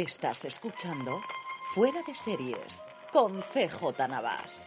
Estás 0.00 0.46
escuchando 0.46 1.20
Fuera 1.74 2.00
de 2.06 2.14
Series 2.14 2.80
con 3.12 3.42
CJ 3.42 4.08
Navas. 4.08 4.66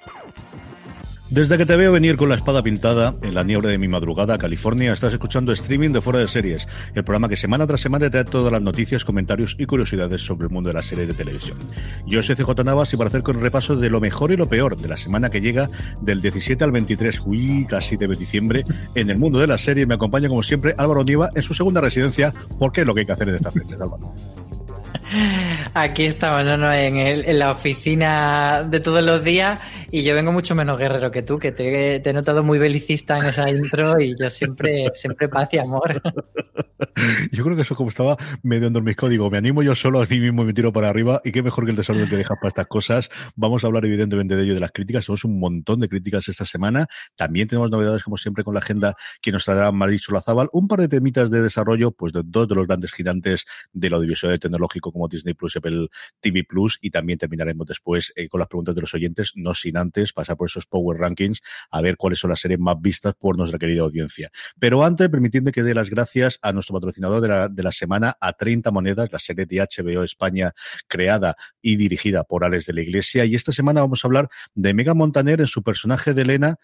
Desde 1.31 1.57
que 1.57 1.65
te 1.65 1.75
veo 1.75 1.91
venir 1.91 2.17
con 2.17 2.29
la 2.29 2.35
espada 2.35 2.61
pintada 2.61 3.15
en 3.23 3.33
la 3.33 3.43
niebla 3.43 3.69
de 3.69 3.79
mi 3.79 3.87
madrugada, 3.87 4.37
California, 4.37 4.93
estás 4.93 5.11
escuchando 5.11 5.51
streaming 5.51 5.89
de 5.89 6.01
Fuera 6.01 6.19
de 6.19 6.27
Series, 6.27 6.67
el 6.93 7.03
programa 7.03 7.29
que 7.29 7.35
semana 7.35 7.65
tras 7.65 7.81
semana 7.81 8.11
te 8.11 8.17
da 8.17 8.25
todas 8.25 8.51
las 8.51 8.61
noticias, 8.61 9.03
comentarios 9.03 9.55
y 9.57 9.65
curiosidades 9.65 10.21
sobre 10.21 10.45
el 10.45 10.53
mundo 10.53 10.67
de 10.67 10.75
las 10.75 10.85
series 10.85 11.07
de 11.07 11.15
televisión. 11.15 11.57
Yo 12.05 12.21
soy 12.21 12.35
CJ 12.35 12.63
Navas 12.63 12.93
y 12.93 12.97
para 12.97 13.07
hacer 13.07 13.23
con 13.23 13.41
repaso 13.41 13.75
de 13.75 13.89
lo 13.89 13.99
mejor 13.99 14.31
y 14.31 14.37
lo 14.37 14.47
peor 14.47 14.77
de 14.77 14.87
la 14.87 14.97
semana 14.97 15.31
que 15.31 15.41
llega 15.41 15.67
del 15.99 16.21
17 16.21 16.63
al 16.63 16.71
23, 16.73 17.23
uy, 17.25 17.65
casi 17.67 17.97
de 17.97 18.07
diciembre, 18.07 18.65
en 18.93 19.09
el 19.09 19.17
mundo 19.17 19.39
de 19.39 19.47
la 19.47 19.57
serie, 19.57 19.87
me 19.87 19.95
acompaña 19.95 20.29
como 20.29 20.43
siempre 20.43 20.75
Álvaro 20.77 21.03
Niva 21.03 21.31
en 21.33 21.41
su 21.41 21.55
segunda 21.55 21.81
residencia, 21.81 22.31
porque 22.59 22.81
es 22.81 22.87
lo 22.87 22.93
que 22.93 22.99
hay 22.99 23.05
que 23.07 23.13
hacer 23.13 23.29
en 23.29 23.35
esta 23.35 23.49
fecha, 23.49 23.73
Álvaro. 23.81 24.13
Aquí 25.73 26.05
estamos, 26.05 26.43
no, 26.45 26.57
no, 26.57 26.71
en, 26.73 26.97
en, 26.97 27.39
la 27.39 27.51
oficina 27.51 28.63
de 28.63 28.79
todos 28.79 29.03
los 29.03 29.23
días 29.23 29.59
y 29.95 30.01
yo 30.01 30.15
vengo 30.15 30.31
mucho 30.31 30.55
menos 30.55 30.79
guerrero 30.79 31.11
que 31.11 31.21
tú, 31.21 31.37
que 31.37 31.51
te, 31.51 31.97
he 31.97 32.13
notado 32.13 32.41
muy 32.41 32.57
belicista 32.57 33.19
en 33.19 33.25
esa 33.25 33.47
intro 33.47 34.01
y 34.01 34.15
yo 34.19 34.27
siempre, 34.31 34.87
siempre 34.95 35.29
paz 35.29 35.49
y 35.51 35.59
amor. 35.59 36.01
Yo 37.31 37.43
creo 37.43 37.55
que 37.55 37.61
eso 37.61 37.75
como 37.75 37.89
estaba 37.89 38.17
medio 38.43 38.67
endormiscado, 38.67 39.09
digo, 39.09 39.29
me 39.31 39.37
animo 39.37 39.63
yo 39.63 39.73
solo 39.73 40.01
a 40.01 40.05
mí 40.05 40.19
mismo 40.19 40.43
y 40.43 40.45
me 40.45 40.53
tiro 40.53 40.73
para 40.73 40.89
arriba 40.89 41.21
y 41.23 41.31
qué 41.31 41.41
mejor 41.41 41.63
que 41.63 41.71
el 41.71 41.77
desarrollo 41.77 42.09
que 42.09 42.17
dejas 42.17 42.37
para 42.37 42.49
estas 42.49 42.67
cosas. 42.67 43.09
Vamos 43.35 43.63
a 43.63 43.67
hablar 43.67 43.85
evidentemente 43.85 44.35
de 44.35 44.43
ello, 44.43 44.53
de 44.53 44.59
las 44.59 44.71
críticas, 44.71 45.05
somos 45.05 45.23
un 45.23 45.39
montón 45.39 45.79
de 45.79 45.87
críticas 45.87 46.27
esta 46.27 46.45
semana. 46.45 46.87
También 47.15 47.47
tenemos 47.47 47.71
novedades 47.71 48.03
como 48.03 48.17
siempre 48.17 48.43
con 48.43 48.53
la 48.53 48.59
agenda 48.59 48.95
que 49.21 49.31
nos 49.31 49.45
traerá 49.45 49.71
Marichu 49.71 50.11
Lazábal, 50.11 50.49
un 50.51 50.67
par 50.67 50.81
de 50.81 50.89
temitas 50.89 51.31
de 51.31 51.41
desarrollo, 51.41 51.91
pues 51.91 52.13
de 52.13 52.21
dos 52.25 52.47
de 52.47 52.55
los 52.55 52.67
grandes 52.67 52.91
gigantes 52.91 53.45
del 53.71 53.93
audiovisual 53.93 54.37
tecnológico 54.39 54.91
como 54.91 55.07
Disney 55.07 55.33
Plus, 55.33 55.55
Apple 55.55 55.87
TV 56.19 56.43
Plus 56.43 56.77
y 56.81 56.89
también 56.91 57.17
terminaremos 57.17 57.65
después 57.65 58.11
eh, 58.15 58.27
con 58.27 58.39
las 58.39 58.49
preguntas 58.49 58.75
de 58.75 58.81
los 58.81 58.93
oyentes, 58.93 59.31
no 59.35 59.53
sin 59.53 59.77
antes 59.83 60.13
pasar 60.13 60.35
por 60.35 60.47
esos 60.47 60.65
Power 60.65 60.99
Rankings 60.99 61.41
a 61.69 61.81
ver 61.81 61.97
cuáles 61.97 62.19
son 62.19 62.31
las 62.31 62.39
series 62.39 62.59
más 62.59 62.75
vistas 62.81 63.13
por 63.13 63.37
nuestra 63.37 63.59
querida 63.59 63.81
audiencia. 63.81 64.31
Pero 64.59 64.83
antes, 64.83 65.07
permitidme 65.09 65.51
que 65.51 65.63
dé 65.63 65.75
las 65.75 65.89
gracias 65.89 66.39
a 66.41 66.51
nuestro 66.51 66.73
patrocinador 66.73 67.21
de 67.21 67.27
la, 67.27 67.47
de 67.49 67.63
la 67.63 67.71
semana, 67.71 68.17
a 68.19 68.33
30 68.33 68.71
monedas, 68.71 69.11
la 69.11 69.19
serie 69.19 69.45
de 69.45 69.57
HBO 69.59 70.03
España 70.03 70.53
creada 70.87 71.35
y 71.61 71.75
dirigida 71.75 72.23
por 72.23 72.43
Alex 72.43 72.65
de 72.65 72.73
la 72.73 72.81
Iglesia. 72.81 73.25
Y 73.25 73.35
esta 73.35 73.51
semana 73.51 73.81
vamos 73.81 74.03
a 74.03 74.07
hablar 74.07 74.29
de 74.55 74.73
Mega 74.73 74.93
Montaner 74.93 75.41
en 75.41 75.47
su 75.47 75.63
personaje 75.63 76.13
de 76.13 76.21
Elena. 76.23 76.55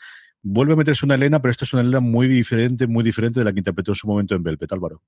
Vuelve 0.41 0.73
a 0.73 0.75
meterse 0.77 1.05
una 1.05 1.15
Elena, 1.15 1.41
pero 1.41 1.51
esta 1.51 1.65
es 1.65 1.73
una 1.73 1.81
Elena 1.81 1.99
muy 1.99 2.27
diferente, 2.27 2.87
muy 2.87 3.03
diferente 3.03 3.39
de 3.39 3.43
la 3.43 3.53
que 3.53 3.59
interpretó 3.59 3.91
en 3.91 3.95
su 3.95 4.07
momento 4.07 4.35
en 4.35 4.43
Velvet, 4.43 4.71
Álvaro. 4.71 5.01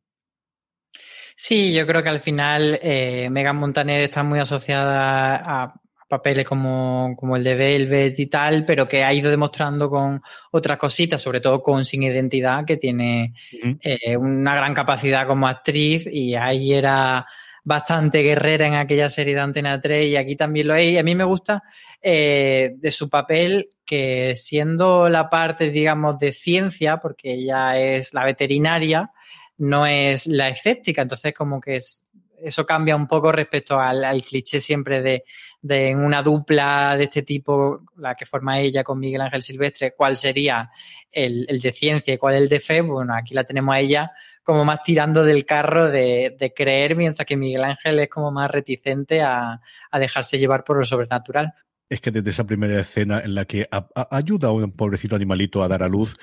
Sí, 1.36 1.74
yo 1.74 1.88
creo 1.88 2.04
que 2.04 2.10
al 2.10 2.20
final 2.20 2.80
eh, 2.84 3.30
Megan 3.32 3.56
Montaner 3.56 4.02
está 4.02 4.24
muy 4.24 4.40
asociada 4.40 5.36
a 5.38 5.81
papeles 6.12 6.46
como, 6.46 7.16
como, 7.18 7.38
el 7.38 7.44
de 7.46 7.56
Velvet 7.56 8.20
y 8.20 8.28
tal, 8.28 8.66
pero 8.66 8.86
que 8.86 9.04
ha 9.04 9.14
ido 9.14 9.32
demostrando 9.32 9.90
con 9.90 10.22
otras 10.52 10.78
cositas, 10.78 11.22
sobre 11.22 11.40
todo 11.40 11.64
con 11.64 11.86
Sin 11.86 12.04
Identidad, 12.04 12.66
que 12.66 12.76
tiene 12.76 13.34
uh 13.64 13.68
-huh. 13.68 13.80
eh, 13.82 14.18
una 14.18 14.54
gran 14.54 14.74
capacidad 14.74 15.26
como 15.26 15.48
actriz 15.48 16.06
y 16.06 16.36
ahí 16.36 16.74
era 16.74 17.26
bastante 17.64 18.24
guerrera 18.24 18.68
en 18.68 18.74
aquella 18.74 19.10
serie 19.10 19.36
de 19.36 19.42
Antena 19.42 19.80
3 19.80 20.10
y 20.10 20.16
aquí 20.18 20.36
también 20.36 20.68
lo 20.68 20.76
es. 20.76 20.92
Y 20.92 20.98
a 20.98 21.04
mí 21.04 21.16
me 21.16 21.24
gusta 21.24 21.64
eh, 22.02 22.74
de 22.76 22.92
su 22.92 23.10
papel 23.10 23.70
que 23.86 24.36
siendo 24.36 25.08
la 25.08 25.30
parte, 25.30 25.70
digamos, 25.70 26.18
de 26.20 26.34
ciencia, 26.34 26.98
porque 26.98 27.34
ella 27.34 27.80
es 27.80 28.14
la 28.14 28.26
veterinaria, 28.26 29.12
no 29.58 29.86
es 29.86 30.28
la 30.28 30.50
escéptica, 30.50 31.04
entonces 31.04 31.34
como 31.34 31.62
que 31.62 31.78
es, 31.78 32.06
eso 32.44 32.66
cambia 32.66 32.96
un 32.96 33.08
poco 33.08 33.32
respecto 33.32 33.80
al, 33.80 34.04
al 34.04 34.24
cliché 34.24 34.60
siempre 34.60 35.02
de, 35.02 35.24
de, 35.62 35.96
una 35.96 36.22
dupla 36.24 36.96
de 36.98 37.06
este 37.06 37.22
tipo, 37.22 37.82
la 37.98 38.16
que 38.16 38.26
forma 38.26 38.60
ella 38.60 38.84
con 38.84 39.00
Miguel 39.00 39.22
Ángel 39.22 39.42
Silvestre, 39.42 39.94
cuál 39.96 40.18
sería 40.18 40.70
el, 41.12 41.46
el 41.48 41.60
de 41.62 41.72
ciencia 41.72 42.14
y 42.14 42.18
cuál 42.18 42.36
el 42.36 42.50
de 42.50 42.60
fe. 42.60 42.82
Bueno, 42.82 43.14
aquí 43.16 43.34
la 43.34 43.44
tenemos 43.44 43.74
a 43.74 43.80
ella 43.80 44.12
como 44.44 44.66
más 44.66 44.82
tirando 44.84 45.24
del 45.24 45.46
carro 45.46 45.90
de, 45.90 46.36
de 46.38 46.54
creer, 46.54 46.96
mientras 46.96 47.26
que 47.26 47.38
Miguel 47.38 47.64
Ángel 47.64 48.00
es 48.00 48.10
como 48.10 48.32
más 48.32 48.50
reticente 48.50 49.22
a, 49.22 49.62
a 49.92 50.00
dejarse 50.00 50.40
llevar 50.40 50.64
por 50.64 50.78
lo 50.78 50.86
sobrenatural 50.86 51.54
es 51.92 52.00
que 52.00 52.10
desde 52.10 52.32
esa 52.32 52.46
primera 52.46 52.80
escena 52.80 53.20
en 53.20 53.36
la 53.36 53.44
que 53.44 53.68
ayuda 54.10 54.48
a 54.48 54.52
un 54.54 54.72
pobrecito 54.72 55.14
animalito 55.14 55.62
a 55.62 55.68
dar 55.68 55.84
a 55.84 55.90
luz, 55.90 56.16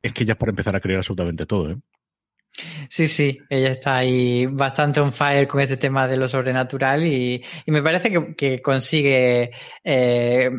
es 0.00 0.12
que 0.12 0.24
ya 0.24 0.34
es 0.34 0.38
para 0.38 0.50
empezar 0.50 0.76
a 0.76 0.80
creer 0.80 0.98
absolutamente 0.98 1.46
todo. 1.46 1.72
¿eh? 1.72 1.76
Sí, 2.88 3.08
sí, 3.08 3.38
ella 3.50 3.68
está 3.68 3.96
ahí 3.96 4.46
bastante 4.46 5.00
on 5.00 5.12
fire 5.12 5.46
con 5.46 5.60
este 5.60 5.76
tema 5.76 6.08
de 6.08 6.16
lo 6.16 6.28
sobrenatural 6.28 7.04
y, 7.04 7.44
me 7.66 7.82
parece 7.82 8.10
que, 8.36 8.62
consigue 8.62 9.50
eh, 9.84 10.50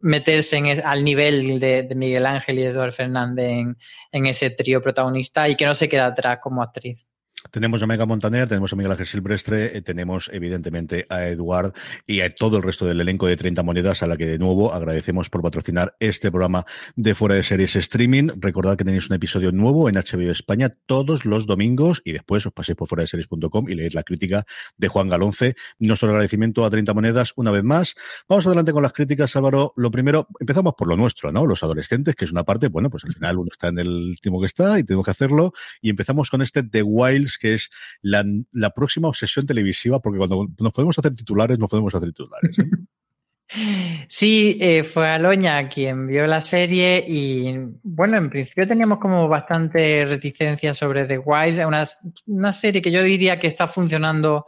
meterse 0.00 0.56
en 0.56 0.84
al 0.84 1.04
nivel 1.04 1.60
de, 1.60 1.88
Miguel 1.94 2.26
Ángel 2.26 2.58
y 2.58 2.62
de 2.62 2.68
Eduardo 2.68 2.92
Fernández 2.92 3.76
en 4.12 4.26
ese 4.26 4.50
trío 4.50 4.82
protagonista 4.82 5.48
y 5.48 5.56
que 5.56 5.66
no 5.66 5.74
se 5.74 5.88
queda 5.88 6.06
atrás 6.06 6.38
como 6.42 6.62
actriz. 6.62 7.06
Tenemos 7.50 7.82
a 7.82 7.86
Mega 7.86 8.06
Montaner, 8.06 8.48
tenemos 8.48 8.72
a 8.72 8.76
Miguel 8.76 8.92
Ángel 8.92 9.06
Silvestre, 9.06 9.76
eh, 9.76 9.82
tenemos 9.82 10.30
evidentemente 10.32 11.06
a 11.08 11.26
Eduard 11.26 11.72
y 12.06 12.20
a 12.20 12.34
todo 12.34 12.56
el 12.56 12.62
resto 12.62 12.86
del 12.86 13.00
elenco 13.00 13.26
de 13.26 13.36
30 13.36 13.62
monedas 13.62 14.02
a 14.02 14.06
la 14.06 14.16
que 14.16 14.26
de 14.26 14.38
nuevo 14.38 14.72
agradecemos 14.72 15.30
por 15.30 15.42
patrocinar 15.42 15.96
este 16.00 16.30
programa 16.30 16.64
de 16.96 17.14
Fuera 17.14 17.34
de 17.34 17.42
Series 17.42 17.76
Streaming. 17.76 18.28
Recordad 18.38 18.76
que 18.76 18.84
tenéis 18.84 19.08
un 19.08 19.16
episodio 19.16 19.52
nuevo 19.52 19.88
en 19.88 19.96
HBO 19.96 20.30
España 20.30 20.76
todos 20.86 21.24
los 21.24 21.46
domingos 21.46 22.02
y 22.04 22.12
después 22.12 22.46
os 22.46 22.52
paséis 22.52 22.76
por 22.76 22.88
fuera 22.88 23.02
de 23.02 23.08
series.com 23.08 23.68
y 23.68 23.74
leéis 23.74 23.94
la 23.94 24.02
crítica 24.02 24.44
de 24.76 24.88
Juan 24.88 25.08
Galonce. 25.08 25.54
Nuestro 25.78 26.08
agradecimiento 26.08 26.64
a 26.64 26.70
30 26.70 26.94
monedas 26.94 27.32
una 27.36 27.50
vez 27.50 27.64
más. 27.64 27.94
Vamos 28.28 28.46
adelante 28.46 28.72
con 28.72 28.82
las 28.82 28.92
críticas, 28.92 29.34
Álvaro. 29.36 29.72
Lo 29.76 29.90
primero, 29.90 30.28
empezamos 30.40 30.74
por 30.76 30.88
lo 30.88 30.96
nuestro, 30.96 31.32
¿no? 31.32 31.46
Los 31.46 31.62
adolescentes, 31.62 32.14
que 32.14 32.24
es 32.24 32.32
una 32.32 32.44
parte, 32.44 32.68
bueno, 32.68 32.90
pues 32.90 33.04
al 33.04 33.12
final 33.12 33.38
uno 33.38 33.48
está 33.52 33.68
en 33.68 33.78
el 33.78 33.88
último 33.88 34.40
que 34.40 34.46
está 34.46 34.78
y 34.78 34.84
tenemos 34.84 35.04
que 35.04 35.10
hacerlo. 35.10 35.52
Y 35.80 35.90
empezamos 35.90 36.30
con 36.30 36.42
este 36.42 36.62
The 36.62 36.82
Wilds, 36.82 37.35
que 37.38 37.54
es 37.54 37.70
la, 38.02 38.24
la 38.52 38.70
próxima 38.70 39.08
obsesión 39.08 39.46
televisiva, 39.46 40.00
porque 40.00 40.18
cuando 40.18 40.48
nos 40.58 40.72
podemos 40.72 40.98
hacer 40.98 41.14
titulares, 41.14 41.58
nos 41.58 41.68
podemos 41.68 41.94
hacer 41.94 42.08
titulares. 42.08 42.58
¿eh? 42.58 42.64
Sí, 44.08 44.58
eh, 44.60 44.82
fue 44.82 45.06
Aloña 45.08 45.68
quien 45.68 46.08
vio 46.08 46.26
la 46.26 46.42
serie 46.42 47.04
y 47.06 47.56
bueno, 47.82 48.16
en 48.16 48.28
principio 48.28 48.66
teníamos 48.66 48.98
como 48.98 49.28
bastante 49.28 50.04
reticencia 50.04 50.74
sobre 50.74 51.04
The 51.04 51.18
Wilds, 51.18 51.58
una, 51.64 51.84
una 52.26 52.52
serie 52.52 52.82
que 52.82 52.90
yo 52.90 53.04
diría 53.04 53.38
que 53.38 53.46
está 53.46 53.68
funcionando 53.68 54.46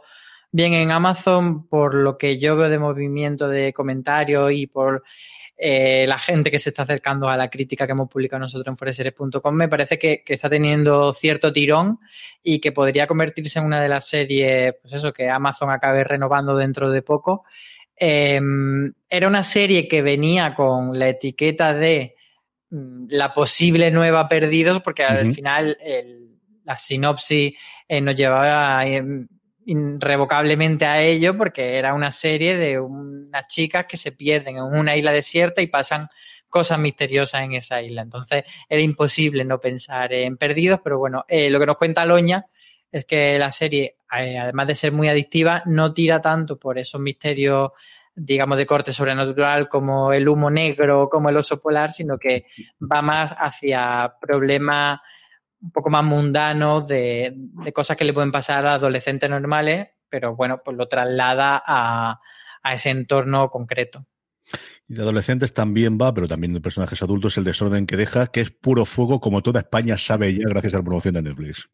bien 0.51 0.73
en 0.73 0.91
Amazon 0.91 1.67
por 1.67 1.93
lo 1.93 2.17
que 2.17 2.39
yo 2.39 2.57
veo 2.57 2.69
de 2.69 2.79
movimiento 2.79 3.47
de 3.47 3.71
comentarios 3.71 4.51
y 4.51 4.67
por 4.67 5.03
eh, 5.61 6.05
la 6.07 6.17
gente 6.17 6.49
que 6.49 6.59
se 6.59 6.69
está 6.69 6.83
acercando 6.83 7.27
a 7.27 7.35
la 7.35 7.49
crítica 7.49 7.85
que 7.85 7.91
hemos 7.91 8.09
publicado 8.09 8.39
nosotros 8.39 8.67
en 8.67 8.77
foreseries.com 8.77 9.53
me 9.53 9.67
parece 9.67 9.99
que, 9.99 10.23
que, 10.23 10.35
está 10.35 10.49
teniendo 10.49 11.11
cierto 11.13 11.51
tirón 11.51 11.99
y 12.41 12.59
que 12.59 12.71
podría 12.71 13.07
convertirse 13.07 13.59
en 13.59 13.65
una 13.65 13.81
de 13.81 13.89
las 13.89 14.07
series, 14.07 14.75
pues 14.81 14.93
eso, 14.93 15.11
que 15.11 15.29
Amazon 15.29 15.69
acabe 15.69 16.03
renovando 16.03 16.55
dentro 16.55 16.91
de 16.91 17.01
poco 17.01 17.43
eh, 17.99 18.39
era 19.09 19.27
una 19.27 19.43
serie 19.43 19.87
que 19.87 20.01
venía 20.01 20.53
con 20.53 20.97
la 20.97 21.09
etiqueta 21.09 21.73
de 21.73 22.15
mm, 22.69 23.07
la 23.09 23.33
posible 23.33 23.91
nueva 23.91 24.29
Perdidos, 24.29 24.81
porque 24.81 25.03
al 25.03 25.27
uh 25.27 25.29
-huh. 25.29 25.35
final 25.35 25.77
el, 25.81 26.29
la 26.63 26.77
sinopsis 26.77 27.53
eh, 27.87 28.01
nos 28.01 28.15
llevaba 28.15 28.85
eh, 28.87 29.03
irrevocablemente 29.69 30.85
a 30.85 31.01
ello, 31.01 31.37
porque 31.37 31.77
era 31.77 31.93
una 31.93 32.11
serie 32.11 32.57
de 32.57 32.79
unas 32.79 33.47
chicas 33.47 33.85
que 33.85 33.97
se 33.97 34.11
pierden 34.11 34.57
en 34.57 34.63
una 34.63 34.95
isla 34.95 35.11
desierta 35.11 35.61
y 35.61 35.67
pasan 35.67 36.09
cosas 36.49 36.79
misteriosas 36.79 37.41
en 37.41 37.53
esa 37.53 37.81
isla. 37.81 38.01
Entonces 38.01 38.43
era 38.67 38.81
imposible 38.81 39.45
no 39.45 39.59
pensar 39.59 40.11
en 40.13 40.37
Perdidos, 40.37 40.79
pero 40.83 40.97
bueno, 40.97 41.23
eh, 41.27 41.49
lo 41.49 41.59
que 41.59 41.67
nos 41.67 41.77
cuenta 41.77 42.05
Loña 42.05 42.47
es 42.91 43.05
que 43.05 43.37
la 43.37 43.51
serie, 43.51 43.97
eh, 44.17 44.37
además 44.39 44.67
de 44.67 44.75
ser 44.75 44.91
muy 44.91 45.07
adictiva, 45.07 45.61
no 45.67 45.93
tira 45.93 46.19
tanto 46.19 46.57
por 46.57 46.79
esos 46.79 46.99
misterios, 46.99 47.69
digamos, 48.15 48.57
de 48.57 48.65
corte 48.65 48.91
sobrenatural 48.91 49.69
como 49.69 50.11
el 50.11 50.27
humo 50.27 50.49
negro, 50.49 51.07
como 51.09 51.29
el 51.29 51.37
oso 51.37 51.61
polar, 51.61 51.93
sino 51.93 52.17
que 52.17 52.47
va 52.79 53.03
más 53.03 53.35
hacia 53.37 54.15
problemas 54.19 54.99
un 55.61 55.71
poco 55.71 55.89
más 55.89 56.03
mundanos 56.03 56.87
de, 56.87 57.33
de 57.35 57.73
cosas 57.73 57.97
que 57.97 58.05
le 58.05 58.13
pueden 58.13 58.31
pasar 58.31 58.65
a 58.65 58.75
adolescentes 58.75 59.29
normales, 59.29 59.89
pero 60.09 60.35
bueno, 60.35 60.61
pues 60.63 60.77
lo 60.77 60.87
traslada 60.87 61.61
a, 61.65 62.19
a 62.63 62.73
ese 62.73 62.89
entorno 62.89 63.49
concreto. 63.49 64.05
Y 64.87 64.95
de 64.95 65.01
adolescentes 65.01 65.53
también 65.53 65.97
va, 66.01 66.13
pero 66.13 66.27
también 66.27 66.53
de 66.53 66.61
personajes 66.61 67.01
adultos, 67.03 67.37
el 67.37 67.43
desorden 67.43 67.85
que 67.85 67.97
deja, 67.97 68.27
que 68.27 68.41
es 68.41 68.51
puro 68.51 68.85
fuego, 68.85 69.19
como 69.19 69.43
toda 69.43 69.59
España 69.59 69.97
sabe 69.97 70.33
ya 70.33 70.47
gracias 70.47 70.73
a 70.73 70.77
la 70.77 70.83
promoción 70.83 71.13
de 71.15 71.21
Netflix. 71.21 71.69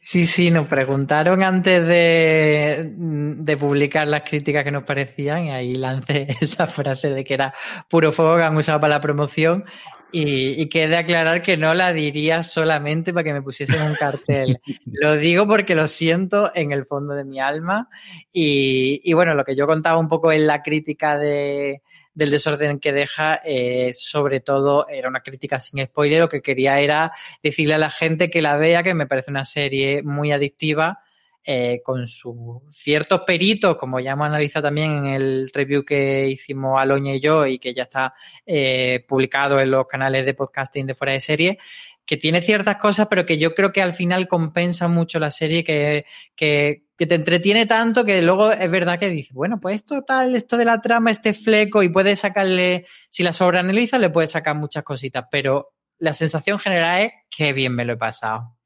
Sí, 0.00 0.26
sí, 0.26 0.50
nos 0.50 0.66
preguntaron 0.66 1.44
antes 1.44 1.86
de, 1.86 2.92
de, 2.96 3.56
publicar 3.56 4.08
las 4.08 4.22
críticas 4.22 4.64
que 4.64 4.72
nos 4.72 4.82
parecían 4.82 5.44
y 5.44 5.50
ahí 5.52 5.72
lancé 5.72 6.26
esa 6.40 6.66
frase 6.66 7.10
de 7.10 7.24
que 7.24 7.34
era 7.34 7.54
puro 7.88 8.10
fuego 8.10 8.36
que 8.36 8.42
han 8.42 8.56
usado 8.56 8.80
para 8.80 8.94
la 8.94 9.00
promoción 9.00 9.64
y, 10.12 10.60
y 10.62 10.68
que 10.68 10.84
he 10.84 10.88
de 10.88 10.96
aclarar 10.96 11.42
que 11.42 11.56
no 11.56 11.74
la 11.74 11.92
diría 11.92 12.42
solamente 12.42 13.12
para 13.12 13.24
que 13.24 13.32
me 13.32 13.42
pusiesen 13.42 13.82
un 13.82 13.94
cartel. 13.94 14.60
lo 14.86 15.16
digo 15.16 15.46
porque 15.46 15.74
lo 15.74 15.88
siento 15.88 16.52
en 16.54 16.72
el 16.72 16.84
fondo 16.84 17.14
de 17.14 17.24
mi 17.24 17.40
alma 17.40 17.88
y, 18.32 19.00
y 19.02 19.12
bueno, 19.14 19.34
lo 19.34 19.44
que 19.44 19.56
yo 19.56 19.66
contaba 19.66 19.98
un 19.98 20.08
poco 20.08 20.30
en 20.30 20.46
la 20.46 20.62
crítica 20.62 21.18
de, 21.18 21.82
del 22.14 22.30
desorden 22.30 22.78
que 22.78 22.92
deja, 22.92 23.40
eh, 23.44 23.92
sobre 23.94 24.40
todo 24.40 24.86
era 24.88 25.08
una 25.08 25.20
crítica 25.20 25.58
sin 25.58 25.84
spoiler, 25.84 26.20
lo 26.20 26.28
que 26.28 26.42
quería 26.42 26.78
era 26.80 27.12
decirle 27.42 27.74
a 27.74 27.78
la 27.78 27.90
gente 27.90 28.30
que 28.30 28.42
la 28.42 28.56
vea, 28.56 28.82
que 28.82 28.94
me 28.94 29.06
parece 29.06 29.30
una 29.30 29.44
serie 29.44 30.02
muy 30.02 30.32
adictiva, 30.32 31.00
eh, 31.44 31.80
con 31.84 32.06
sus 32.06 32.36
ciertos 32.68 33.22
peritos, 33.26 33.76
como 33.76 33.98
ya 33.98 34.12
hemos 34.12 34.28
analizado 34.28 34.64
también 34.64 34.92
en 34.92 35.06
el 35.06 35.50
review 35.52 35.84
que 35.84 36.28
hicimos 36.28 36.80
Aloña 36.80 37.14
y 37.14 37.20
yo 37.20 37.46
y 37.46 37.58
que 37.58 37.74
ya 37.74 37.82
está 37.84 38.14
eh, 38.46 39.04
publicado 39.08 39.58
en 39.58 39.72
los 39.72 39.88
canales 39.88 40.24
de 40.24 40.34
podcasting 40.34 40.86
de 40.86 40.94
fuera 40.94 41.14
de 41.14 41.20
serie, 41.20 41.58
que 42.06 42.16
tiene 42.16 42.42
ciertas 42.42 42.76
cosas, 42.76 43.08
pero 43.08 43.26
que 43.26 43.38
yo 43.38 43.54
creo 43.54 43.72
que 43.72 43.82
al 43.82 43.92
final 43.92 44.28
compensa 44.28 44.86
mucho 44.86 45.18
la 45.18 45.30
serie, 45.30 45.64
que, 45.64 46.04
que, 46.36 46.84
te 46.96 47.16
entretiene 47.16 47.66
tanto 47.66 48.04
que 48.04 48.22
luego 48.22 48.52
es 48.52 48.70
verdad 48.70 48.96
que 48.96 49.08
dices, 49.08 49.32
bueno, 49.32 49.58
pues 49.58 49.74
esto 49.74 50.02
tal, 50.02 50.36
esto 50.36 50.56
de 50.56 50.64
la 50.64 50.80
trama, 50.80 51.10
este 51.10 51.32
fleco, 51.32 51.82
y 51.82 51.88
puedes 51.88 52.20
sacarle, 52.20 52.86
si 53.10 53.24
la 53.24 53.32
sobreanaliza, 53.32 53.98
le 53.98 54.10
puedes 54.10 54.30
sacar 54.30 54.54
muchas 54.54 54.84
cositas, 54.84 55.24
pero 55.28 55.72
la 55.98 56.14
sensación 56.14 56.60
general 56.60 57.00
es 57.00 57.12
que 57.28 57.52
bien 57.52 57.74
me 57.74 57.84
lo 57.84 57.94
he 57.94 57.96
pasado. 57.96 58.56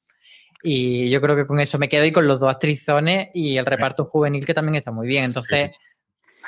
Y 0.62 1.10
yo 1.10 1.20
creo 1.20 1.36
que 1.36 1.46
con 1.46 1.60
eso 1.60 1.78
me 1.78 1.88
quedo 1.88 2.04
y 2.04 2.12
con 2.12 2.26
los 2.26 2.40
dos 2.40 2.50
actrizones 2.50 3.28
y 3.34 3.56
el 3.56 3.66
reparto 3.66 4.06
juvenil 4.06 4.44
que 4.44 4.54
también 4.54 4.76
está 4.76 4.90
muy 4.90 5.06
bien. 5.06 5.24
Entonces, 5.24 5.70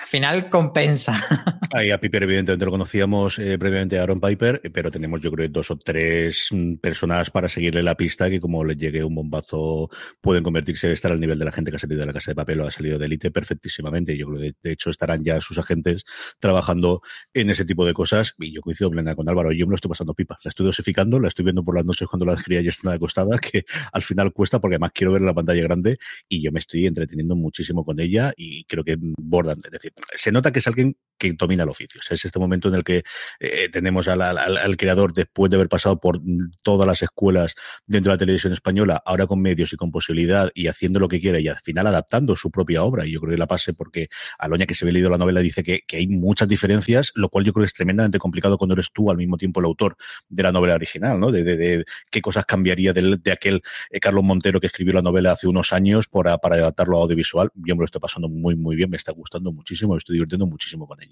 al 0.00 0.06
final 0.06 0.48
compensa. 0.48 1.14
Ahí 1.72 1.90
a 1.90 2.00
Piper, 2.00 2.22
evidentemente, 2.22 2.64
lo 2.64 2.70
conocíamos 2.70 3.38
eh, 3.38 3.58
previamente 3.58 3.98
a 3.98 4.02
Aaron 4.02 4.20
Piper, 4.20 4.60
eh, 4.64 4.70
pero 4.70 4.90
tenemos, 4.90 5.20
yo 5.20 5.30
creo, 5.32 5.48
dos 5.48 5.70
o 5.70 5.76
tres 5.76 6.48
mm, 6.50 6.76
personas 6.76 7.30
para 7.30 7.48
seguirle 7.48 7.82
la 7.82 7.94
pista 7.94 8.30
que, 8.30 8.40
como 8.40 8.64
les 8.64 8.76
llegue 8.76 9.04
un 9.04 9.14
bombazo, 9.14 9.90
pueden 10.20 10.42
convertirse 10.42 10.86
en 10.86 10.92
estar 10.92 11.12
al 11.12 11.20
nivel 11.20 11.38
de 11.38 11.44
la 11.44 11.52
gente 11.52 11.70
que 11.70 11.76
ha 11.76 11.80
salido 11.80 12.00
de 12.00 12.06
la 12.06 12.12
casa 12.12 12.30
de 12.30 12.36
papel 12.36 12.60
o 12.60 12.66
ha 12.66 12.70
salido 12.70 12.98
de 12.98 13.06
élite 13.06 13.30
perfectísimamente. 13.30 14.16
Yo 14.16 14.26
creo 14.28 14.40
que, 14.40 14.52
de 14.62 14.72
hecho, 14.72 14.90
estarán 14.90 15.22
ya 15.22 15.40
sus 15.40 15.58
agentes 15.58 16.04
trabajando 16.38 17.02
en 17.34 17.50
ese 17.50 17.64
tipo 17.64 17.84
de 17.84 17.92
cosas. 17.92 18.34
Y 18.38 18.52
yo 18.52 18.60
coincido 18.60 18.90
plena 18.90 19.14
con 19.14 19.28
Álvaro. 19.28 19.52
Yo 19.52 19.66
me 19.66 19.70
lo 19.70 19.76
estoy 19.76 19.88
pasando 19.88 20.14
pipa. 20.14 20.38
La 20.44 20.48
estoy 20.48 20.66
dosificando, 20.66 21.20
la 21.20 21.28
estoy 21.28 21.44
viendo 21.44 21.64
por 21.64 21.74
las 21.74 21.84
noches 21.84 22.08
cuando 22.08 22.24
la 22.24 22.36
cría 22.36 22.62
ya 22.62 22.70
está 22.70 22.92
acostada, 22.92 23.38
que 23.38 23.64
al 23.92 24.02
final 24.02 24.32
cuesta 24.32 24.60
porque 24.60 24.76
además 24.76 24.92
quiero 24.94 25.12
ver 25.12 25.22
la 25.22 25.34
pantalla 25.34 25.62
grande 25.62 25.98
y 26.28 26.42
yo 26.42 26.52
me 26.52 26.60
estoy 26.60 26.86
entreteniendo 26.86 27.36
muchísimo 27.36 27.84
con 27.84 28.00
ella 28.00 28.32
y 28.36 28.64
creo 28.64 28.84
que 28.84 28.96
bordan. 28.98 29.58
Es 29.64 29.70
decir, 29.70 29.87
se 30.14 30.32
nota 30.32 30.52
que 30.52 30.58
es 30.60 30.66
alguien 30.66 30.96
que 31.18 31.32
domina 31.32 31.64
el 31.64 31.68
oficio. 31.68 32.00
Es 32.08 32.24
este 32.24 32.38
momento 32.38 32.68
en 32.68 32.74
el 32.74 32.84
que 32.84 33.02
eh, 33.40 33.68
tenemos 33.70 34.08
al, 34.08 34.22
al, 34.22 34.76
creador, 34.76 35.12
después 35.12 35.50
de 35.50 35.56
haber 35.56 35.68
pasado 35.68 36.00
por 36.00 36.20
todas 36.62 36.86
las 36.86 37.02
escuelas 37.02 37.54
dentro 37.86 38.10
de 38.10 38.14
la 38.14 38.18
televisión 38.18 38.52
española, 38.52 39.02
ahora 39.04 39.26
con 39.26 39.40
medios 39.40 39.72
y 39.72 39.76
con 39.76 39.90
posibilidad 39.90 40.50
y 40.54 40.68
haciendo 40.68 41.00
lo 41.00 41.08
que 41.08 41.20
quiere 41.20 41.40
y 41.40 41.48
al 41.48 41.58
final 41.60 41.86
adaptando 41.86 42.36
su 42.36 42.50
propia 42.50 42.82
obra. 42.82 43.06
Y 43.06 43.12
yo 43.12 43.20
creo 43.20 43.32
que 43.32 43.38
la 43.38 43.46
pase 43.46 43.74
porque 43.74 44.08
Aloña, 44.38 44.66
que 44.66 44.74
se 44.74 44.84
ve 44.84 44.92
leído 44.92 45.10
la 45.10 45.18
novela, 45.18 45.40
dice 45.40 45.62
que, 45.62 45.82
hay 45.92 46.06
muchas 46.06 46.46
diferencias, 46.46 47.12
lo 47.14 47.28
cual 47.28 47.44
yo 47.44 47.52
creo 47.52 47.62
que 47.62 47.68
es 47.68 47.74
tremendamente 47.74 48.18
complicado 48.18 48.56
cuando 48.56 48.74
eres 48.74 48.90
tú 48.92 49.10
al 49.10 49.16
mismo 49.16 49.36
tiempo 49.36 49.60
el 49.60 49.66
autor 49.66 49.96
de 50.28 50.42
la 50.42 50.52
novela 50.52 50.74
original, 50.74 51.18
¿no? 51.18 51.32
De, 51.32 51.42
de, 51.42 51.56
de 51.56 51.84
qué 52.10 52.22
cosas 52.22 52.46
cambiaría 52.46 52.92
de, 52.92 53.18
de 53.20 53.32
aquel 53.32 53.62
eh, 53.90 54.00
Carlos 54.00 54.24
Montero 54.24 54.60
que 54.60 54.66
escribió 54.66 54.94
la 54.94 55.02
novela 55.02 55.32
hace 55.32 55.48
unos 55.48 55.72
años 55.72 56.06
para, 56.06 56.38
para 56.38 56.56
adaptarlo 56.56 56.98
a 56.98 57.02
audiovisual. 57.02 57.50
Yo 57.54 57.74
me 57.74 57.80
lo 57.80 57.84
estoy 57.86 58.00
pasando 58.00 58.28
muy, 58.28 58.54
muy 58.54 58.76
bien, 58.76 58.90
me 58.90 58.96
está 58.96 59.12
gustando 59.12 59.52
muchísimo, 59.52 59.94
me 59.94 59.98
estoy 59.98 60.14
divirtiendo 60.14 60.46
muchísimo 60.46 60.86
con 60.86 61.02
ella. 61.02 61.07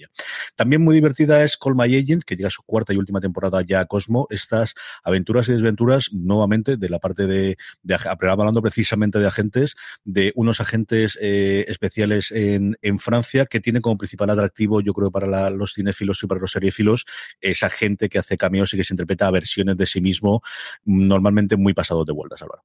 También 0.55 0.83
muy 0.83 0.95
divertida 0.95 1.43
es 1.45 1.57
Call 1.57 1.75
My 1.75 1.95
Agent, 1.97 2.25
que 2.25 2.37
llega 2.37 2.49
a 2.49 2.51
su 2.51 2.63
cuarta 2.63 2.93
y 2.93 2.97
última 2.97 3.21
temporada 3.21 3.63
ya 3.63 3.81
a 3.81 3.87
Cosmo. 3.87 4.27
Estas 4.31 4.75
aventuras 5.03 5.49
y 5.49 5.53
desventuras, 5.53 6.13
nuevamente, 6.13 6.77
de 6.77 6.89
la 6.89 6.99
parte 6.99 7.27
de, 7.27 7.57
hablando 7.99 8.63
precisamente 8.63 9.19
de 9.19 9.27
agentes, 9.27 9.77
de 10.05 10.33
unos 10.35 10.61
agentes 10.61 11.19
eh, 11.21 11.65
especiales 11.69 12.33
en, 12.33 12.77
Francia, 12.99 13.47
que 13.47 13.61
tiene 13.61 13.81
como 13.81 13.99
principal 13.99 14.31
atractivo, 14.31 14.81
yo 14.81 14.93
creo, 14.95 15.11
para 15.11 15.51
los 15.51 15.75
cinéfilos 15.75 16.23
y 16.23 16.27
para 16.27 16.41
los 16.41 16.51
seriefilos, 16.51 17.05
esa 17.41 17.69
gente 17.69 18.09
que 18.09 18.19
hace 18.19 18.37
cameos 18.37 18.73
y 18.73 18.77
que 18.79 18.85
se 18.85 18.95
interpreta 18.95 19.31
versiones 19.31 19.77
de 19.77 19.87
sí 19.87 20.01
mismo, 20.01 20.43
normalmente 20.85 21.57
muy 21.57 21.75
pasados 21.75 22.07
de 22.07 22.13
vueltas, 22.13 22.43
Álvaro. 22.43 22.63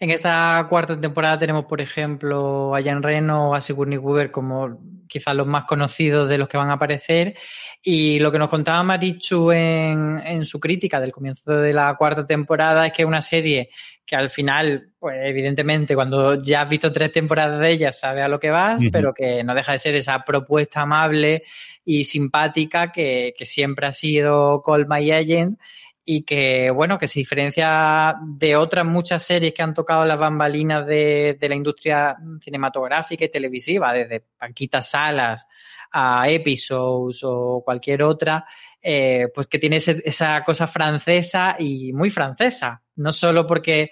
En 0.00 0.10
esta 0.10 0.66
cuarta 0.68 1.00
temporada 1.00 1.38
tenemos, 1.38 1.64
por 1.66 1.80
ejemplo, 1.80 2.74
a 2.74 2.82
Jan 2.82 3.02
Reno 3.02 3.50
o 3.50 3.54
a 3.54 3.60
Sigourney 3.60 3.98
Weaver 3.98 4.30
como 4.30 4.78
quizás 5.08 5.34
los 5.34 5.46
más 5.46 5.64
conocidos 5.64 6.28
de 6.28 6.38
los 6.38 6.48
que 6.48 6.56
van 6.56 6.70
a 6.70 6.74
aparecer. 6.74 7.36
Y 7.82 8.18
lo 8.18 8.32
que 8.32 8.38
nos 8.38 8.48
contaba 8.48 8.82
Marichu 8.82 9.52
en, 9.52 10.20
en, 10.24 10.44
su 10.44 10.58
crítica 10.58 11.00
del 11.00 11.12
comienzo 11.12 11.52
de 11.52 11.72
la 11.72 11.94
cuarta 11.96 12.26
temporada 12.26 12.86
es 12.86 12.92
que 12.92 13.02
es 13.02 13.08
una 13.08 13.22
serie 13.22 13.70
que 14.04 14.16
al 14.16 14.30
final, 14.30 14.90
pues 14.98 15.16
evidentemente, 15.22 15.94
cuando 15.94 16.42
ya 16.42 16.62
has 16.62 16.68
visto 16.68 16.92
tres 16.92 17.12
temporadas 17.12 17.60
de 17.60 17.70
ella, 17.70 17.92
sabes 17.92 18.24
a 18.24 18.28
lo 18.28 18.40
que 18.40 18.50
vas, 18.50 18.80
uh 18.80 18.84
-huh. 18.84 18.90
pero 18.90 19.14
que 19.14 19.44
no 19.44 19.54
deja 19.54 19.72
de 19.72 19.78
ser 19.78 19.94
esa 19.94 20.24
propuesta 20.24 20.82
amable 20.82 21.44
y 21.84 22.04
simpática 22.04 22.90
que, 22.92 23.34
que 23.36 23.44
siempre 23.44 23.86
ha 23.86 23.92
sido 23.92 24.62
Call 24.62 24.86
My 24.88 25.10
Agent 25.10 25.58
y 26.04 26.22
que, 26.22 26.70
bueno, 26.70 26.98
que 26.98 27.08
se 27.08 27.20
diferencia 27.20 28.16
de 28.22 28.56
otras 28.56 28.84
muchas 28.84 29.22
series 29.22 29.54
que 29.54 29.62
han 29.62 29.72
tocado 29.72 30.04
las 30.04 30.18
bambalinas 30.18 30.86
de, 30.86 31.36
de 31.40 31.48
la 31.48 31.54
industria 31.54 32.16
cinematográfica 32.42 33.24
y 33.24 33.30
televisiva, 33.30 33.92
desde 33.94 34.20
Paquita 34.20 34.82
Salas 34.82 35.46
a 35.90 36.28
Episodes 36.28 37.20
o 37.22 37.62
cualquier 37.64 38.02
otra, 38.02 38.44
eh, 38.82 39.28
pues 39.34 39.46
que 39.46 39.58
tiene 39.58 39.76
esa 39.76 40.44
cosa 40.44 40.66
francesa 40.66 41.56
y 41.58 41.92
muy 41.94 42.10
francesa, 42.10 42.82
no 42.96 43.12
solo 43.12 43.46
porque 43.46 43.90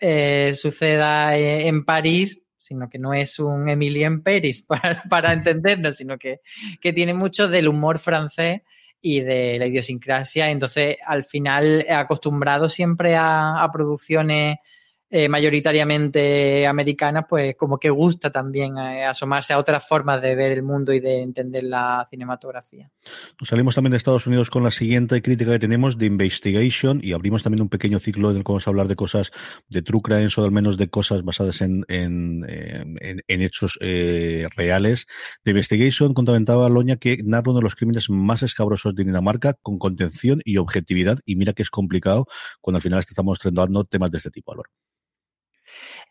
eh, 0.00 0.54
suceda 0.54 1.36
en 1.36 1.84
París, 1.84 2.40
sino 2.56 2.88
que 2.88 2.98
no 2.98 3.12
es 3.12 3.38
un 3.38 3.68
Emily 3.68 4.04
en 4.04 4.22
Paris 4.22 4.62
para, 4.66 5.02
para 5.10 5.32
entendernos, 5.34 5.96
sino 5.96 6.16
que, 6.16 6.40
que 6.80 6.94
tiene 6.94 7.12
mucho 7.12 7.48
del 7.48 7.68
humor 7.68 7.98
francés 7.98 8.62
y 9.04 9.20
de 9.20 9.58
la 9.58 9.66
idiosincrasia. 9.66 10.50
Entonces, 10.50 10.96
al 11.04 11.24
final, 11.24 11.84
acostumbrado 11.90 12.70
siempre 12.70 13.16
a 13.16 13.68
producciones 13.70 14.56
eh, 15.16 15.28
mayoritariamente 15.28 16.66
americanas, 16.66 17.26
pues 17.28 17.54
como 17.54 17.78
que 17.78 17.88
gusta 17.88 18.32
también 18.32 18.76
eh, 18.76 19.04
asomarse 19.04 19.52
a 19.52 19.60
otras 19.60 19.86
formas 19.86 20.20
de 20.20 20.34
ver 20.34 20.50
el 20.50 20.64
mundo 20.64 20.92
y 20.92 20.98
de 20.98 21.22
entender 21.22 21.62
la 21.62 22.04
cinematografía. 22.10 22.90
Nos 23.38 23.48
salimos 23.48 23.76
también 23.76 23.92
de 23.92 23.98
Estados 23.98 24.26
Unidos 24.26 24.50
con 24.50 24.64
la 24.64 24.72
siguiente 24.72 25.22
crítica 25.22 25.52
que 25.52 25.60
tenemos 25.60 25.98
de 25.98 26.06
Investigation 26.06 26.98
y 27.00 27.12
abrimos 27.12 27.44
también 27.44 27.62
un 27.62 27.68
pequeño 27.68 28.00
ciclo 28.00 28.32
en 28.32 28.38
el 28.38 28.42
que 28.42 28.50
vamos 28.50 28.66
a 28.66 28.70
hablar 28.70 28.88
de 28.88 28.96
cosas 28.96 29.30
de 29.68 29.82
true 29.82 30.00
crime 30.02 30.26
o 30.36 30.42
al 30.42 30.50
menos 30.50 30.76
de 30.76 30.90
cosas 30.90 31.22
basadas 31.22 31.60
en, 31.60 31.84
en, 31.86 32.44
en, 32.48 33.22
en 33.24 33.40
hechos 33.40 33.78
eh, 33.82 34.48
reales. 34.56 35.06
De 35.44 35.52
Investigation 35.52 36.12
contaba 36.12 36.68
Loña 36.68 36.96
que 36.96 37.18
narra 37.24 37.52
uno 37.52 37.60
de 37.60 37.62
los 37.62 37.76
crímenes 37.76 38.10
más 38.10 38.42
escabrosos 38.42 38.96
de 38.96 39.04
Dinamarca 39.04 39.54
con 39.62 39.78
contención 39.78 40.40
y 40.44 40.56
objetividad 40.56 41.20
y 41.24 41.36
mira 41.36 41.52
que 41.52 41.62
es 41.62 41.70
complicado 41.70 42.26
cuando 42.60 42.78
al 42.78 42.82
final 42.82 42.98
estamos 42.98 43.38
tratando 43.38 43.84
temas 43.84 44.10
de 44.10 44.18
este 44.18 44.32
tipo, 44.32 44.50
Álvaro. 44.50 44.70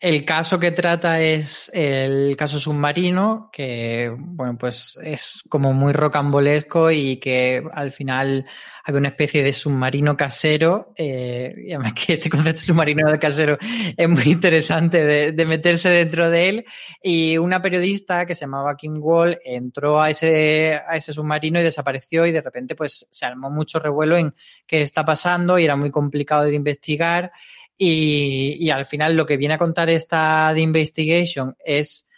El 0.00 0.24
caso 0.24 0.58
que 0.58 0.70
trata 0.70 1.22
es 1.22 1.70
el 1.72 2.36
caso 2.36 2.58
submarino, 2.58 3.48
que 3.52 4.14
bueno, 4.16 4.58
pues 4.58 4.98
es 5.02 5.42
como 5.48 5.72
muy 5.72 5.92
rocambolesco 5.92 6.90
y 6.90 7.16
que 7.16 7.62
al 7.72 7.92
final 7.92 8.46
hay 8.84 8.94
una 8.94 9.08
especie 9.08 9.42
de 9.42 9.52
submarino 9.52 10.16
casero. 10.16 10.92
Eh, 10.96 11.54
y 11.68 11.72
además 11.72 11.94
que 11.94 12.14
este 12.14 12.28
concepto 12.28 12.60
de 12.60 12.66
submarino 12.66 13.18
casero 13.18 13.56
es 13.96 14.08
muy 14.08 14.24
interesante 14.24 15.04
de, 15.04 15.32
de, 15.32 15.46
meterse 15.46 15.88
dentro 15.88 16.30
de 16.30 16.48
él. 16.48 16.64
Y 17.02 17.38
una 17.38 17.62
periodista 17.62 18.26
que 18.26 18.34
se 18.34 18.42
llamaba 18.42 18.76
Kim 18.76 18.96
Wall 18.98 19.38
entró 19.44 20.00
a 20.00 20.10
ese, 20.10 20.74
a 20.86 20.96
ese 20.96 21.12
submarino 21.12 21.60
y 21.60 21.62
desapareció 21.62 22.26
y 22.26 22.32
de 22.32 22.42
repente 22.42 22.74
pues 22.74 23.06
se 23.10 23.24
armó 23.24 23.50
mucho 23.50 23.78
revuelo 23.78 24.16
en 24.16 24.34
qué 24.66 24.82
está 24.82 25.04
pasando 25.04 25.58
y 25.58 25.64
era 25.64 25.76
muy 25.76 25.90
complicado 25.90 26.44
de 26.44 26.54
investigar. 26.54 27.32
Y, 27.76 28.56
y, 28.60 28.70
al 28.70 28.84
final 28.84 29.16
lo 29.16 29.26
que 29.26 29.36
viene 29.36 29.54
a 29.54 29.58
contar 29.58 29.90
esta 29.90 30.52
The 30.54 30.60
Investigation 30.60 31.56
es 31.64 32.08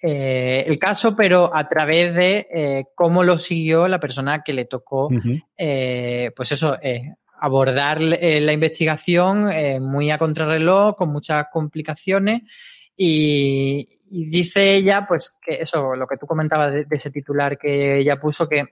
eh, 0.00 0.64
el 0.66 0.78
caso, 0.78 1.16
pero 1.16 1.54
a 1.54 1.68
través 1.68 2.14
de 2.14 2.46
eh, 2.54 2.84
cómo 2.94 3.24
lo 3.24 3.38
siguió 3.38 3.88
la 3.88 3.98
persona 3.98 4.42
que 4.44 4.52
le 4.52 4.66
tocó, 4.66 5.06
uh 5.06 5.10
-huh. 5.10 5.44
eh, 5.56 6.30
pues 6.36 6.52
eso, 6.52 6.76
abordar 7.40 8.00
la 8.00 8.52
investigación 8.52 9.50
muy 9.80 10.10
a 10.10 10.18
contrarreloj, 10.18 10.96
con 10.96 11.10
muchas 11.10 11.46
complicaciones. 11.52 12.42
Y, 12.96 13.88
y, 14.10 14.26
dice 14.26 14.74
ella, 14.74 15.06
pues 15.06 15.36
que 15.40 15.62
eso, 15.62 15.94
lo 15.94 16.06
que 16.06 16.16
tú 16.16 16.26
comentabas 16.26 16.74
de, 16.74 16.84
de 16.84 16.96
ese 16.96 17.10
titular 17.10 17.56
que 17.58 17.98
ella 17.98 18.20
puso, 18.20 18.48
que 18.48 18.66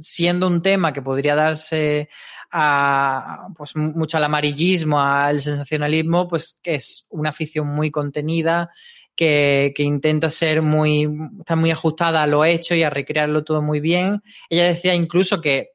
siendo 0.00 0.46
un 0.48 0.62
tema 0.62 0.92
que 0.92 1.02
podría 1.02 1.36
darse 1.36 2.08
a 2.50 3.48
pues 3.56 3.76
mucho 3.76 4.16
al 4.16 4.24
amarillismo, 4.24 5.00
al 5.00 5.40
sensacionalismo, 5.40 6.28
pues 6.28 6.58
que 6.62 6.76
es 6.76 7.06
una 7.10 7.30
afición 7.30 7.66
muy 7.66 7.90
contenida, 7.90 8.70
que, 9.14 9.72
que, 9.74 9.82
intenta 9.82 10.30
ser 10.30 10.62
muy, 10.62 11.08
está 11.40 11.56
muy 11.56 11.70
ajustada 11.70 12.22
a 12.22 12.26
lo 12.26 12.44
hecho 12.44 12.74
y 12.74 12.82
a 12.82 12.90
recrearlo 12.90 13.44
todo 13.44 13.62
muy 13.62 13.80
bien. 13.80 14.22
Ella 14.48 14.66
decía 14.66 14.94
incluso 14.94 15.40
que, 15.40 15.70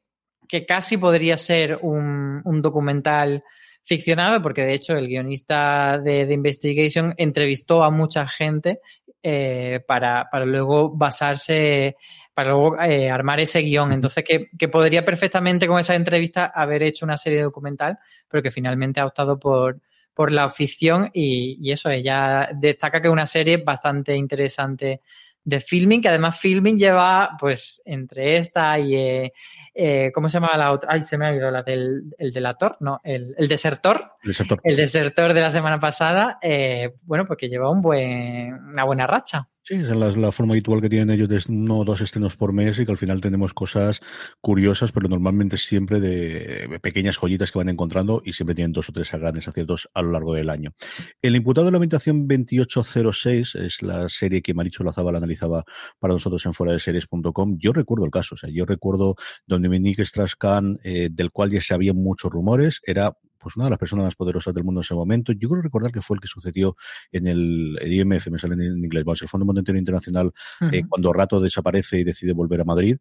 que 0.48 0.64
casi 0.64 0.96
podría 0.96 1.36
ser 1.36 1.78
un, 1.82 2.40
un 2.44 2.62
documental 2.62 3.44
ficcionado, 3.82 4.40
porque 4.40 4.62
de 4.62 4.74
hecho 4.74 4.96
el 4.96 5.08
guionista 5.08 5.98
de 5.98 6.24
The 6.26 6.32
Investigation 6.32 7.14
entrevistó 7.18 7.84
a 7.84 7.90
mucha 7.90 8.26
gente 8.26 8.80
eh, 9.22 9.80
para, 9.86 10.28
para 10.30 10.46
luego 10.46 10.90
basarse 10.90 11.96
para 12.34 12.50
luego 12.50 12.80
eh, 12.80 13.10
armar 13.10 13.40
ese 13.40 13.60
guion. 13.60 13.92
Entonces, 13.92 14.24
que, 14.24 14.50
que, 14.58 14.68
podría 14.68 15.04
perfectamente 15.04 15.66
con 15.66 15.78
esa 15.78 15.94
entrevista 15.94 16.46
haber 16.46 16.82
hecho 16.82 17.06
una 17.06 17.16
serie 17.16 17.42
documental, 17.42 17.98
pero 18.28 18.42
que 18.42 18.50
finalmente 18.50 19.00
ha 19.00 19.06
optado 19.06 19.38
por, 19.38 19.80
por 20.12 20.32
la 20.32 20.50
ficción 20.50 21.10
y, 21.12 21.56
y, 21.60 21.72
eso, 21.72 21.90
ella 21.90 22.50
destaca 22.54 23.00
que 23.00 23.08
es 23.08 23.12
una 23.12 23.26
serie 23.26 23.58
bastante 23.58 24.16
interesante 24.16 25.00
de 25.44 25.60
filming, 25.60 26.00
que 26.00 26.08
además 26.08 26.38
filming 26.38 26.78
lleva, 26.78 27.36
pues, 27.38 27.82
entre 27.84 28.36
esta 28.36 28.78
y, 28.78 28.96
eh, 28.96 29.32
eh, 29.74 30.10
¿cómo 30.12 30.28
se 30.28 30.34
llama 30.34 30.56
la 30.56 30.72
otra? 30.72 30.90
Ay, 30.92 31.04
se 31.04 31.18
me 31.18 31.26
ha 31.26 31.34
ido 31.34 31.50
la 31.50 31.62
del 31.62 32.14
el 32.18 32.32
delator, 32.32 32.78
no, 32.80 33.00
el, 33.04 33.34
el 33.36 33.48
desertor. 33.48 34.12
desertor. 34.22 34.60
El 34.64 34.76
desertor 34.76 35.34
de 35.34 35.40
la 35.40 35.50
semana 35.50 35.78
pasada, 35.78 36.38
eh, 36.40 36.94
bueno, 37.02 37.26
porque 37.26 37.48
lleva 37.48 37.70
un 37.70 37.82
buen, 37.82 38.54
una 38.54 38.84
buena 38.84 39.06
racha. 39.06 39.48
Sí, 39.66 39.76
es 39.76 40.16
la, 40.16 40.30
forma 40.30 40.52
habitual 40.52 40.82
que 40.82 40.90
tienen 40.90 41.08
ellos 41.08 41.26
de 41.26 41.40
uno 41.48 41.78
o 41.78 41.84
dos 41.86 42.02
estrenos 42.02 42.36
por 42.36 42.52
mes 42.52 42.78
y 42.78 42.84
que 42.84 42.92
al 42.92 42.98
final 42.98 43.22
tenemos 43.22 43.54
cosas 43.54 44.00
curiosas, 44.42 44.92
pero 44.92 45.08
normalmente 45.08 45.56
siempre 45.56 46.00
de 46.00 46.78
pequeñas 46.82 47.16
joyitas 47.16 47.50
que 47.50 47.60
van 47.60 47.70
encontrando 47.70 48.20
y 48.26 48.34
siempre 48.34 48.54
tienen 48.54 48.72
dos 48.72 48.90
o 48.90 48.92
tres 48.92 49.10
grandes 49.12 49.48
aciertos 49.48 49.88
a 49.94 50.02
lo 50.02 50.10
largo 50.10 50.34
del 50.34 50.50
año. 50.50 50.74
El 51.22 51.34
imputado 51.34 51.64
de 51.64 51.70
la 51.72 51.78
habitación 51.78 52.28
2806 52.28 53.54
es 53.54 53.80
la 53.80 54.10
serie 54.10 54.42
que 54.42 54.52
Maricho 54.52 54.84
Lazabal 54.84 55.16
analizaba 55.16 55.64
para 55.98 56.12
nosotros 56.12 56.44
en 56.44 56.52
fuera 56.52 56.74
de 56.74 56.78
series.com. 56.78 57.56
Yo 57.58 57.72
recuerdo 57.72 58.04
el 58.04 58.10
caso, 58.10 58.34
o 58.34 58.38
sea, 58.38 58.50
yo 58.50 58.66
recuerdo 58.66 59.14
donde 59.46 59.68
Dominique 59.68 60.02
Strauss-Kahn, 60.02 60.78
eh, 60.84 61.08
del 61.10 61.30
cual 61.30 61.50
ya 61.50 61.62
se 61.62 61.72
habían 61.72 61.96
muchos 61.96 62.30
rumores, 62.30 62.82
era 62.84 63.16
pues 63.44 63.54
una 63.56 63.66
de 63.66 63.70
las 63.70 63.78
personas 63.78 64.06
más 64.06 64.16
poderosas 64.16 64.52
del 64.52 64.64
mundo 64.64 64.80
en 64.80 64.84
ese 64.84 64.94
momento. 64.94 65.32
Yo 65.32 65.48
creo 65.48 65.62
recordar 65.62 65.92
que 65.92 66.00
fue 66.00 66.16
el 66.16 66.20
que 66.20 66.28
sucedió 66.28 66.76
en 67.12 67.28
el, 67.28 67.78
el 67.80 67.92
IMF, 67.92 68.28
me 68.30 68.38
sale 68.38 68.54
en 68.54 68.84
inglés, 68.84 69.04
bueno, 69.04 69.18
el 69.20 69.28
Fondo 69.28 69.44
Monetario 69.44 69.78
Internacional, 69.78 70.26
uh 70.26 70.64
-huh. 70.64 70.74
eh, 70.74 70.82
cuando 70.88 71.12
Rato 71.12 71.40
desaparece 71.40 72.00
y 72.00 72.04
decide 72.04 72.32
volver 72.32 72.60
a 72.60 72.64
Madrid 72.64 72.96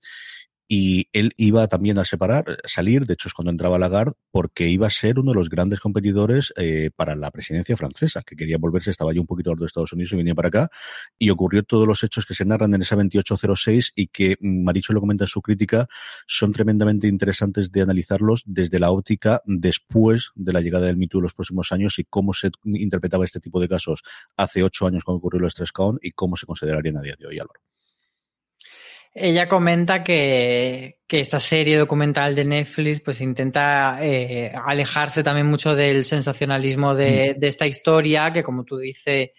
y 0.68 1.08
él 1.14 1.34
iba 1.38 1.68
también 1.68 1.98
a 2.00 2.06
separar, 2.06 2.58
salir, 2.66 3.06
de 3.06 3.14
hecho 3.14 3.28
es 3.28 3.34
cuando 3.34 3.52
entraba 3.52 3.78
Lagarde, 3.78 4.14
porque 4.32 4.70
iba 4.70 4.88
a 4.88 4.90
ser 4.90 5.20
uno 5.20 5.32
de 5.32 5.36
los 5.36 5.50
grandes 5.50 5.80
competidores 5.80 6.54
eh, 6.58 6.90
para 6.96 7.16
la 7.16 7.32
presidencia 7.32 7.78
francesa, 7.78 8.22
que 8.26 8.36
quería 8.36 8.58
volverse, 8.58 8.92
estaba 8.92 9.14
yo 9.14 9.22
un 9.22 9.28
poquito 9.28 9.54
de 9.56 9.66
Estados 9.66 9.94
Unidos 9.94 10.14
y 10.14 10.16
venía 10.18 10.36
para 10.36 10.48
acá, 10.48 10.70
y 11.20 11.30
ocurrió 11.30 11.64
todos 11.64 11.88
los 11.88 12.04
hechos 12.04 12.26
que 12.26 12.34
se 12.34 12.46
narran 12.46 12.74
en 12.74 12.82
esa 12.82 12.96
2806 12.96 13.94
y 13.96 14.08
que 14.08 14.36
Maricho 14.40 14.94
lo 14.94 15.02
comenta 15.02 15.26
en 15.26 15.28
su 15.28 15.42
crítica, 15.42 15.88
son 16.28 16.54
tremendamente 16.54 17.08
interesantes 17.08 17.72
de 17.72 17.82
analizarlos 17.82 18.44
desde 18.46 18.80
la 18.80 18.92
óptica 18.92 19.42
después 19.46 20.32
de 20.36 20.54
la 20.54 20.62
llegada 20.62 20.88
del 20.88 20.98
MeToo 20.98 21.20
en 21.20 21.24
los 21.24 21.34
próximos 21.34 21.72
años 21.72 22.00
y 22.00 22.06
cómo 22.06 22.34
se 22.34 22.52
interpretaba 22.66 23.26
este 23.26 23.40
tipo 23.40 23.60
de 23.60 23.68
casos 23.68 24.02
hace 24.38 24.64
ocho 24.64 24.88
años 24.88 25.04
cuando 25.04 25.20
ocurrió 25.20 25.46
el 25.46 25.72
Count 25.74 26.00
y 26.02 26.12
cómo 26.12 26.36
se 26.36 26.46
considerarían 26.46 26.98
a 26.98 27.02
día 27.02 27.16
de 27.18 27.28
hoy, 27.28 27.40
Álvaro. 27.40 27.73
Ella 29.16 29.48
comenta 29.48 30.04
que, 30.04 31.02
que, 31.08 31.20
esta 31.20 31.40
serie 31.40 31.78
documental 31.78 32.34
de 32.34 32.46
Netflix 32.46 33.00
pues 33.00 33.22
intenta 33.22 34.00
eh, 34.02 34.52
alejarse 34.56 35.24
también 35.24 35.46
mucho 35.46 35.76
del 35.76 36.04
sensacionalismo 36.04 36.96
de, 36.96 37.36
mm. 37.36 37.40
de, 37.40 37.48
esta 37.48 37.68
historia, 37.68 38.34
que 38.34 38.42
como 38.42 38.64
tú 38.64 38.78
dices, 38.78 39.30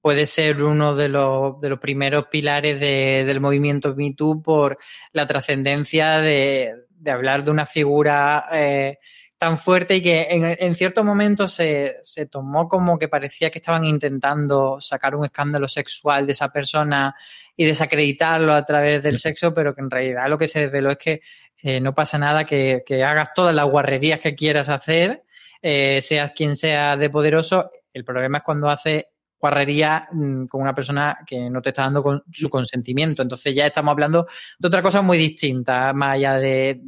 puede 0.00 0.26
ser 0.26 0.62
uno 0.62 0.94
de 0.94 1.08
los, 1.08 1.60
de 1.60 1.68
los 1.70 1.80
primeros 1.80 2.26
pilares 2.26 2.78
de, 2.78 3.24
del 3.26 3.40
movimiento 3.40 3.94
MeToo 3.96 4.42
por 4.42 4.78
la 5.12 5.26
trascendencia 5.26 6.20
de, 6.20 6.74
de, 6.90 7.10
hablar 7.10 7.42
de 7.42 7.50
una 7.50 7.66
figura 7.66 8.46
eh, 8.52 8.98
tan 9.40 9.56
fuerte 9.56 9.96
y 9.96 10.02
que 10.02 10.26
en, 10.28 10.44
en 10.44 10.74
ciertos 10.74 11.02
momentos 11.02 11.54
se, 11.54 11.96
se, 12.02 12.26
tomó 12.26 12.68
como 12.68 12.98
que 12.98 13.08
parecía 13.08 13.50
que 13.50 13.58
estaban 13.58 13.86
intentando 13.86 14.82
sacar 14.82 15.14
un 15.14 15.24
escándalo 15.24 15.66
sexual 15.66 16.26
de 16.26 16.32
esa 16.32 16.50
persona 16.50 17.16
y 17.56 17.64
desacreditarlo 17.64 18.52
a 18.52 18.66
través 18.66 19.02
del 19.02 19.16
sexo, 19.16 19.54
pero 19.54 19.74
que 19.74 19.80
en 19.80 19.90
realidad 19.90 20.28
lo 20.28 20.36
que 20.36 20.46
se 20.46 20.60
desveló 20.60 20.90
es 20.90 20.98
que 20.98 21.22
eh, 21.62 21.80
no 21.80 21.94
pasa 21.94 22.18
nada, 22.18 22.44
que, 22.44 22.82
que, 22.84 23.02
hagas 23.02 23.30
todas 23.34 23.54
las 23.54 23.64
guarrerías 23.64 24.20
que 24.20 24.34
quieras 24.34 24.68
hacer, 24.68 25.24
eh, 25.62 26.02
seas 26.02 26.32
quien 26.32 26.54
sea 26.54 26.98
de 26.98 27.08
poderoso. 27.08 27.70
El 27.94 28.04
problema 28.04 28.38
es 28.38 28.44
cuando 28.44 28.68
hace 28.68 29.08
guarrería 29.38 30.06
mmm, 30.12 30.44
con 30.48 30.60
una 30.60 30.74
persona 30.74 31.20
que 31.26 31.48
no 31.48 31.62
te 31.62 31.70
está 31.70 31.84
dando 31.84 32.02
con 32.02 32.22
su 32.30 32.50
consentimiento. 32.50 33.22
Entonces 33.22 33.54
ya 33.54 33.66
estamos 33.66 33.92
hablando 33.92 34.26
de 34.58 34.68
otra 34.68 34.82
cosa 34.82 35.00
muy 35.00 35.16
distinta, 35.16 35.94
más 35.94 36.16
allá 36.16 36.34
de, 36.34 36.82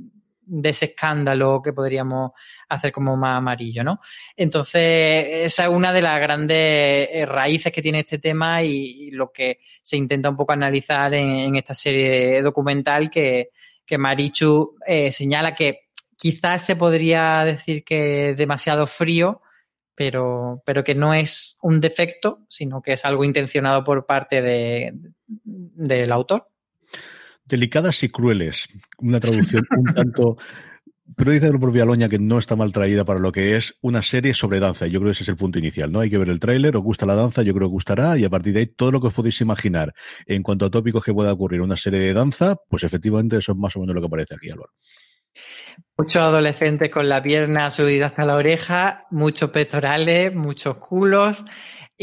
de 0.44 0.68
ese 0.70 0.86
escándalo 0.86 1.60
que 1.62 1.72
podríamos 1.72 2.32
hacer 2.68 2.92
como 2.92 3.16
más 3.16 3.38
amarillo, 3.38 3.84
¿no? 3.84 4.00
Entonces, 4.36 5.26
esa 5.44 5.64
es 5.64 5.68
una 5.68 5.92
de 5.92 6.02
las 6.02 6.20
grandes 6.20 7.08
eh, 7.12 7.24
raíces 7.26 7.72
que 7.72 7.82
tiene 7.82 8.00
este 8.00 8.18
tema 8.18 8.62
y, 8.62 9.10
lo 9.12 9.30
que 9.30 9.60
se 9.82 9.96
intenta 9.96 10.30
un 10.30 10.36
poco 10.36 10.52
analizar 10.52 11.12
en, 11.14 11.54
esta 11.56 11.74
serie 11.74 12.40
documental 12.42 13.10
que, 13.10 13.50
que 13.84 13.98
Marichu 13.98 14.76
eh, 14.86 15.12
señala 15.12 15.54
que 15.54 15.88
quizás 16.16 16.64
se 16.64 16.76
podría 16.76 17.44
decir 17.44 17.84
que 17.84 18.30
es 18.30 18.36
demasiado 18.36 18.86
frío, 18.86 19.42
pero, 19.94 20.62
pero 20.64 20.84
que 20.84 20.94
no 20.94 21.14
es 21.14 21.58
un 21.62 21.80
defecto, 21.80 22.40
sino 22.48 22.80
que 22.80 22.94
es 22.94 23.04
algo 23.04 23.24
intencionado 23.24 23.84
por 23.84 24.06
parte 24.06 24.40
de, 24.40 24.92
del 25.26 26.12
autor. 26.12 26.51
Delicadas 27.44 28.02
y 28.02 28.08
crueles. 28.08 28.68
Una 28.98 29.20
traducción 29.20 29.64
un 29.76 29.94
tanto 29.94 30.36
pero 31.16 31.30
dice 31.30 31.50
propio 31.50 31.82
Aloña 31.82 32.08
que 32.08 32.18
no 32.18 32.38
está 32.38 32.56
mal 32.56 32.72
traída 32.72 33.04
para 33.04 33.20
lo 33.20 33.32
que 33.32 33.56
es 33.56 33.74
una 33.80 34.02
serie 34.02 34.34
sobre 34.34 34.60
danza. 34.60 34.86
Yo 34.86 35.00
creo 35.00 35.10
que 35.10 35.12
ese 35.12 35.24
es 35.24 35.28
el 35.28 35.36
punto 35.36 35.58
inicial, 35.58 35.92
¿no? 35.92 36.00
Hay 36.00 36.10
que 36.10 36.18
ver 36.18 36.28
el 36.28 36.40
tráiler, 36.40 36.76
os 36.76 36.82
gusta 36.82 37.06
la 37.06 37.14
danza, 37.14 37.42
yo 37.42 37.52
creo 37.54 37.68
que 37.68 37.72
gustará, 37.72 38.16
y 38.18 38.24
a 38.24 38.30
partir 38.30 38.54
de 38.54 38.60
ahí 38.60 38.66
todo 38.66 38.92
lo 38.92 39.00
que 39.00 39.08
os 39.08 39.14
podéis 39.14 39.40
imaginar 39.40 39.92
en 40.26 40.42
cuanto 40.42 40.66
a 40.66 40.70
tópicos 40.70 41.04
que 41.04 41.12
pueda 41.12 41.32
ocurrir 41.32 41.60
una 41.60 41.76
serie 41.76 42.00
de 42.00 42.14
danza, 42.14 42.56
pues 42.68 42.84
efectivamente 42.84 43.36
eso 43.36 43.52
es 43.52 43.58
más 43.58 43.76
o 43.76 43.80
menos 43.80 43.94
lo 43.94 44.00
que 44.00 44.06
aparece 44.06 44.34
aquí, 44.34 44.50
Álvaro. 44.50 44.72
Muchos 45.96 46.22
adolescentes 46.22 46.90
con 46.90 47.08
la 47.08 47.22
pierna 47.22 47.72
subida 47.72 48.06
hasta 48.06 48.24
la 48.24 48.36
oreja, 48.36 49.06
muchos 49.10 49.50
pectorales, 49.50 50.34
muchos 50.34 50.78
culos. 50.78 51.44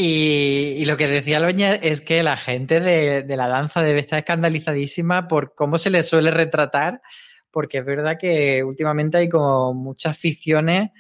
Y, 0.02 0.86
lo 0.86 0.96
que 0.96 1.10
decía 1.10 1.42
Loña 1.42 1.76
es 1.76 2.00
que 2.00 2.24
la 2.24 2.38
gente 2.38 2.80
de, 2.80 3.24
de 3.24 3.36
la 3.36 3.50
danza 3.50 3.82
debe 3.82 4.00
estar 4.00 4.20
escandalizadísima 4.20 5.28
por 5.28 5.56
cómo 5.56 5.78
se 5.78 5.90
le 5.90 6.04
suele 6.04 6.32
retratar 6.32 7.02
porque 7.52 7.80
es 7.80 7.86
verdad 7.86 8.18
que 8.18 8.64
últimamente 8.64 9.18
hay 9.18 9.30
como 9.30 9.74
muchas 9.74 10.18
ficciones 10.18 10.92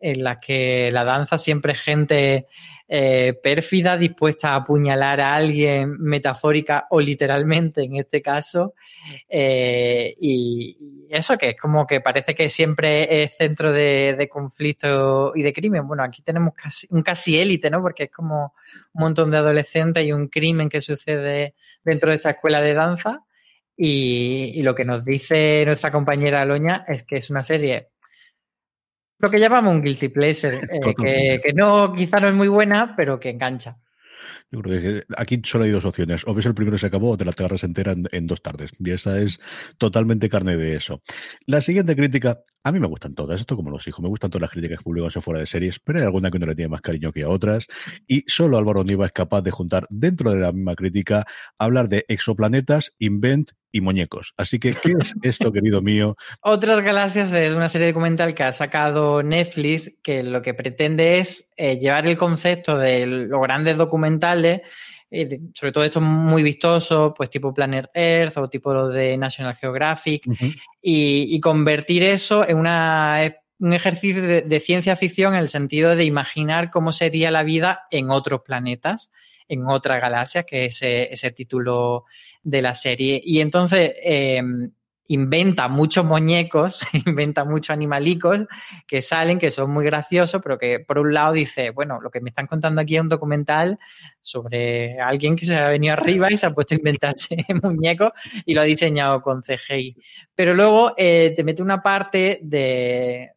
en 0.00 0.24
las 0.24 0.38
que 0.38 0.90
la 0.92 1.04
danza 1.04 1.38
siempre 1.38 1.72
es 1.72 1.80
gente 1.80 2.46
eh, 2.90 3.38
pérfida, 3.42 3.98
dispuesta 3.98 4.54
a 4.54 4.56
apuñalar 4.56 5.20
a 5.20 5.34
alguien 5.34 5.96
metafórica 6.00 6.86
o 6.88 7.00
literalmente 7.00 7.82
en 7.82 7.96
este 7.96 8.22
caso. 8.22 8.74
Eh, 9.28 10.14
y, 10.18 11.06
eso 11.10 11.36
que 11.36 11.50
es 11.50 11.56
como 11.56 11.86
que 11.86 12.00
parece 12.00 12.34
que 12.34 12.48
siempre 12.48 13.22
es 13.22 13.36
centro 13.36 13.72
de, 13.72 14.28
conflicto 14.30 15.32
y 15.34 15.42
de 15.42 15.52
crimen. 15.52 15.86
Bueno, 15.86 16.02
aquí 16.02 16.22
tenemos 16.22 16.54
casi, 16.54 16.86
un 16.90 17.02
casi 17.02 17.38
élite, 17.38 17.70
¿no? 17.70 17.82
Porque 17.82 18.04
es 18.04 18.10
como 18.10 18.54
un 18.94 19.02
montón 19.02 19.30
de 19.30 19.38
adolescentes 19.38 20.06
y 20.06 20.12
un 20.12 20.28
crimen 20.28 20.68
que 20.68 20.80
sucede 20.80 21.54
dentro 21.84 22.10
de 22.10 22.16
esta 22.16 22.30
escuela 22.30 22.60
de 22.60 22.74
danza. 22.74 23.24
Y, 23.76 24.60
lo 24.62 24.74
que 24.74 24.84
nos 24.84 25.04
dice 25.04 25.62
nuestra 25.66 25.92
compañera 25.92 26.44
Loña 26.44 26.84
es 26.88 27.04
que 27.04 27.16
es 27.16 27.30
una 27.30 27.44
serie, 27.44 27.90
lo 29.18 29.30
que 29.30 29.38
llamamos 29.38 29.74
un 29.74 29.82
guilty 29.82 30.08
pleasure, 30.08 30.56
eh, 30.56 30.80
que, 30.96 31.40
que, 31.42 31.52
no, 31.52 31.92
quizá 31.92 32.20
no 32.20 32.28
es 32.28 32.34
muy 32.34 32.48
buena, 32.48 32.94
pero 32.96 33.18
que 33.18 33.30
engancha. 33.30 33.78
Yo 34.50 34.62
creo 34.62 34.80
que 34.80 35.02
aquí 35.16 35.42
solo 35.44 35.64
hay 35.64 35.70
dos 35.70 35.84
opciones. 35.84 36.26
O 36.26 36.32
ves 36.32 36.46
el 36.46 36.54
primero 36.54 36.76
y 36.76 36.78
se 36.78 36.86
acabó 36.86 37.10
o 37.10 37.16
te 37.18 37.24
la 37.24 37.32
agarras 37.32 37.64
entera 37.64 37.94
en, 38.10 38.26
dos 38.26 38.40
tardes. 38.40 38.70
Y 38.78 38.90
esa 38.90 39.20
es 39.20 39.38
totalmente 39.76 40.28
carne 40.30 40.56
de 40.56 40.74
eso. 40.74 41.02
La 41.46 41.60
siguiente 41.60 41.94
crítica, 41.94 42.42
a 42.64 42.72
mí 42.72 42.80
me 42.80 42.86
gustan 42.86 43.14
todas, 43.14 43.40
esto 43.40 43.56
como 43.56 43.70
los 43.70 43.86
hijos, 43.86 44.02
me 44.02 44.08
gustan 44.08 44.30
todas 44.30 44.42
las 44.42 44.50
críticas 44.50 44.82
públicas 44.82 45.12
fuera 45.22 45.40
de 45.40 45.46
series, 45.46 45.78
pero 45.80 45.98
hay 45.98 46.06
alguna 46.06 46.30
que 46.30 46.38
uno 46.38 46.46
le 46.46 46.54
tiene 46.54 46.70
más 46.70 46.80
cariño 46.80 47.12
que 47.12 47.24
a 47.24 47.28
otras. 47.28 47.66
Y 48.06 48.24
solo 48.26 48.56
Álvaro 48.56 48.84
Niva 48.84 49.04
es 49.04 49.12
capaz 49.12 49.42
de 49.42 49.50
juntar 49.50 49.86
dentro 49.90 50.30
de 50.30 50.40
la 50.40 50.52
misma 50.52 50.74
crítica, 50.74 51.26
hablar 51.58 51.88
de 51.88 52.06
exoplanetas, 52.08 52.94
invent 52.98 53.50
y 53.72 53.80
muñecos. 53.80 54.34
Así 54.36 54.58
que, 54.58 54.74
¿qué 54.74 54.94
es 54.98 55.14
esto, 55.22 55.52
querido 55.52 55.82
mío? 55.82 56.16
Otras 56.40 56.80
Galaxias 56.82 57.32
es 57.32 57.52
una 57.52 57.68
serie 57.68 57.88
documental 57.88 58.34
que 58.34 58.42
ha 58.42 58.52
sacado 58.52 59.22
Netflix 59.22 59.92
que 60.02 60.22
lo 60.22 60.42
que 60.42 60.54
pretende 60.54 61.18
es 61.18 61.50
eh, 61.56 61.78
llevar 61.78 62.06
el 62.06 62.16
concepto 62.16 62.78
de 62.78 63.06
los 63.06 63.42
grandes 63.42 63.76
documentales, 63.76 64.62
eh, 65.10 65.40
sobre 65.54 65.72
todo 65.72 65.84
estos 65.84 66.02
muy 66.02 66.42
vistosos, 66.42 67.12
pues 67.16 67.30
tipo 67.30 67.52
Planet 67.52 67.90
Earth 67.94 68.36
o 68.38 68.48
tipo 68.48 68.72
los 68.74 68.92
de 68.92 69.16
National 69.16 69.54
Geographic, 69.54 70.24
y, 70.82 71.40
convertir 71.40 72.02
eso 72.02 72.46
en 72.46 72.58
una 72.58 73.34
un 73.60 73.72
ejercicio 73.72 74.22
de, 74.22 74.60
ciencia 74.60 74.96
ficción 74.96 75.34
en 75.34 75.40
el 75.40 75.48
sentido 75.48 75.96
de 75.96 76.04
imaginar 76.04 76.70
cómo 76.70 76.92
sería 76.92 77.30
la 77.30 77.42
vida 77.42 77.86
en 77.90 78.10
otros 78.10 78.42
planetas, 78.42 79.10
en 79.48 79.66
otra 79.66 79.98
galaxia, 79.98 80.44
que 80.44 80.66
es 80.66 80.78
ese 80.82 81.30
título 81.32 82.04
de 82.42 82.62
la 82.62 82.74
serie. 82.74 83.20
Y 83.24 83.40
entonces 83.40 83.94
eh, 84.02 84.42
inventa 85.08 85.68
muchos 85.68 86.04
muñecos, 86.04 86.82
inventa 87.06 87.44
muchos 87.44 87.70
animalicos 87.70 88.44
que 88.86 89.02
salen, 89.02 89.38
que 89.38 89.50
son 89.50 89.70
muy 89.70 89.84
graciosos, 89.84 90.40
pero 90.42 90.58
que 90.58 90.80
por 90.80 90.98
un 90.98 91.12
lado 91.12 91.32
dice, 91.32 91.70
bueno, 91.70 92.00
lo 92.00 92.10
que 92.10 92.20
me 92.20 92.30
están 92.30 92.46
contando 92.46 92.80
aquí 92.80 92.96
es 92.96 93.02
un 93.02 93.08
documental 93.08 93.78
sobre 94.20 95.00
alguien 95.00 95.34
que 95.34 95.46
se 95.46 95.56
ha 95.56 95.68
venido 95.68 95.94
arriba 95.94 96.30
y 96.30 96.36
se 96.36 96.46
ha 96.46 96.54
puesto 96.54 96.74
a 96.74 96.78
inventarse 96.78 97.44
muñecos 97.62 98.12
y 98.44 98.54
lo 98.54 98.60
ha 98.60 98.64
diseñado 98.64 99.22
con 99.22 99.42
CGI. 99.42 99.96
Pero 100.34 100.54
luego 100.54 100.94
eh, 100.96 101.32
te 101.34 101.42
mete 101.42 101.62
una 101.62 101.82
parte 101.82 102.38
de, 102.42 103.30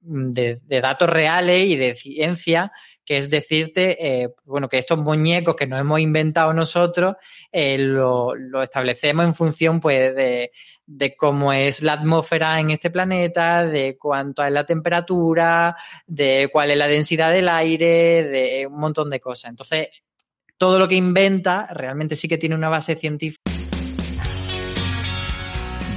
de, 0.00 0.60
datos 0.80 1.08
reales 1.08 1.66
y 1.66 1.76
de 1.76 1.94
ciencia, 1.94 2.72
que 3.04 3.18
es 3.18 3.30
decirte, 3.30 4.22
eh, 4.22 4.28
bueno, 4.44 4.68
que 4.68 4.78
estos 4.78 4.98
muñecos 4.98 5.56
que 5.56 5.66
nos 5.66 5.80
hemos 5.80 6.00
inventado 6.00 6.52
nosotros, 6.52 7.16
eh, 7.52 7.78
lo, 7.78 8.34
establecemos 8.62 9.24
en 9.24 9.34
función, 9.34 9.80
pues, 9.80 10.14
de, 10.14 10.50
cómo 11.16 11.52
es 11.52 11.82
la 11.82 11.94
atmósfera 11.94 12.60
en 12.60 12.70
este 12.70 12.90
planeta, 12.90 13.66
de 13.66 13.96
cuánto 13.98 14.44
es 14.44 14.52
la 14.52 14.64
temperatura, 14.64 15.76
de 16.06 16.48
cuál 16.52 16.70
es 16.70 16.76
la 16.76 16.88
densidad 16.88 17.32
del 17.32 17.48
aire, 17.48 18.22
de 18.22 18.66
un 18.66 18.78
montón 18.78 19.10
de 19.10 19.20
cosas. 19.20 19.50
Entonces, 19.50 19.88
todo 20.56 20.78
lo 20.78 20.88
que 20.88 20.96
inventa 20.96 21.68
realmente 21.72 22.16
sí 22.16 22.28
que 22.28 22.38
tiene 22.38 22.54
una 22.54 22.68
base 22.68 22.96
científica. 22.96 23.57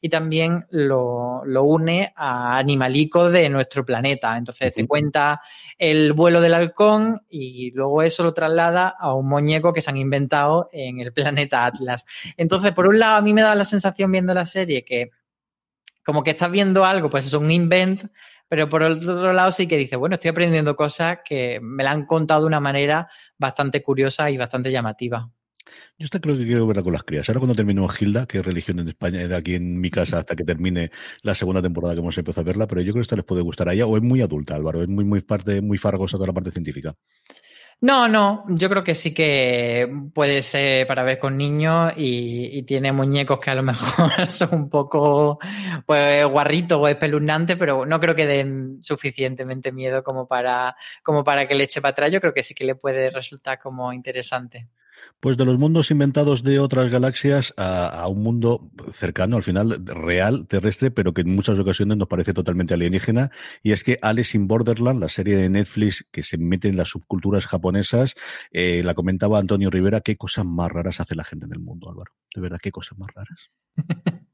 Y 0.00 0.08
también 0.08 0.66
lo, 0.70 1.42
lo, 1.44 1.62
une 1.64 2.12
a 2.16 2.56
animalicos 2.58 3.32
de 3.32 3.48
nuestro 3.48 3.84
planeta. 3.84 4.36
Entonces 4.36 4.72
te 4.72 4.86
cuenta 4.86 5.40
el 5.78 6.12
vuelo 6.12 6.40
del 6.40 6.54
halcón 6.54 7.20
y 7.28 7.70
luego 7.72 8.02
eso 8.02 8.22
lo 8.22 8.34
traslada 8.34 8.94
a 8.98 9.14
un 9.14 9.28
muñeco 9.28 9.72
que 9.72 9.80
se 9.80 9.90
han 9.90 9.96
inventado 9.96 10.68
en 10.72 11.00
el 11.00 11.12
planeta 11.12 11.66
Atlas. 11.66 12.04
Entonces, 12.36 12.72
por 12.72 12.88
un 12.88 12.98
lado, 12.98 13.16
a 13.16 13.20
mí 13.20 13.32
me 13.32 13.42
da 13.42 13.54
la 13.54 13.64
sensación 13.64 14.10
viendo 14.10 14.34
la 14.34 14.46
serie 14.46 14.84
que 14.84 15.10
como 16.04 16.22
que 16.22 16.30
estás 16.30 16.50
viendo 16.50 16.84
algo, 16.84 17.08
pues 17.08 17.26
es 17.26 17.32
un 17.32 17.50
invent, 17.50 18.04
pero 18.46 18.68
por 18.68 18.82
otro 18.82 19.32
lado 19.32 19.50
sí 19.50 19.66
que 19.66 19.78
dice, 19.78 19.96
bueno, 19.96 20.14
estoy 20.14 20.30
aprendiendo 20.30 20.76
cosas 20.76 21.18
que 21.24 21.58
me 21.62 21.82
la 21.82 21.92
han 21.92 22.04
contado 22.04 22.42
de 22.42 22.46
una 22.46 22.60
manera 22.60 23.08
bastante 23.38 23.82
curiosa 23.82 24.30
y 24.30 24.36
bastante 24.36 24.70
llamativa. 24.70 25.30
Yo 25.98 26.04
hasta 26.04 26.20
creo 26.20 26.36
que 26.36 26.44
quiero 26.44 26.66
verla 26.66 26.82
con 26.82 26.92
las 26.92 27.04
crías. 27.04 27.28
Ahora 27.28 27.40
cuando 27.40 27.54
termino 27.54 27.88
Gilda, 27.88 28.26
que 28.26 28.38
es 28.38 28.44
religión 28.44 28.78
en 28.80 28.88
España, 28.88 29.26
de 29.26 29.36
aquí 29.36 29.54
en 29.54 29.80
mi 29.80 29.90
casa 29.90 30.18
hasta 30.18 30.36
que 30.36 30.44
termine 30.44 30.90
la 31.22 31.34
segunda 31.34 31.62
temporada 31.62 31.94
que 31.94 32.00
hemos 32.00 32.16
empezado 32.18 32.42
a 32.42 32.44
verla, 32.44 32.66
pero 32.66 32.80
yo 32.80 32.92
creo 32.92 33.00
que 33.00 33.02
esta 33.02 33.16
les 33.16 33.24
puede 33.24 33.42
gustar 33.42 33.68
a 33.68 33.74
ella, 33.74 33.86
o 33.86 33.96
es 33.96 34.02
muy 34.02 34.20
adulta, 34.20 34.54
Álvaro, 34.54 34.82
es 34.82 34.88
muy, 34.88 35.04
muy 35.04 35.20
parte, 35.22 35.60
muy 35.62 35.78
fargosa 35.78 36.16
toda 36.16 36.28
la 36.28 36.32
parte 36.34 36.50
científica. 36.50 36.94
No, 37.80 38.08
no, 38.08 38.44
yo 38.48 38.70
creo 38.70 38.82
que 38.82 38.94
sí 38.94 39.12
que 39.12 39.90
puede 40.14 40.40
ser 40.42 40.86
para 40.86 41.02
ver 41.02 41.18
con 41.18 41.36
niños 41.36 41.92
y, 41.96 42.62
tiene 42.62 42.92
muñecos 42.92 43.38
que 43.40 43.50
a 43.50 43.54
lo 43.54 43.62
mejor 43.62 44.30
son 44.30 44.54
un 44.54 44.70
poco 44.70 45.38
pues, 45.84 46.24
guarritos 46.26 46.78
o 46.80 46.88
espeluznantes, 46.88 47.56
pero 47.56 47.84
no 47.84 48.00
creo 48.00 48.14
que 48.14 48.26
den 48.26 48.82
suficientemente 48.82 49.70
miedo 49.70 50.02
como 50.02 50.26
para, 50.26 50.76
como 51.02 51.24
para 51.24 51.46
que 51.46 51.54
le 51.54 51.64
eche 51.64 51.82
para 51.82 51.90
atrás. 51.90 52.12
Yo 52.12 52.20
creo 52.20 52.32
que 52.32 52.42
sí 52.42 52.54
que 52.54 52.64
le 52.64 52.74
puede 52.74 53.10
resultar 53.10 53.58
como 53.58 53.92
interesante. 53.92 54.68
Pues 55.24 55.38
de 55.38 55.46
los 55.46 55.58
mundos 55.58 55.90
inventados 55.90 56.42
de 56.42 56.58
otras 56.58 56.90
galaxias 56.90 57.54
a, 57.56 58.06
un 58.08 58.22
mundo 58.22 58.70
cercano, 58.92 59.36
al 59.38 59.42
final 59.42 59.82
real, 59.86 60.46
terrestre, 60.46 60.90
pero 60.90 61.14
que 61.14 61.22
en 61.22 61.34
muchas 61.34 61.58
ocasiones 61.58 61.96
nos 61.96 62.08
parece 62.08 62.34
totalmente 62.34 62.74
alienígena. 62.74 63.30
Y 63.62 63.72
es 63.72 63.84
que 63.84 63.98
Alice 64.02 64.36
in 64.36 64.46
Borderland, 64.46 65.00
la 65.00 65.08
serie 65.08 65.34
de 65.36 65.48
Netflix 65.48 66.06
que 66.12 66.22
se 66.22 66.36
mete 66.36 66.68
en 66.68 66.76
las 66.76 66.88
subculturas 66.88 67.46
japonesas, 67.46 68.16
eh, 68.50 68.82
la 68.84 68.92
comentaba 68.92 69.38
Antonio 69.38 69.70
Rivera, 69.70 70.02
qué 70.02 70.18
cosas 70.18 70.44
más 70.44 70.70
raras 70.70 71.00
hace 71.00 71.14
la 71.14 71.24
gente 71.24 71.46
en 71.46 71.52
el 71.52 71.60
mundo, 71.60 71.88
Álvaro. 71.88 72.12
De 72.34 72.42
verdad, 72.42 72.58
qué 72.62 72.70
cosas 72.70 72.98
más 72.98 73.08
raras. 73.14 73.50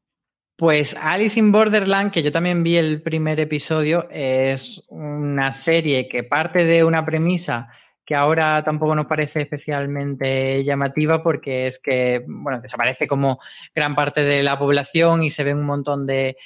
Pues 0.56 0.94
Alice 0.94 1.40
in 1.40 1.52
Borderland, 1.52 2.10
que 2.12 2.22
yo 2.22 2.30
también 2.30 2.62
vi 2.62 2.76
el 2.76 3.00
primer 3.00 3.40
episodio, 3.40 4.06
es 4.10 4.84
una 4.88 5.54
serie 5.54 6.06
que 6.06 6.22
parte 6.22 6.66
de 6.66 6.84
una 6.84 7.06
premisa 7.06 7.70
que 8.10 8.16
ahora 8.16 8.64
tampoco 8.64 8.96
nos 8.96 9.06
parece 9.06 9.42
especialmente 9.42 10.64
llamativa 10.64 11.22
porque 11.22 11.68
es 11.68 11.78
que, 11.78 12.24
bueno, 12.26 12.60
desaparece 12.60 13.06
como 13.06 13.38
gran 13.72 13.94
parte 13.94 14.24
de 14.24 14.42
la 14.42 14.58
población 14.58 15.22
y 15.22 15.30
se 15.30 15.44
ven 15.44 15.58
un 15.58 15.64
montón 15.66 16.08
de, 16.08 16.36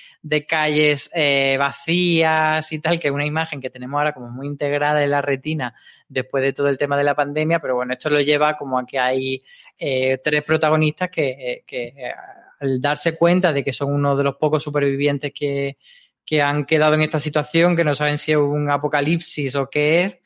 calles 0.47 1.11
eh, 1.15 1.57
vacías 1.59 2.71
y 2.71 2.81
tal, 2.81 3.01
que 3.01 3.09
es 3.09 3.15
una 3.15 3.25
imagen 3.25 3.63
que 3.63 3.71
tenemos 3.71 3.97
ahora 3.97 4.13
como 4.13 4.29
muy 4.29 4.47
integrada 4.47 5.03
en 5.03 5.11
la 5.13 5.23
retina 5.23 5.75
después 6.07 6.45
de 6.45 6.53
todo 6.53 6.69
el 6.69 6.77
tema 6.77 6.99
de 6.99 7.05
la 7.05 7.15
pandemia, 7.15 7.61
pero 7.61 7.77
bueno, 7.77 7.95
esto 7.95 8.11
lo 8.11 8.21
lleva 8.21 8.59
como 8.59 8.79
a 8.79 8.85
que 8.85 8.99
hay 8.99 9.41
eh, 9.79 10.19
tres 10.23 10.45
protagonistas 10.45 11.09
que, 11.09 11.65
eh, 11.67 12.13
al 12.61 12.79
darse 12.79 13.17
cuenta 13.17 13.55
de 13.55 13.65
que 13.65 13.73
son 13.73 13.91
uno 13.91 14.15
de 14.15 14.25
los 14.25 14.37
pocos 14.37 14.63
supervivientes 14.63 15.33
que, 15.33 15.79
que 16.27 16.43
han 16.43 16.67
quedado 16.67 16.93
en 16.93 17.01
esta 17.01 17.19
situación, 17.19 17.75
que 17.75 17.85
no 17.85 17.95
saben 17.95 18.19
si 18.19 18.33
es 18.33 18.39
un 18.39 18.69
apocalipsis 18.69 19.57
o 19.57 19.71
qué 19.71 20.05
es, 20.05 20.21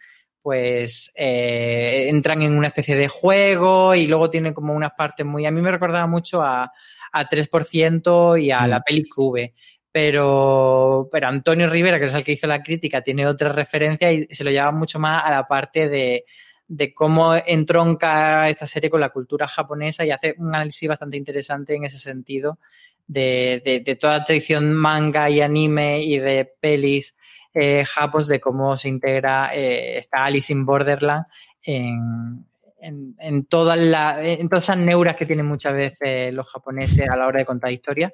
pues 0.48 1.12
eh, 1.14 2.06
entran 2.08 2.40
en 2.40 2.56
una 2.56 2.68
especie 2.68 2.96
de 2.96 3.06
juego 3.06 3.94
y 3.94 4.06
luego 4.06 4.30
tienen 4.30 4.54
como 4.54 4.72
unas 4.72 4.92
partes 4.92 5.26
muy... 5.26 5.44
A 5.44 5.50
mí 5.50 5.60
me 5.60 5.70
recordaba 5.70 6.06
mucho 6.06 6.40
a, 6.40 6.72
a 7.12 7.28
3% 7.28 8.42
y 8.42 8.50
a 8.50 8.66
la 8.66 8.78
mm. 8.78 8.82
peli 8.86 9.08
Cube. 9.10 9.52
Pero, 9.92 11.06
pero 11.12 11.28
Antonio 11.28 11.68
Rivera, 11.68 11.98
que 11.98 12.06
es 12.06 12.14
el 12.14 12.24
que 12.24 12.32
hizo 12.32 12.46
la 12.46 12.62
crítica, 12.62 13.02
tiene 13.02 13.26
otra 13.26 13.52
referencia 13.52 14.10
y 14.10 14.24
se 14.30 14.42
lo 14.42 14.50
lleva 14.50 14.72
mucho 14.72 14.98
más 14.98 15.22
a 15.22 15.32
la 15.32 15.46
parte 15.46 15.86
de, 15.90 16.24
de 16.66 16.94
cómo 16.94 17.34
entronca 17.34 18.48
esta 18.48 18.66
serie 18.66 18.88
con 18.88 19.00
la 19.00 19.10
cultura 19.10 19.46
japonesa 19.46 20.06
y 20.06 20.12
hace 20.12 20.34
un 20.38 20.54
análisis 20.54 20.88
bastante 20.88 21.18
interesante 21.18 21.74
en 21.74 21.84
ese 21.84 21.98
sentido 21.98 22.58
de, 23.06 23.60
de, 23.62 23.80
de 23.80 23.96
toda 23.96 24.16
la 24.16 24.24
tradición 24.24 24.72
manga 24.72 25.28
y 25.28 25.42
anime 25.42 26.00
y 26.00 26.16
de 26.16 26.50
pelis 26.58 27.14
eh, 27.58 27.84
de 28.26 28.40
cómo 28.40 28.76
se 28.78 28.88
integra 28.88 29.54
eh, 29.54 29.98
esta 29.98 30.24
Alice 30.24 30.52
in 30.52 30.64
Borderland 30.64 31.26
en, 31.62 32.46
en, 32.80 33.44
todas 33.46 33.78
en 34.22 34.48
todas 34.48 34.64
esas 34.64 34.78
neuras 34.78 35.16
que 35.16 35.26
tienen 35.26 35.46
muchas 35.46 35.74
veces 35.74 36.32
los 36.32 36.46
japoneses 36.48 37.08
a 37.08 37.16
la 37.16 37.26
hora 37.26 37.40
de 37.40 37.46
contar 37.46 37.72
historias. 37.72 38.12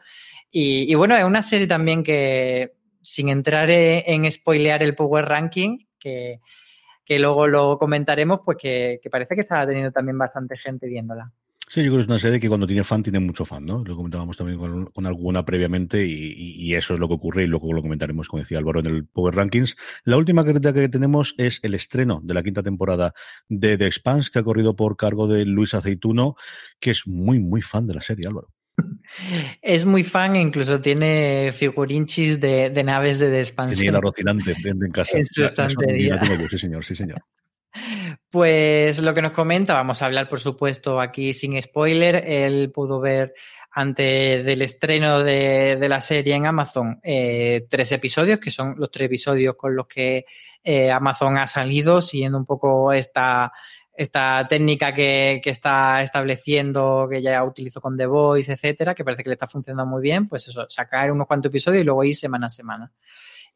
Y, 0.50 0.94
bueno, 0.94 1.16
es 1.16 1.24
una 1.24 1.42
serie 1.42 1.66
también 1.66 2.04
que, 2.04 2.74
sin 3.02 3.28
entrar 3.28 3.68
en, 3.70 4.30
spoilear 4.30 4.84
el 4.84 4.94
Power 4.94 5.24
Ranking, 5.24 5.78
que, 5.98 6.40
que 7.04 7.18
luego 7.18 7.48
lo 7.48 7.76
comentaremos, 7.76 8.40
pues 8.44 8.58
que, 8.58 9.00
que 9.02 9.10
parece 9.10 9.34
que 9.34 9.40
está 9.40 9.66
teniendo 9.66 9.90
también 9.90 10.16
bastante 10.16 10.56
gente 10.56 10.86
viéndola. 10.86 11.32
Sí, 11.68 11.82
yo 11.82 11.86
creo 11.86 11.96
que 11.96 12.02
es 12.02 12.08
una 12.08 12.18
serie 12.18 12.38
que 12.38 12.48
cuando 12.48 12.66
tiene 12.66 12.84
fan 12.84 13.02
tiene 13.02 13.20
mucho 13.20 13.44
fan, 13.44 13.64
¿no? 13.64 13.82
Lo 13.84 13.96
comentábamos 13.96 14.36
también 14.36 14.58
con, 14.58 15.06
alguna 15.06 15.44
previamente 15.44 16.06
y, 16.06 16.74
eso 16.74 16.94
es 16.94 17.00
lo 17.00 17.08
que 17.08 17.14
ocurre 17.14 17.44
y 17.44 17.46
luego 17.46 17.72
lo 17.72 17.82
comentaremos, 17.82 18.28
como 18.28 18.42
decía 18.42 18.58
Álvaro, 18.58 18.80
en 18.80 18.86
el 18.86 19.06
Power 19.06 19.34
Rankings. 19.34 19.76
La 20.04 20.16
última 20.16 20.44
crítica 20.44 20.72
que 20.72 20.88
tenemos 20.88 21.34
es 21.38 21.60
el 21.62 21.74
estreno 21.74 22.20
de 22.22 22.34
la 22.34 22.42
quinta 22.42 22.62
temporada 22.62 23.14
de 23.48 23.78
The 23.78 23.86
Expanse, 23.86 24.30
que 24.30 24.40
ha 24.40 24.42
corrido 24.42 24.76
por 24.76 24.96
cargo 24.96 25.26
de 25.26 25.46
Luis 25.46 25.74
Aceituno, 25.74 26.36
que 26.80 26.90
es 26.90 27.06
muy, 27.06 27.40
muy 27.40 27.62
fan 27.62 27.86
de 27.86 27.94
la 27.94 28.00
serie, 28.02 28.26
Álvaro. 28.26 28.48
Es 29.62 29.84
muy 29.84 30.02
fan 30.02 30.36
incluso 30.36 30.80
tiene 30.80 31.52
figurinchis 31.52 32.40
de, 32.40 32.70
naves 32.84 33.18
de 33.18 33.28
The 33.28 33.40
Expanse. 33.40 33.80
Tiene 33.80 33.96
el 33.96 34.02
rocinante 34.02 34.54
en 34.64 34.90
casa. 34.90 35.18
En 35.18 35.26
su 35.26 35.44
estantería. 35.44 36.20
Sí, 36.50 36.58
señor, 36.58 36.84
sí, 36.84 36.94
señor. 36.94 37.22
Pues 38.30 39.00
lo 39.00 39.14
que 39.14 39.22
nos 39.22 39.32
comenta, 39.32 39.74
vamos 39.74 40.00
a 40.00 40.06
hablar 40.06 40.28
por 40.28 40.40
supuesto 40.40 41.00
aquí 41.00 41.32
sin 41.32 41.60
spoiler, 41.60 42.24
él 42.26 42.70
pudo 42.72 43.00
ver 43.00 43.34
antes 43.76 44.44
del 44.44 44.62
estreno 44.62 45.24
de, 45.24 45.84
la 45.88 46.00
serie 46.00 46.34
en 46.34 46.46
Amazon 46.46 47.00
eh, 47.02 47.66
tres 47.68 47.90
episodios, 47.90 48.38
que 48.38 48.52
son 48.52 48.74
los 48.78 48.90
tres 48.90 49.06
episodios 49.06 49.56
con 49.56 49.74
los 49.74 49.88
que 49.88 50.26
eh, 50.62 50.90
Amazon 50.92 51.36
ha 51.38 51.46
salido, 51.48 52.00
siguiendo 52.00 52.38
un 52.38 52.44
poco 52.44 52.92
esta, 52.92 53.52
técnica 54.48 54.94
que, 54.94 55.40
que, 55.42 55.50
está 55.50 56.02
estableciendo, 56.02 57.08
que 57.10 57.20
ya 57.20 57.42
utilizó 57.42 57.80
con 57.80 57.96
The 57.96 58.06
Voice, 58.06 58.52
etcétera, 58.52 58.94
que 58.94 59.04
parece 59.04 59.24
que 59.24 59.30
le 59.30 59.34
está 59.34 59.48
funcionando 59.48 59.90
muy 59.90 60.02
bien, 60.02 60.28
pues 60.28 60.46
eso, 60.46 60.66
sacar 60.68 61.10
unos 61.10 61.26
cuantos 61.26 61.50
episodios 61.50 61.82
y 61.82 61.84
luego 61.84 62.04
ir 62.04 62.14
semana 62.14 62.46
a 62.46 62.50
semana. 62.50 62.92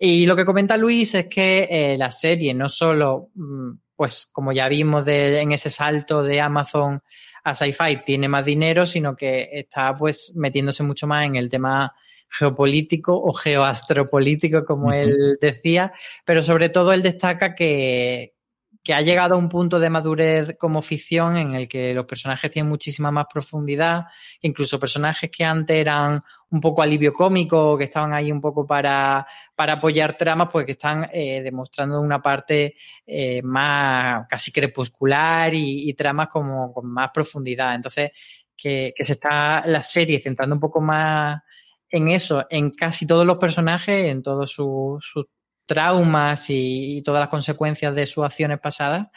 Y 0.00 0.26
lo 0.26 0.34
que 0.36 0.44
comenta 0.44 0.76
Luis 0.76 1.14
es 1.14 1.26
que 1.26 1.68
eh, 1.70 1.96
la 1.96 2.10
serie 2.10 2.54
no 2.54 2.68
solo 2.68 3.30
mm, 3.34 3.70
pues 3.98 4.28
como 4.32 4.52
ya 4.52 4.68
vimos 4.68 5.02
en 5.08 5.50
ese 5.50 5.70
salto 5.70 6.22
de 6.22 6.40
Amazon 6.40 7.02
a 7.42 7.52
Sci-Fi, 7.52 8.04
tiene 8.04 8.28
más 8.28 8.44
dinero, 8.44 8.86
sino 8.86 9.16
que 9.16 9.48
está 9.52 9.96
pues 9.96 10.34
metiéndose 10.36 10.84
mucho 10.84 11.08
más 11.08 11.26
en 11.26 11.34
el 11.34 11.50
tema 11.50 11.92
geopolítico 12.30 13.20
o 13.20 13.32
geoastropolítico, 13.32 14.64
como 14.64 14.92
él 14.92 15.36
decía, 15.40 15.92
pero 16.24 16.44
sobre 16.44 16.68
todo 16.68 16.92
él 16.92 17.02
destaca 17.02 17.56
que, 17.56 18.36
que 18.88 18.94
ha 18.94 19.02
llegado 19.02 19.34
a 19.34 19.36
un 19.36 19.50
punto 19.50 19.78
de 19.78 19.90
madurez 19.90 20.56
como 20.56 20.80
ficción 20.80 21.36
en 21.36 21.52
el 21.52 21.68
que 21.68 21.92
los 21.92 22.06
personajes 22.06 22.50
tienen 22.50 22.70
muchísima 22.70 23.10
más 23.10 23.26
profundidad, 23.30 24.06
incluso 24.40 24.80
personajes 24.80 25.30
que 25.30 25.44
antes 25.44 25.76
eran 25.76 26.24
un 26.48 26.60
poco 26.62 26.80
alivio 26.80 27.12
cómico, 27.12 27.76
que 27.76 27.84
estaban 27.84 28.14
ahí 28.14 28.32
un 28.32 28.40
poco 28.40 28.66
para, 28.66 29.26
para 29.54 29.74
apoyar 29.74 30.16
tramas, 30.16 30.48
pues 30.50 30.64
que 30.64 30.72
están 30.72 31.06
eh, 31.12 31.42
demostrando 31.42 32.00
una 32.00 32.22
parte 32.22 32.76
eh, 33.06 33.42
más 33.42 34.26
casi 34.26 34.50
crepuscular 34.50 35.52
y, 35.52 35.92
tramas 35.92 36.28
como 36.28 36.72
con 36.72 36.86
más 36.86 37.10
profundidad. 37.12 37.74
Entonces, 37.74 38.12
que, 38.56 38.94
se 38.98 39.12
está 39.12 39.66
la 39.66 39.82
serie 39.82 40.18
centrando 40.18 40.54
un 40.54 40.60
poco 40.60 40.80
más 40.80 41.42
en 41.90 42.08
eso, 42.08 42.46
en 42.48 42.70
casi 42.70 43.06
todos 43.06 43.26
los 43.26 43.36
personajes, 43.36 44.06
en 44.06 44.22
todos 44.22 44.50
sus 44.50 45.28
traumas 45.68 46.46
y, 46.48 47.02
todas 47.02 47.20
las 47.20 47.28
consecuencias 47.28 47.94
de 47.94 48.06
sus 48.06 48.24
acciones 48.24 48.58
pasadas, 48.58 49.08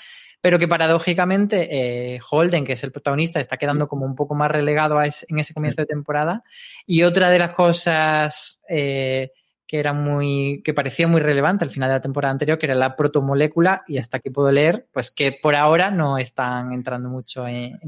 pero 0.41 0.59
que 0.59 0.67
paradójicamente 0.67 2.15
eh, 2.15 2.19
Holden, 2.29 2.65
que 2.65 2.73
es 2.73 2.83
el 2.83 2.91
protagonista, 2.91 3.39
está 3.39 3.57
quedando 3.57 3.87
como 3.87 4.05
un 4.05 4.15
poco 4.15 4.35
más 4.35 4.51
relegado 4.51 5.01
en 5.01 5.39
ese 5.39 5.53
comienzo 5.53 5.81
de 5.81 5.87
temporada. 5.87 6.43
Y 6.85 7.03
otra 7.03 7.29
de 7.31 7.39
las 7.39 7.51
cosas 7.51 8.61
eh, 8.69 9.31
que 9.65 9.79
era 9.79 9.93
muy, 9.93 10.61
que 10.63 10.73
parecía 10.73 11.07
muy 11.07 11.21
relevante 11.21 11.63
al 11.63 11.71
final 11.71 11.89
de 11.89 11.95
la 11.95 12.01
temporada 12.01 12.33
anterior, 12.33 12.59
que 12.59 12.65
era 12.67 12.75
la 12.75 12.95
protomolécula, 12.95 13.83
y 13.87 13.97
hasta 13.97 14.17
aquí 14.17 14.29
puedo 14.29 14.51
leer, 14.51 14.87
pues 14.91 15.11
que 15.11 15.31
por 15.31 15.55
ahora 15.55 15.89
no 15.91 16.17
están 16.17 16.73
entrando 16.73 17.09
mucho 17.09 17.47
en 17.47 17.79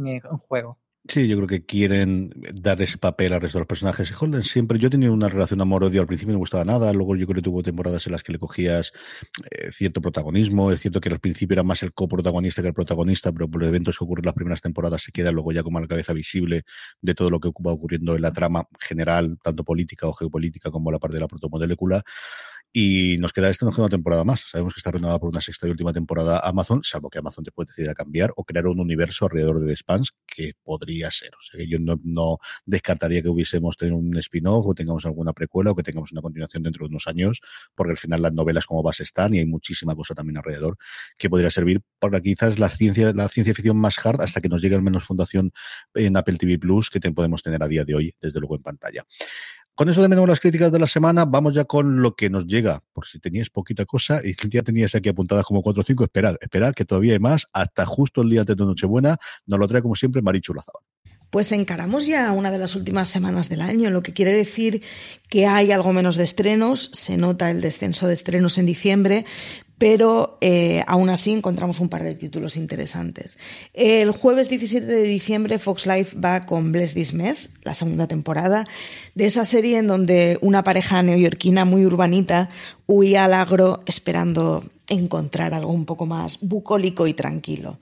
juego. 0.48 0.80
Sí, 1.10 1.28
yo 1.28 1.36
creo 1.36 1.48
que 1.50 1.66
quieren 1.66 2.32
dar 2.54 2.82
ese 2.82 2.98
papel 2.98 3.34
al 3.34 3.42
resto 3.42 3.58
de 3.58 3.62
los 3.64 3.68
personajes. 3.68 4.10
Y 4.10 4.14
Holden 4.18 4.42
siempre, 4.44 4.80
yo 4.80 4.88
he 4.88 4.90
tenido 4.90 5.12
una 5.12 5.28
relación 5.28 5.60
amor-odio, 5.60 6.00
al 6.00 6.08
principio 6.08 6.32
no 6.32 6.38
me 6.38 6.40
gustaba 6.40 6.64
nada, 6.64 6.94
luego 6.94 7.18
yo 7.18 7.26
creo 7.28 7.36
que 7.36 7.42
tuvo 7.42 7.62
temporadas 7.62 8.06
en 8.08 8.14
las 8.14 8.24
que 8.24 8.32
le 8.32 8.40
cogías 8.40 8.94
eh, 9.52 9.70
cierto 9.74 10.00
protagonismo, 10.00 10.72
es 10.72 10.80
cierto 10.80 11.02
que 11.02 11.10
al 11.10 11.20
principio 11.20 11.56
era 11.56 11.64
más 11.64 11.84
el 11.84 11.94
coprotagonista 11.94 12.62
que 12.62 12.70
el 12.70 12.74
protagonista, 12.74 13.34
pero 13.34 13.50
por 13.50 13.60
los 13.62 13.68
eventos 13.70 13.98
que 13.98 14.06
ocurren 14.06 14.24
en 14.24 14.28
las 14.28 14.36
primeras 14.36 14.62
temporadas 14.62 15.04
se 15.04 15.12
queda 15.12 15.32
luego 15.32 15.52
ya 15.52 15.62
como 15.62 15.82
la 15.82 15.88
cabeza 15.88 16.14
visible 16.14 16.64
de 17.02 17.14
todo 17.16 17.30
lo 17.30 17.42
que 17.42 17.50
va 17.50 17.74
ocurriendo 17.74 18.16
en 18.16 18.22
la 18.22 18.32
trama 18.32 18.66
general, 18.80 19.38
tanto 19.44 19.66
política 19.66 20.08
o 20.08 20.14
geopolítica 20.14 20.72
como 20.72 20.90
la 20.90 21.00
parte 21.00 21.18
de 21.18 21.22
la 21.22 21.28
protomolécula. 21.28 22.02
Y 22.76 23.18
nos 23.20 23.34
queda 23.34 23.50
esta 23.50 23.68
una 23.68 23.88
temporada 23.88 24.24
más. 24.24 24.46
Sabemos 24.50 24.74
que 24.74 24.80
está 24.80 24.90
renovada 24.90 25.20
por 25.20 25.30
una 25.30 25.42
sexta 25.42 25.68
y 25.68 25.70
última 25.70 25.94
temporada 25.94 26.40
Amazon, 26.40 26.82
salvo 26.84 27.08
que 27.08 27.20
Amazon 27.20 27.44
te 27.44 27.52
puede 27.52 27.68
decidir 27.68 27.92
a 27.92 27.94
cambiar 27.94 28.34
o 28.36 28.44
crear 28.44 28.66
un 28.66 28.80
universo 28.80 29.26
alrededor 29.26 29.60
de 29.60 29.68
The 29.68 29.76
Spans 29.76 30.14
que 30.26 30.54
podría 30.64 31.12
ser. 31.12 31.30
O 31.36 31.44
sea 31.44 31.60
que 31.60 31.68
yo 31.68 31.78
no, 31.78 32.00
no 32.04 32.40
descartaría 32.66 33.22
que 33.22 33.30
hubiésemos 33.30 33.78
tenido 33.78 33.98
un 33.98 34.18
spin-off 34.18 34.66
o 34.66 34.74
tengamos 34.74 35.06
alguna 35.06 35.34
precuela 35.34 35.70
o 35.70 35.76
que 35.76 35.84
tengamos 35.84 36.12
una 36.14 36.24
continuación 36.24 36.64
dentro 36.64 36.86
de 36.86 36.90
unos 36.90 37.06
años, 37.06 37.42
porque 37.76 37.92
al 37.92 37.98
final 38.00 38.24
las 38.24 38.34
novelas 38.34 38.66
como 38.66 38.82
base 38.82 39.04
están 39.04 39.36
y 39.36 39.38
hay 39.38 39.46
muchísima 39.46 39.96
cosa 39.96 40.16
también 40.16 40.38
alrededor 40.38 40.76
que 41.20 41.30
podría 41.30 41.52
servir 41.52 41.82
para 42.00 42.22
quizás 42.22 42.58
la 42.58 42.70
ciencia, 42.70 43.14
la 43.14 43.30
ciencia 43.30 43.54
ficción 43.54 43.78
más 43.78 44.04
hard 44.04 44.22
hasta 44.22 44.42
que 44.42 44.50
nos 44.50 44.64
llegue 44.64 44.74
al 44.74 44.82
menos 44.82 45.04
fundación 45.04 45.52
en 45.94 46.18
Apple 46.18 46.38
TV 46.40 46.58
Plus 46.58 46.90
que 46.90 47.00
te 47.00 47.12
podemos 47.12 47.44
tener 47.44 47.62
a 47.62 47.68
día 47.68 47.86
de 47.86 47.94
hoy, 47.94 48.16
desde 48.20 48.40
luego 48.40 48.56
en 48.56 48.64
pantalla. 48.64 49.06
Con 49.76 49.90
eso 49.90 50.02
terminamos 50.02 50.30
las 50.30 50.40
críticas 50.40 50.72
de 50.72 50.78
la 50.78 50.86
semana. 50.86 51.26
Vamos 51.26 51.56
ya 51.56 51.66
con 51.66 52.02
lo 52.04 52.16
que 52.16 52.30
nos 52.30 52.46
llega. 52.46 52.84
Por 52.94 53.08
si 53.08 53.20
teníais 53.20 53.50
poquita 53.50 53.86
cosa 53.86 54.22
y 54.24 54.36
ya 54.50 54.62
teníais 54.62 54.94
aquí 54.94 55.10
apuntadas 55.10 55.46
como 55.46 55.64
4 55.64 55.82
o 55.82 55.84
5, 55.84 56.04
esperad, 56.04 56.36
esperad 56.42 56.74
que 56.74 56.86
todavía 56.86 57.14
hay 57.14 57.20
más. 57.20 57.48
Hasta 57.52 57.84
justo 57.86 58.22
el 58.22 58.30
día 58.30 58.44
de 58.44 58.56
Nochebuena 58.56 59.18
nos 59.48 59.60
lo 59.60 59.68
trae 59.68 59.82
como 59.82 59.96
siempre 59.96 60.22
Marichu 60.22 60.54
Lazabal. 60.54 60.84
Pues 61.34 61.52
encaramos 61.52 62.06
ya 62.06 62.32
una 62.32 62.52
de 62.52 62.60
las 62.60 62.76
últimas 62.76 63.10
semanas 63.10 63.50
del 63.50 63.62
año, 63.62 63.90
lo 63.90 64.04
que 64.04 64.14
quiere 64.14 64.32
decir 64.34 64.84
que 65.30 65.48
hay 65.48 65.72
algo 65.72 65.92
menos 65.92 66.16
de 66.16 66.24
estrenos, 66.26 66.92
se 66.94 67.18
nota 67.18 67.50
el 67.50 67.60
descenso 67.60 68.06
de 68.06 68.14
estrenos 68.14 68.60
en 68.60 68.68
diciembre, 68.68 69.26
pero 69.78 70.38
eh, 70.42 70.84
aún 70.88 71.10
así 71.10 71.32
encontramos 71.32 71.80
un 71.80 71.90
par 71.90 72.04
de 72.04 72.16
títulos 72.16 72.56
interesantes. 72.56 73.38
El 73.74 74.12
jueves 74.12 74.50
17 74.50 74.86
de 74.86 75.04
diciembre 75.04 75.60
Fox 75.60 75.86
Life 75.86 76.18
va 76.18 76.46
con 76.46 76.72
Bless 76.72 76.94
This 76.94 77.14
Mess, 77.14 77.52
la 77.64 77.74
segunda 77.74 78.08
temporada, 78.08 78.66
de 79.16 79.26
esa 79.26 79.46
serie 79.46 79.78
en 79.78 79.88
donde 79.88 80.38
una 80.42 80.64
pareja 80.64 81.04
neoyorquina 81.04 81.66
muy 81.66 81.86
urbanita 81.86 82.50
huía 82.88 83.26
al 83.26 83.34
agro 83.34 83.84
esperando 83.86 84.64
encontrar 84.88 85.54
algo 85.54 85.72
un 85.72 85.86
poco 85.86 86.06
más 86.06 86.40
bucólico 86.42 87.08
y 87.08 87.14
tranquilo. 87.14 87.80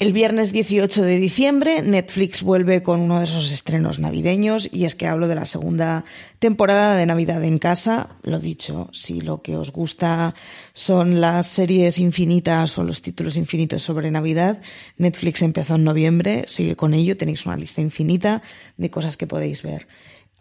El 0.00 0.14
viernes 0.14 0.50
18 0.50 1.02
de 1.02 1.18
diciembre 1.18 1.82
Netflix 1.82 2.42
vuelve 2.42 2.82
con 2.82 3.00
uno 3.00 3.18
de 3.18 3.24
esos 3.24 3.52
estrenos 3.52 3.98
navideños 3.98 4.66
y 4.72 4.86
es 4.86 4.94
que 4.94 5.06
hablo 5.06 5.28
de 5.28 5.34
la 5.34 5.44
segunda 5.44 6.06
temporada 6.38 6.96
de 6.96 7.04
Navidad 7.04 7.44
en 7.44 7.58
casa. 7.58 8.08
Lo 8.22 8.38
dicho, 8.38 8.88
si 8.92 9.20
lo 9.20 9.42
que 9.42 9.58
os 9.58 9.72
gusta 9.72 10.34
son 10.72 11.20
las 11.20 11.48
series 11.48 11.98
infinitas 11.98 12.78
o 12.78 12.84
los 12.84 13.02
títulos 13.02 13.36
infinitos 13.36 13.82
sobre 13.82 14.10
Navidad, 14.10 14.62
Netflix 14.96 15.42
empezó 15.42 15.74
en 15.74 15.84
noviembre, 15.84 16.44
sigue 16.46 16.76
con 16.76 16.94
ello, 16.94 17.18
tenéis 17.18 17.44
una 17.44 17.58
lista 17.58 17.82
infinita 17.82 18.40
de 18.78 18.88
cosas 18.88 19.18
que 19.18 19.26
podéis 19.26 19.62
ver. 19.62 19.86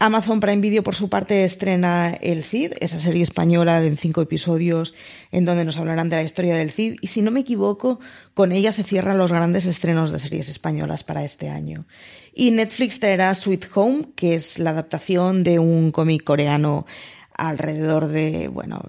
Amazon 0.01 0.39
Prime 0.39 0.61
Video, 0.61 0.81
por 0.81 0.95
su 0.95 1.09
parte, 1.09 1.43
estrena 1.43 2.11
El 2.21 2.45
Cid, 2.45 2.71
esa 2.79 2.97
serie 2.97 3.21
española 3.21 3.81
de 3.81 3.93
cinco 3.97 4.21
episodios 4.21 4.93
en 5.33 5.43
donde 5.43 5.65
nos 5.65 5.77
hablarán 5.77 6.07
de 6.07 6.15
la 6.15 6.23
historia 6.23 6.55
del 6.55 6.71
Cid. 6.71 6.95
Y 7.01 7.07
si 7.07 7.21
no 7.21 7.31
me 7.31 7.41
equivoco, 7.41 7.99
con 8.33 8.53
ella 8.53 8.71
se 8.71 8.83
cierran 8.83 9.17
los 9.17 9.29
grandes 9.29 9.65
estrenos 9.65 10.13
de 10.13 10.19
series 10.19 10.47
españolas 10.47 11.03
para 11.03 11.25
este 11.25 11.49
año. 11.49 11.85
Y 12.33 12.51
Netflix 12.51 13.01
traerá 13.01 13.35
Sweet 13.35 13.65
Home, 13.75 14.05
que 14.15 14.35
es 14.35 14.57
la 14.57 14.69
adaptación 14.69 15.43
de 15.43 15.59
un 15.59 15.91
cómic 15.91 16.23
coreano 16.23 16.85
alrededor 17.33 18.07
de, 18.07 18.47
bueno, 18.47 18.81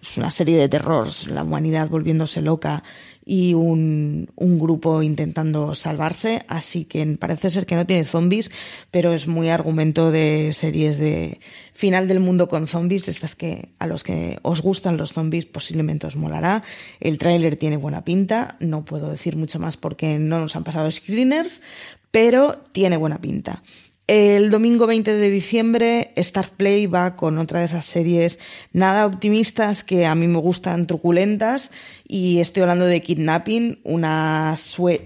es 0.00 0.16
una 0.16 0.30
serie 0.30 0.58
de 0.58 0.68
terror, 0.68 1.08
la 1.28 1.42
humanidad 1.42 1.88
volviéndose 1.88 2.42
loca 2.42 2.84
y 3.24 3.54
un, 3.54 4.30
un, 4.36 4.58
grupo 4.58 5.02
intentando 5.02 5.74
salvarse, 5.74 6.44
así 6.48 6.84
que 6.84 7.06
parece 7.18 7.50
ser 7.50 7.64
que 7.64 7.74
no 7.74 7.86
tiene 7.86 8.04
zombies, 8.04 8.50
pero 8.90 9.12
es 9.12 9.26
muy 9.26 9.48
argumento 9.48 10.10
de 10.10 10.52
series 10.52 10.98
de 10.98 11.40
final 11.72 12.06
del 12.06 12.20
mundo 12.20 12.48
con 12.48 12.66
zombies, 12.66 13.06
de 13.06 13.12
estas 13.12 13.34
que 13.34 13.70
a 13.78 13.86
los 13.86 14.02
que 14.02 14.38
os 14.42 14.60
gustan 14.60 14.96
los 14.96 15.12
zombies 15.12 15.46
posiblemente 15.46 16.06
os 16.06 16.16
molará. 16.16 16.62
El 17.00 17.18
tráiler 17.18 17.56
tiene 17.56 17.76
buena 17.76 18.04
pinta, 18.04 18.56
no 18.60 18.84
puedo 18.84 19.10
decir 19.10 19.36
mucho 19.36 19.58
más 19.58 19.76
porque 19.76 20.18
no 20.18 20.38
nos 20.38 20.56
han 20.56 20.64
pasado 20.64 20.90
screeners, 20.90 21.62
pero 22.10 22.62
tiene 22.72 22.96
buena 22.96 23.20
pinta. 23.20 23.62
El 24.06 24.50
domingo 24.50 24.86
20 24.86 25.14
de 25.14 25.30
diciembre, 25.30 26.12
Start 26.18 26.52
Play 26.56 26.86
va 26.86 27.16
con 27.16 27.38
otra 27.38 27.60
de 27.60 27.64
esas 27.64 27.86
series 27.86 28.38
nada 28.74 29.06
optimistas 29.06 29.82
que 29.82 30.04
a 30.04 30.14
mí 30.14 30.28
me 30.28 30.40
gustan 30.40 30.86
truculentas 30.86 31.70
y 32.06 32.40
estoy 32.40 32.64
hablando 32.64 32.84
de 32.84 33.00
Kidnapping, 33.00 33.80
una, 33.82 34.56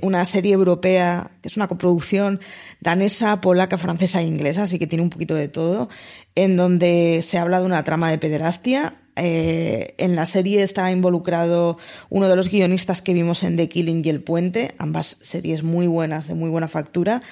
una 0.00 0.24
serie 0.24 0.52
europea 0.52 1.30
que 1.40 1.48
es 1.48 1.56
una 1.56 1.68
coproducción 1.68 2.40
danesa, 2.80 3.40
polaca, 3.40 3.78
francesa 3.78 4.20
e 4.20 4.24
inglesa, 4.24 4.64
así 4.64 4.80
que 4.80 4.88
tiene 4.88 5.04
un 5.04 5.10
poquito 5.10 5.36
de 5.36 5.46
todo, 5.46 5.88
en 6.34 6.56
donde 6.56 7.20
se 7.22 7.38
habla 7.38 7.60
de 7.60 7.66
una 7.66 7.84
trama 7.84 8.10
de 8.10 8.18
pederastia. 8.18 8.96
Eh, 9.14 9.94
en 9.98 10.14
la 10.14 10.26
serie 10.26 10.62
está 10.62 10.90
involucrado 10.92 11.78
uno 12.08 12.28
de 12.28 12.36
los 12.36 12.50
guionistas 12.50 13.02
que 13.02 13.14
vimos 13.14 13.42
en 13.42 13.56
The 13.56 13.68
Killing 13.68 14.04
y 14.04 14.08
El 14.10 14.22
Puente, 14.22 14.74
ambas 14.78 15.18
series 15.20 15.62
muy 15.62 15.86
buenas, 15.86 16.26
de 16.26 16.34
muy 16.34 16.50
buena 16.50 16.68
factura. 16.68 17.22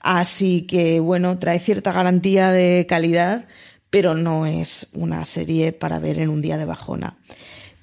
Así 0.00 0.62
que, 0.62 1.00
bueno, 1.00 1.38
trae 1.38 1.58
cierta 1.58 1.92
garantía 1.92 2.50
de 2.50 2.86
calidad, 2.88 3.46
pero 3.90 4.14
no 4.14 4.46
es 4.46 4.86
una 4.92 5.24
serie 5.24 5.72
para 5.72 5.98
ver 5.98 6.18
en 6.18 6.30
un 6.30 6.42
día 6.42 6.58
de 6.58 6.64
bajona. 6.64 7.16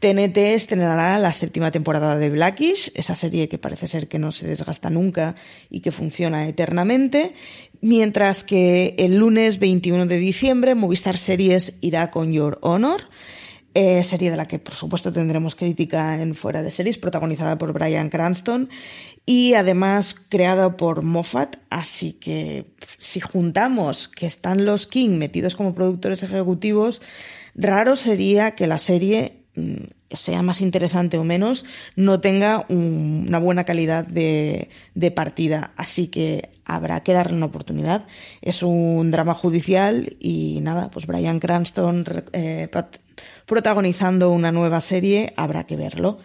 TNT 0.04 0.38
estrenará 0.38 1.17
la 1.17 1.32
séptima 1.32 1.71
temporada 1.71 2.17
de 2.17 2.30
Blackish, 2.30 2.91
esa 2.93 3.15
serie 3.15 3.47
que 3.47 3.58
parece 3.58 3.88
ser 3.88 4.10
que 4.10 4.19
no 4.19 4.32
se 4.32 4.45
desgasta 4.45 4.89
nunca 4.89 5.36
y 5.69 5.80
que 5.80 5.93
funciona 5.93 6.45
eternamente, 6.45 7.32
mientras 7.80 8.43
que 8.43 8.95
el 8.97 9.15
lunes 9.15 9.60
21 9.60 10.06
de 10.06 10.17
diciembre 10.17 10.76
Movistar 10.76 11.15
Series 11.15 11.78
irá 11.80 12.12
con 12.12 12.34
Your 12.34 12.60
Honor, 12.62 12.99
eh, 13.76 14.04
serie 14.04 14.30
de 14.30 14.36
la 14.36 14.45
que 14.45 14.60
por 14.60 14.76
supuesto 14.76 15.13
tendremos 15.13 15.56
crítica 15.56 16.21
en 16.21 16.36
Fuera 16.36 16.62
de 16.62 16.69
Series, 16.69 16.97
protagonizada 16.97 17.58
por 17.58 17.71
Brian 17.71 18.10
Cranston 18.10 18.69
y 19.25 19.53
además 19.53 20.15
creada 20.15 20.75
por 20.75 21.03
Moffat, 21.03 21.55
así 21.69 22.13
que 22.13 22.65
si 22.97 23.21
juntamos 23.21 24.09
que 24.09 24.25
están 24.25 24.65
los 24.65 24.86
King 24.86 25.17
metidos 25.17 25.55
como 25.55 25.73
productores 25.73 26.23
ejecutivos, 26.23 27.01
raro 27.55 27.95
sería 27.95 28.51
que 28.51 28.67
la 28.67 28.77
serie 28.77 29.45
mm, 29.55 29.75
sea 30.13 30.41
más 30.41 30.62
interesante 30.62 31.17
o 31.17 31.23
menos, 31.23 31.65
no 31.95 32.19
tenga 32.19 32.65
una 32.69 33.39
buena 33.39 33.63
calidad 33.63 34.05
de, 34.05 34.69
partida. 35.15 35.71
Así 35.75 36.07
que 36.07 36.51
habrá 36.65 37.01
que 37.01 37.13
darle 37.13 37.38
una 37.38 37.47
oportunidad. 37.47 38.05
Es 38.41 38.62
un 38.62 39.09
drama 39.12 39.33
judicial 39.33 40.15
y 40.19 40.59
nada, 40.62 40.91
pues 40.91 41.07
Brian 41.07 41.39
Cranston 41.39 42.05
eh, 42.33 42.69
protagonizando 43.45 44.31
una 44.31 44.51
nueva 44.51 44.81
serie, 44.81 45.33
habrá 45.36 45.65
que 45.65 45.75
verlo. 45.75 46.19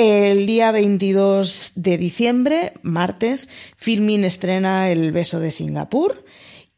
El 0.00 0.46
día 0.46 0.70
22 0.70 1.72
de 1.74 1.98
diciembre, 1.98 2.72
martes, 2.82 3.48
Filmin 3.76 4.22
estrena 4.22 4.92
El 4.92 5.10
beso 5.10 5.40
de 5.40 5.50
Singapur 5.50 6.24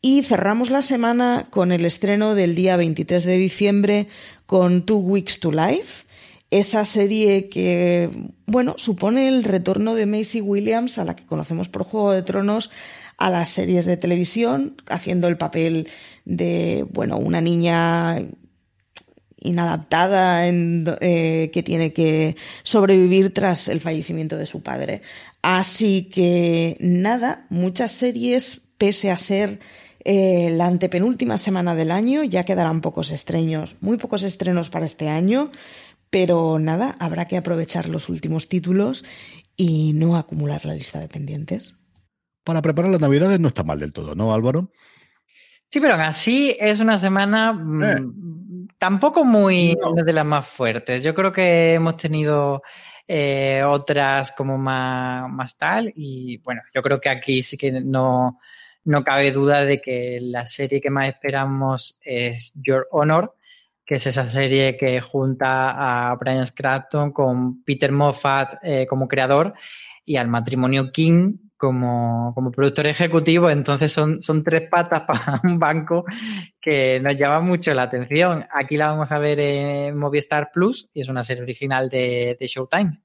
y 0.00 0.22
cerramos 0.22 0.70
la 0.70 0.80
semana 0.80 1.48
con 1.50 1.70
el 1.70 1.84
estreno 1.84 2.34
del 2.34 2.54
día 2.54 2.78
23 2.78 3.22
de 3.24 3.36
diciembre 3.36 4.08
con 4.46 4.86
Two 4.86 5.00
Weeks 5.00 5.38
to 5.38 5.52
Life, 5.52 6.06
esa 6.50 6.86
serie 6.86 7.50
que, 7.50 8.08
bueno, 8.46 8.76
supone 8.78 9.28
el 9.28 9.44
retorno 9.44 9.94
de 9.94 10.06
Macy 10.06 10.40
Williams, 10.40 10.96
a 10.96 11.04
la 11.04 11.14
que 11.14 11.26
conocemos 11.26 11.68
por 11.68 11.84
Juego 11.84 12.12
de 12.12 12.22
Tronos, 12.22 12.70
a 13.18 13.28
las 13.28 13.50
series 13.50 13.84
de 13.84 13.98
televisión, 13.98 14.76
haciendo 14.88 15.28
el 15.28 15.36
papel 15.36 15.88
de, 16.24 16.86
bueno, 16.90 17.18
una 17.18 17.42
niña 17.42 18.16
inadaptada 19.40 20.46
en, 20.46 20.84
eh, 21.00 21.50
que 21.52 21.62
tiene 21.62 21.92
que 21.92 22.36
sobrevivir 22.62 23.32
tras 23.34 23.68
el 23.68 23.80
fallecimiento 23.80 24.36
de 24.36 24.46
su 24.46 24.62
padre. 24.62 25.02
Así 25.42 26.04
que 26.04 26.76
nada, 26.80 27.46
muchas 27.48 27.92
series, 27.92 28.60
pese 28.78 29.10
a 29.10 29.16
ser 29.16 29.58
eh, 30.04 30.52
la 30.56 30.66
antepenúltima 30.66 31.38
semana 31.38 31.74
del 31.74 31.90
año, 31.90 32.24
ya 32.24 32.44
quedarán 32.44 32.80
pocos 32.80 33.10
estrenos, 33.10 33.76
muy 33.80 33.98
pocos 33.98 34.22
estrenos 34.22 34.70
para 34.70 34.86
este 34.86 35.08
año, 35.08 35.50
pero 36.10 36.58
nada, 36.58 36.96
habrá 36.98 37.26
que 37.26 37.36
aprovechar 37.36 37.88
los 37.88 38.08
últimos 38.08 38.48
títulos 38.48 39.04
y 39.56 39.92
no 39.94 40.16
acumular 40.16 40.64
la 40.64 40.74
lista 40.74 40.98
de 41.00 41.08
pendientes. 41.08 41.76
Para 42.44 42.62
preparar 42.62 42.90
las 42.90 43.00
navidades 43.00 43.38
no 43.40 43.48
está 43.48 43.62
mal 43.62 43.78
del 43.78 43.92
todo, 43.92 44.14
¿no, 44.14 44.32
Álvaro? 44.32 44.72
Sí, 45.70 45.78
pero 45.80 45.94
aún 45.94 46.02
así 46.02 46.56
es 46.58 46.80
una 46.80 46.98
semana 46.98 47.52
mm, 47.52 47.82
eh. 47.82 47.96
Tampoco 48.78 49.24
muy 49.24 49.76
de 50.04 50.12
las 50.12 50.24
más 50.24 50.46
fuertes. 50.46 51.02
Yo 51.02 51.14
creo 51.14 51.32
que 51.32 51.74
hemos 51.74 51.96
tenido 51.96 52.62
eh, 53.06 53.62
otras 53.66 54.32
como 54.32 54.56
más, 54.56 55.28
más 55.30 55.56
tal 55.56 55.92
y 55.96 56.38
bueno, 56.38 56.62
yo 56.74 56.82
creo 56.82 57.00
que 57.00 57.08
aquí 57.08 57.42
sí 57.42 57.56
que 57.56 57.72
no, 57.72 58.38
no 58.84 59.04
cabe 59.04 59.32
duda 59.32 59.64
de 59.64 59.80
que 59.80 60.18
la 60.22 60.46
serie 60.46 60.80
que 60.80 60.90
más 60.90 61.08
esperamos 61.08 61.98
es 62.02 62.52
Your 62.54 62.86
Honor, 62.92 63.34
que 63.84 63.96
es 63.96 64.06
esa 64.06 64.30
serie 64.30 64.76
que 64.76 65.00
junta 65.00 66.10
a 66.10 66.14
Brian 66.14 66.46
Scraton 66.46 67.12
con 67.12 67.64
Peter 67.64 67.90
Moffat 67.90 68.54
eh, 68.62 68.86
como 68.86 69.08
creador 69.08 69.54
y 70.04 70.16
al 70.16 70.28
matrimonio 70.28 70.92
King 70.92 71.49
como, 71.60 72.32
como 72.34 72.50
productor 72.50 72.86
ejecutivo, 72.86 73.50
entonces 73.50 73.92
son, 73.92 74.22
son 74.22 74.42
tres 74.42 74.66
patas 74.70 75.02
para 75.02 75.40
un 75.44 75.58
banco 75.58 76.06
que 76.58 76.98
nos 77.00 77.16
llama 77.18 77.40
mucho 77.40 77.74
la 77.74 77.82
atención. 77.82 78.46
Aquí 78.50 78.78
la 78.78 78.92
vamos 78.92 79.12
a 79.12 79.18
ver 79.18 79.38
en 79.38 79.96
Movistar 79.98 80.50
Plus 80.54 80.88
y 80.94 81.02
es 81.02 81.10
una 81.10 81.22
serie 81.22 81.42
original 81.42 81.90
de, 81.90 82.38
de 82.40 82.46
Showtime. 82.46 83.02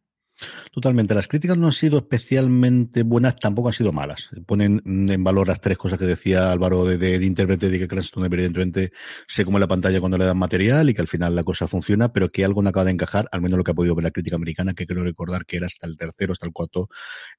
Totalmente. 0.73 1.15
Las 1.15 1.29
críticas 1.29 1.57
no 1.57 1.67
han 1.67 1.73
sido 1.73 1.99
especialmente 1.99 3.03
buenas, 3.03 3.37
tampoco 3.37 3.69
han 3.69 3.73
sido 3.73 3.93
malas. 3.93 4.29
Ponen 4.45 4.81
en 4.85 5.23
valor 5.23 5.47
las 5.47 5.61
tres 5.61 5.77
cosas 5.77 5.97
que 5.97 6.05
decía 6.05 6.51
Álvaro 6.51 6.83
de, 6.83 6.97
de, 6.97 7.19
de 7.19 7.25
intérprete, 7.25 7.69
de 7.69 7.79
que 7.79 7.87
Cranston 7.87 8.25
evidentemente 8.25 8.91
se 9.27 9.45
come 9.45 9.61
la 9.61 9.67
pantalla 9.67 10.01
cuando 10.01 10.17
le 10.17 10.25
dan 10.25 10.37
material 10.37 10.89
y 10.89 10.93
que 10.93 11.01
al 11.01 11.07
final 11.07 11.35
la 11.35 11.43
cosa 11.43 11.69
funciona, 11.69 12.11
pero 12.11 12.29
que 12.29 12.43
algo 12.43 12.61
no 12.61 12.69
acaba 12.69 12.83
de 12.83 12.91
encajar, 12.91 13.29
al 13.31 13.41
menos 13.41 13.57
lo 13.57 13.63
que 13.63 13.71
ha 13.71 13.73
podido 13.73 13.95
ver 13.95 14.03
la 14.03 14.11
crítica 14.11 14.35
americana, 14.35 14.73
que 14.73 14.85
creo 14.85 15.03
recordar 15.03 15.45
que 15.45 15.55
era 15.55 15.67
hasta 15.67 15.87
el 15.87 15.95
tercero, 15.95 16.33
hasta 16.33 16.45
el 16.45 16.51
cuarto 16.51 16.89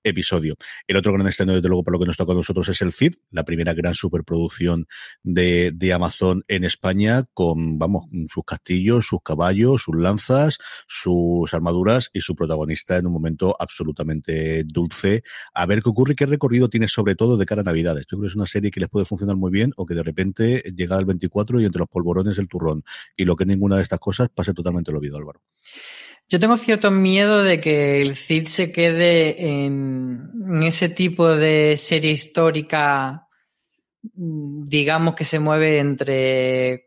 episodio. 0.02 0.56
El 0.87 0.96
otro 0.96 1.12
gran 1.12 1.26
estreno, 1.26 1.52
desde 1.52 1.68
luego, 1.68 1.85
por 1.85 1.92
lo 1.92 1.98
que 1.98 2.06
nos 2.06 2.16
toca 2.16 2.32
a 2.32 2.37
nosotros 2.37 2.66
es 2.70 2.80
el 2.80 2.92
CID, 2.92 3.16
la 3.30 3.44
primera 3.44 3.74
gran 3.74 3.94
superproducción 3.94 4.87
de, 5.22 5.70
de 5.74 5.92
Amazon 5.92 6.44
en 6.48 6.64
España, 6.64 7.24
con, 7.35 7.78
vamos, 7.78 8.06
sus 8.32 8.44
castillos, 8.44 9.06
sus 9.06 9.20
caballos, 9.22 9.82
sus 9.82 9.96
lanzas, 9.96 10.56
sus 10.87 11.52
armaduras 11.52 12.09
y 12.14 12.22
su 12.22 12.35
protagonista 12.35 12.86
está 12.87 12.96
en 12.96 13.07
un 13.07 13.12
momento 13.12 13.55
absolutamente 13.59 14.62
dulce. 14.64 15.22
A 15.53 15.66
ver 15.66 15.83
qué 15.83 15.88
ocurre 15.88 16.14
qué 16.14 16.25
recorrido 16.25 16.70
tiene 16.70 16.87
sobre 16.87 17.16
todo 17.16 17.37
de 17.37 17.44
cara 17.44 17.62
a 17.62 17.64
Navidades. 17.64 18.07
Yo 18.07 18.16
creo 18.16 18.22
que 18.22 18.29
es 18.29 18.37
una 18.37 18.46
serie 18.46 18.70
que 18.70 18.81
les 18.81 18.88
puede 18.88 19.05
funcionar 19.05 19.37
muy 19.37 19.51
bien 19.51 19.72
o 19.77 19.85
que 19.85 19.94
de 19.94 20.05
repente 20.05 20.62
llega 20.75 20.96
al 20.96 21.05
24 21.05 21.61
y 21.61 21.64
entre 21.64 21.81
los 21.81 21.88
polvorones 21.88 22.38
el 22.38 22.49
turrón 22.49 22.85
y 23.16 23.25
lo 23.25 23.35
que 23.35 23.44
ninguna 23.44 23.77
de 23.77 23.83
estas 23.83 23.99
cosas 23.99 24.29
pase 24.29 24.55
totalmente 24.55 24.90
el 24.92 24.96
olvido, 24.96 25.18
Álvaro. 25.18 25.40
Yo 26.29 26.40
tengo 26.40 26.57
cierto 26.57 26.90
miedo 26.90 27.42
de 27.42 27.61
que 27.61 28.03
el 28.03 28.16
Cid 28.16 28.46
se 28.46 28.72
quede 28.72 29.64
en, 29.64 30.31
en 30.49 30.62
ese 30.62 30.88
tipo 30.88 31.29
de 31.29 31.77
serie 31.77 32.12
histórica, 32.12 33.29
digamos 34.03 35.14
que 35.14 35.25
se 35.25 35.38
mueve 35.38 35.79
entre 35.79 36.87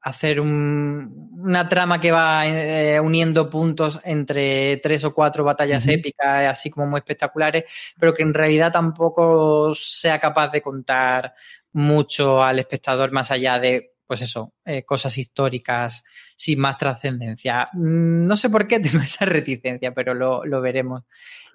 hacer 0.00 0.40
un, 0.40 1.29
una 1.42 1.68
trama 1.68 2.00
que 2.00 2.12
va 2.12 2.46
eh, 2.46 3.00
uniendo 3.00 3.48
puntos 3.48 4.00
entre 4.04 4.76
tres 4.78 5.04
o 5.04 5.14
cuatro 5.14 5.44
batallas 5.44 5.86
uh 5.86 5.90
-huh. 5.90 5.94
épicas, 5.94 6.46
así 6.48 6.70
como 6.70 6.86
muy 6.86 6.98
espectaculares, 6.98 7.64
pero 7.98 8.14
que 8.14 8.22
en 8.22 8.34
realidad 8.34 8.72
tampoco 8.72 9.74
sea 9.74 10.18
capaz 10.18 10.48
de 10.48 10.62
contar 10.62 11.34
mucho 11.72 12.42
al 12.42 12.58
espectador 12.58 13.12
más 13.12 13.30
allá 13.30 13.58
de, 13.58 13.94
pues 14.06 14.22
eso, 14.22 14.54
eh, 14.64 14.84
cosas 14.84 15.16
históricas 15.18 16.02
sin 16.36 16.58
más 16.58 16.78
trascendencia. 16.78 17.68
No 17.74 18.36
sé 18.36 18.50
por 18.50 18.66
qué 18.66 18.80
tengo 18.80 19.02
esa 19.02 19.24
reticencia, 19.24 19.92
pero 19.92 20.14
lo, 20.14 20.44
lo, 20.44 20.60
veremos. 20.60 21.04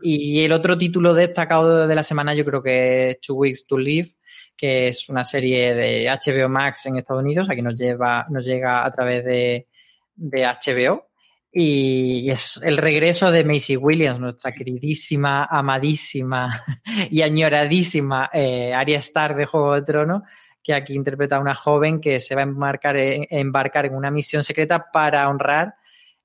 Y 0.01 0.43
el 0.43 0.51
otro 0.51 0.77
título 0.77 1.13
destacado 1.13 1.87
de 1.87 1.95
la 1.95 2.03
semana 2.03 2.33
yo 2.33 2.45
creo 2.45 2.61
que 2.61 3.11
es 3.11 3.21
Two 3.21 3.35
Weeks 3.35 3.65
to 3.67 3.77
Live, 3.77 4.09
que 4.55 4.87
es 4.87 5.09
una 5.09 5.25
serie 5.25 5.73
de 5.73 6.09
HBO 6.09 6.49
Max 6.49 6.85
en 6.85 6.97
Estados 6.97 7.23
Unidos, 7.23 7.49
aquí 7.49 7.61
nos, 7.61 7.75
lleva, 7.75 8.25
nos 8.29 8.45
llega 8.45 8.85
a 8.85 8.91
través 8.91 9.23
de, 9.25 9.67
de 10.15 10.45
HBO. 10.45 11.09
Y 11.57 12.29
es 12.29 12.61
el 12.63 12.75
regreso 12.75 13.31
de 13.31 13.45
Macy 13.45 13.77
Williams, 13.77 14.19
nuestra 14.19 14.53
queridísima, 14.53 15.45
amadísima 15.45 16.49
y 17.09 17.21
añoradísima 17.21 18.29
eh, 18.33 18.73
Arya 18.73 18.97
Stark 18.97 19.37
de 19.37 19.45
Juego 19.45 19.73
de 19.73 19.83
Tronos, 19.83 20.23
que 20.61 20.73
aquí 20.73 20.93
interpreta 20.95 21.37
a 21.37 21.39
una 21.39 21.55
joven 21.55 22.01
que 22.01 22.19
se 22.19 22.35
va 22.35 22.41
a 22.41 22.43
embarcar 22.43 22.97
en, 22.97 23.25
embarcar 23.29 23.85
en 23.85 23.95
una 23.95 24.11
misión 24.11 24.43
secreta 24.43 24.91
para 24.91 25.29
honrar 25.29 25.75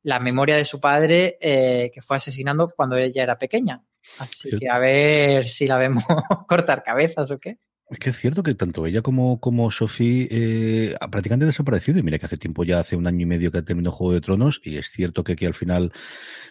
la 0.03 0.19
memoria 0.19 0.57
de 0.57 0.65
su 0.65 0.81
padre 0.81 1.39
eh, 1.41 1.91
que 1.95 2.03
fue 2.03 2.17
asesinando 2.17 2.73
cuando 2.75 2.97
ella 2.97 3.23
era 3.23 3.39
pequeña. 3.39 3.83
Así 4.19 4.51
que 4.59 4.69
a 4.69 4.79
ver 4.79 5.47
si 5.47 5.67
la 5.67 5.79
vemos 5.79 6.03
cortar 6.49 6.83
cabezas 6.83 7.31
o 7.31 7.39
qué. 7.39 7.59
Es 7.91 7.99
que 7.99 8.11
es 8.11 8.19
cierto 8.19 8.45
que 8.45 8.55
tanto 8.55 8.87
ella 8.87 9.03
como, 9.03 9.41
como 9.41 9.69
Sophie 9.73 10.29
eh, 10.31 10.95
prácticamente 11.11 11.47
desaparecido. 11.47 11.99
Y 11.99 12.05
mira 12.05 12.19
que 12.19 12.27
hace 12.27 12.37
tiempo, 12.37 12.63
ya 12.63 12.79
hace 12.79 12.95
un 12.95 13.07
año 13.07 13.23
y 13.23 13.27
medio 13.27 13.51
que 13.51 13.63
terminó 13.63 13.91
Juego 13.91 14.13
de 14.13 14.21
Tronos. 14.21 14.61
Y 14.63 14.77
es 14.77 14.91
cierto 14.91 15.25
que 15.25 15.33
aquí 15.33 15.45
al 15.45 15.55
final 15.55 15.93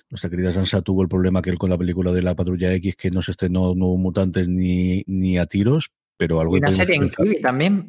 nuestra 0.09 0.29
querida 0.29 0.51
Sansa 0.51 0.81
tuvo 0.81 1.01
el 1.01 1.07
problema 1.07 1.41
que 1.41 1.49
él 1.49 1.57
con 1.57 1.69
la 1.69 1.77
película 1.77 2.11
de 2.11 2.23
la 2.23 2.35
Patrulla 2.35 2.73
X, 2.73 2.95
que 2.97 3.09
no 3.09 3.21
se 3.21 3.31
estrenó 3.31 3.73
No 3.73 3.95
Mutantes 3.95 4.49
ni, 4.49 5.03
ni 5.07 5.37
a 5.37 5.45
tiros. 5.45 5.91
Pero 6.17 6.41
algo 6.41 6.57
y 6.57 6.59
una 6.59 6.73
serie 6.73 6.97
en 6.97 7.09
Quibi 7.09 7.41
también. 7.41 7.87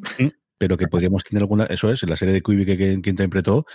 Pero 0.57 0.77
que 0.77 0.87
podríamos 0.87 1.25
tener 1.25 1.41
alguna. 1.41 1.65
Eso 1.65 1.91
es, 1.91 2.01
en 2.03 2.09
la 2.09 2.15
serie 2.15 2.33
de 2.33 2.41
Quibi 2.41 2.65
que, 2.65 2.77
que, 2.77 3.01
que 3.01 3.09
interpretó 3.09 3.65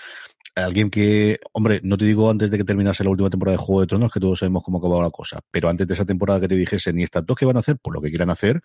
alguien 0.56 0.90
que, 0.90 1.38
hombre, 1.52 1.80
no 1.82 1.98
te 1.98 2.06
digo 2.06 2.30
antes 2.30 2.50
de 2.50 2.56
que 2.56 2.64
terminase 2.64 3.04
la 3.04 3.10
última 3.10 3.28
temporada 3.28 3.56
de 3.56 3.62
Juego 3.62 3.82
de 3.82 3.86
Tronos, 3.86 4.10
que 4.10 4.20
todos 4.20 4.38
sabemos 4.38 4.62
cómo 4.62 4.78
acababa 4.78 5.02
la 5.02 5.10
cosa, 5.10 5.40
pero 5.50 5.68
antes 5.68 5.86
de 5.86 5.94
esa 5.94 6.06
temporada 6.06 6.40
que 6.40 6.48
te 6.48 6.56
dijese, 6.56 6.92
ni 6.92 7.02
estas 7.02 7.26
dos 7.26 7.36
que 7.36 7.44
van 7.44 7.56
a 7.56 7.60
hacer, 7.60 7.76
pues 7.80 7.94
lo 7.94 8.00
que 8.00 8.08
quieran 8.08 8.30
hacer, 8.30 8.62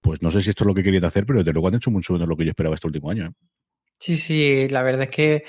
pues 0.00 0.22
no 0.22 0.30
sé 0.30 0.40
si 0.42 0.50
esto 0.50 0.64
es 0.64 0.68
lo 0.68 0.74
que 0.74 0.82
querían 0.82 1.04
hacer, 1.04 1.26
pero 1.26 1.40
desde 1.40 1.52
luego 1.52 1.68
han 1.68 1.74
hecho 1.74 1.90
mucho 1.90 2.12
menos 2.12 2.28
lo 2.28 2.36
que 2.36 2.44
yo 2.44 2.50
esperaba 2.50 2.74
este 2.74 2.86
último 2.86 3.10
año. 3.10 3.26
¿eh? 3.26 3.32
Sí, 3.98 4.16
sí, 4.16 4.68
la 4.68 4.82
verdad 4.82 5.02
es 5.02 5.10
que, 5.10 5.44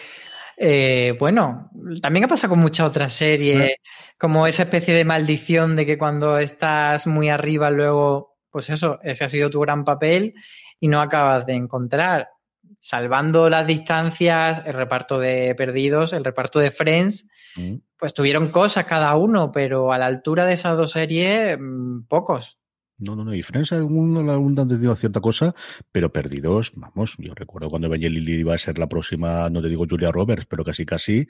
eh, 0.57 1.15
bueno, 1.17 1.69
también 2.01 2.25
ha 2.25 2.27
pasado 2.27 2.51
con 2.51 2.59
muchas 2.59 2.87
otras 2.87 3.13
series, 3.13 3.61
¿Eh? 3.61 3.75
como 4.17 4.45
esa 4.47 4.63
especie 4.63 4.93
de 4.93 5.05
maldición 5.05 5.75
de 5.75 5.85
que 5.85 5.97
cuando 5.97 6.37
estás 6.37 7.07
muy 7.07 7.29
arriba, 7.29 7.71
luego, 7.71 8.37
pues 8.49 8.69
eso, 8.69 8.99
ese 9.03 9.23
ha 9.23 9.29
sido 9.29 9.49
tu 9.49 9.61
gran 9.61 9.85
papel 9.85 10.33
y 10.79 10.87
no 10.87 10.99
acabas 10.99 11.45
de 11.45 11.53
encontrar 11.53 12.29
salvando 12.79 13.49
las 13.49 13.67
distancias, 13.67 14.63
el 14.65 14.73
reparto 14.73 15.19
de 15.19 15.53
perdidos, 15.55 16.13
el 16.13 16.25
reparto 16.25 16.59
de 16.59 16.71
Friends, 16.71 17.27
mm. 17.55 17.75
pues 17.95 18.13
tuvieron 18.13 18.49
cosas 18.49 18.85
cada 18.85 19.15
uno, 19.15 19.51
pero 19.51 19.93
a 19.93 19.97
la 19.97 20.07
altura 20.07 20.45
de 20.45 20.53
esas 20.53 20.75
dos 20.75 20.91
series, 20.91 21.57
mmm, 21.59 22.03
pocos. 22.07 22.60
No, 23.01 23.15
no, 23.15 23.25
no. 23.25 23.33
Y 23.33 23.41
Friends 23.41 23.71
algún, 23.71 24.29
algún 24.29 24.57
han 24.59 24.67
tenido 24.67 24.95
cierta 24.95 25.19
cosa, 25.19 25.55
pero 25.91 26.13
perdidos, 26.13 26.71
vamos, 26.75 27.15
yo 27.17 27.33
recuerdo 27.33 27.69
cuando 27.69 27.87
Evangeline 27.87 28.39
iba 28.39 28.53
a 28.53 28.57
ser 28.59 28.77
la 28.77 28.87
próxima, 28.87 29.49
no 29.49 29.59
te 29.61 29.69
digo 29.69 29.87
Julia 29.89 30.11
Roberts, 30.11 30.45
pero 30.47 30.63
casi 30.63 30.85
casi, 30.85 31.27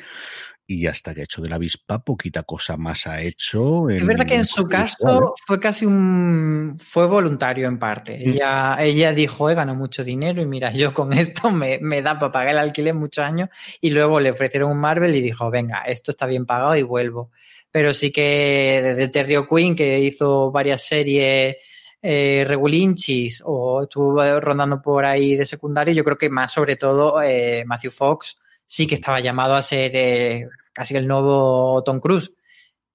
y 0.68 0.88
hasta 0.88 1.14
que 1.14 1.22
ha 1.22 1.24
hecho 1.24 1.42
de 1.42 1.48
la 1.48 1.56
avispa, 1.56 2.04
poquita 2.04 2.44
cosa 2.44 2.76
más 2.76 3.08
ha 3.08 3.22
hecho. 3.22 3.90
Es 3.90 4.06
verdad 4.06 4.26
que 4.26 4.36
en 4.36 4.46
su 4.46 4.66
caso 4.66 4.98
visual, 5.00 5.24
¿eh? 5.24 5.42
fue 5.48 5.60
casi 5.62 5.86
un, 5.86 6.76
fue 6.78 7.08
voluntario 7.08 7.70
en 7.70 7.80
parte. 7.80 8.18
Mm. 8.18 8.30
Ella, 8.30 8.76
ella 8.84 9.14
dijo, 9.14 9.50
he 9.50 9.56
ganado 9.56 9.78
mucho 9.78 10.04
dinero 10.04 10.42
y 10.42 10.46
mira, 10.46 10.74
yo 10.74 10.94
con 10.94 11.14
esto 11.18 11.52
me, 11.52 11.80
me 11.82 12.02
da 12.02 12.20
para 12.20 12.34
pagar 12.34 12.50
el 12.50 12.58
alquiler 12.58 12.96
muchos 12.96 13.24
años, 13.24 13.48
y 13.80 13.92
luego 13.92 14.20
le 14.20 14.32
ofrecieron 14.32 14.72
un 14.72 14.78
Marvel 14.78 15.16
y 15.16 15.22
dijo, 15.22 15.50
venga, 15.50 15.84
esto 15.84 16.12
está 16.12 16.26
bien 16.26 16.46
pagado 16.46 16.76
y 16.76 16.84
vuelvo 16.84 17.32
pero 17.72 17.94
sí 17.94 18.12
que 18.12 18.82
desde 18.84 19.08
Terry 19.08 19.36
Quinn, 19.48 19.76
que 19.76 20.00
hizo 20.00 20.52
varias 20.52 20.84
series 20.86 21.56
eh, 22.02 22.44
regulinchis 22.48 23.42
o 23.46 23.84
estuvo 23.84 24.40
rondando 24.40 24.82
por 24.82 25.06
ahí 25.06 25.36
de 25.36 25.46
secundario, 25.46 25.94
yo 25.94 26.04
creo 26.04 26.18
que 26.18 26.30
más 26.30 26.52
sobre 26.52 26.76
todo 26.76 27.22
eh, 27.22 27.64
Matthew 27.66 27.92
Fox 27.92 28.38
sí 28.66 28.88
que 28.88 28.96
estaba 28.96 29.20
llamado 29.20 29.56
a 29.56 29.62
ser 29.62 29.92
eh, 29.96 30.48
casi 30.74 30.96
el 30.96 31.08
nuevo 31.08 31.82
Tom 31.84 32.00
Cruise. 32.00 32.34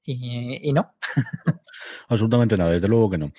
Y, 0.09 0.73
no. 0.73 0.95
Absolutamente 2.09 2.57
nada, 2.57 2.71
desde 2.71 2.87
luego 2.87 3.11
que 3.11 3.19
no. 3.19 3.33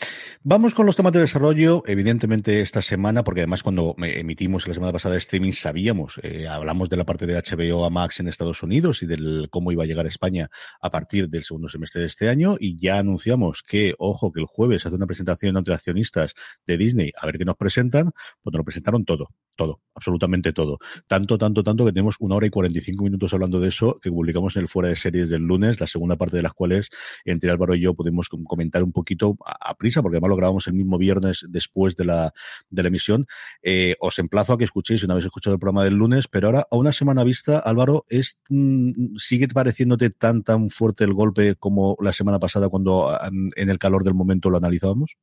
Vamos 0.44 0.74
con 0.74 0.86
los 0.86 0.98
temas 0.98 1.14
de 1.14 1.22
desarrollo, 1.22 1.82
evidentemente 1.88 2.60
esta 2.60 2.82
semana, 2.82 3.24
porque 3.24 3.40
además 3.40 3.64
cuando 3.64 3.96
emitimos 4.00 4.68
la 4.68 4.74
semana 4.74 4.92
pasada 4.92 5.16
streaming 5.16 5.54
sabíamos, 5.54 6.20
eh, 6.24 6.46
hablamos 6.46 6.90
de 6.90 6.98
la 6.98 7.06
parte 7.06 7.26
de 7.26 7.36
HBO 7.36 7.86
a 7.86 7.90
Max 7.90 8.20
en 8.20 8.28
Estados 8.28 8.64
Unidos 8.64 9.02
y 9.02 9.06
del 9.06 9.48
cómo 9.50 9.72
iba 9.72 9.84
a 9.84 9.86
llegar 9.86 10.06
a 10.06 10.10
España 10.10 10.50
a 10.82 10.92
partir 10.92 11.30
del 11.30 11.46
segundo 11.46 11.70
semestre 11.70 12.02
de 12.02 12.08
este 12.08 12.28
año 12.28 12.58
y 12.60 12.78
ya 12.78 13.00
anunciamos 13.00 13.64
que, 13.66 13.96
ojo, 13.98 14.34
que 14.34 14.42
el 14.42 14.46
jueves 14.46 14.86
hace 14.86 14.96
una 14.98 15.08
presentación 15.08 15.56
entre 15.56 15.74
accionistas 15.74 16.34
de 16.66 16.78
Disney, 16.78 17.12
a 17.18 17.26
ver 17.28 17.38
qué 17.38 17.46
nos 17.46 17.56
presentan, 17.56 18.12
pues 18.44 18.54
nos 18.54 18.66
presentaron 18.66 19.06
todo, 19.06 19.30
todo, 19.56 19.80
absolutamente 19.96 20.52
todo. 20.52 20.80
Tanto, 21.08 21.38
tanto, 21.38 21.64
tanto 21.64 21.86
que 21.86 21.94
tenemos 21.94 22.18
una 22.20 22.36
hora 22.36 22.48
y 22.48 22.50
45 22.50 23.04
minutos 23.06 23.34
hablando 23.34 23.62
de 23.62 23.70
eso 23.70 23.98
que 24.02 24.12
publicamos 24.12 24.58
en 24.58 24.64
el 24.64 24.68
fuera 24.68 24.90
de 24.90 24.98
series 24.98 25.30
del 25.30 25.44
lunes, 25.44 25.80
la 25.80 25.88
segunda 25.88 26.18
parte 26.18 26.36
de 26.36 26.44
las 26.44 26.54
cuales 26.58 26.90
entre 27.24 27.52
Álvaro 27.52 27.76
y 27.76 27.82
yo 27.82 27.94
pudimos 27.94 28.28
comentar 28.30 28.84
un 28.84 28.92
poquito 28.92 29.38
a, 29.46 29.76
prisa, 29.76 30.02
porque 30.02 30.18
además 30.18 30.30
lo 30.30 30.36
grabamos 30.36 30.68
el 30.68 30.74
mismo 30.74 30.98
viernes 30.98 31.46
después 31.48 31.96
de 31.96 32.06
la, 32.06 32.34
de 32.70 32.82
la 32.82 32.88
emisión. 32.88 33.28
Eh, 33.62 33.96
os 34.00 34.20
emplazo 34.20 34.54
a 34.54 34.58
que 34.58 34.66
escuchéis 34.66 35.04
una 35.04 35.14
vez 35.14 35.24
escuchado 35.24 35.54
el 35.54 35.60
programa 35.60 35.84
del 35.84 35.94
lunes, 35.94 36.28
pero 36.28 36.48
ahora 36.48 36.68
a 36.70 36.76
una 36.76 36.92
semana 36.92 37.24
vista, 37.24 37.60
Álvaro, 37.60 38.06
es 38.10 38.40
mmm, 38.50 39.16
¿sigue 39.18 39.48
pareciéndote 39.48 40.10
tan, 40.10 40.44
tan 40.44 40.70
fuerte 40.70 41.04
el 41.04 41.14
golpe 41.14 41.56
como 41.56 41.96
la 42.02 42.12
semana 42.12 42.40
pasada 42.40 42.70
cuando 42.70 43.18
en 43.56 43.70
el 43.70 43.80
calor 43.80 44.04
del 44.04 44.16
momento 44.16 44.50
lo 44.50 44.58
analizábamos? 44.58 45.16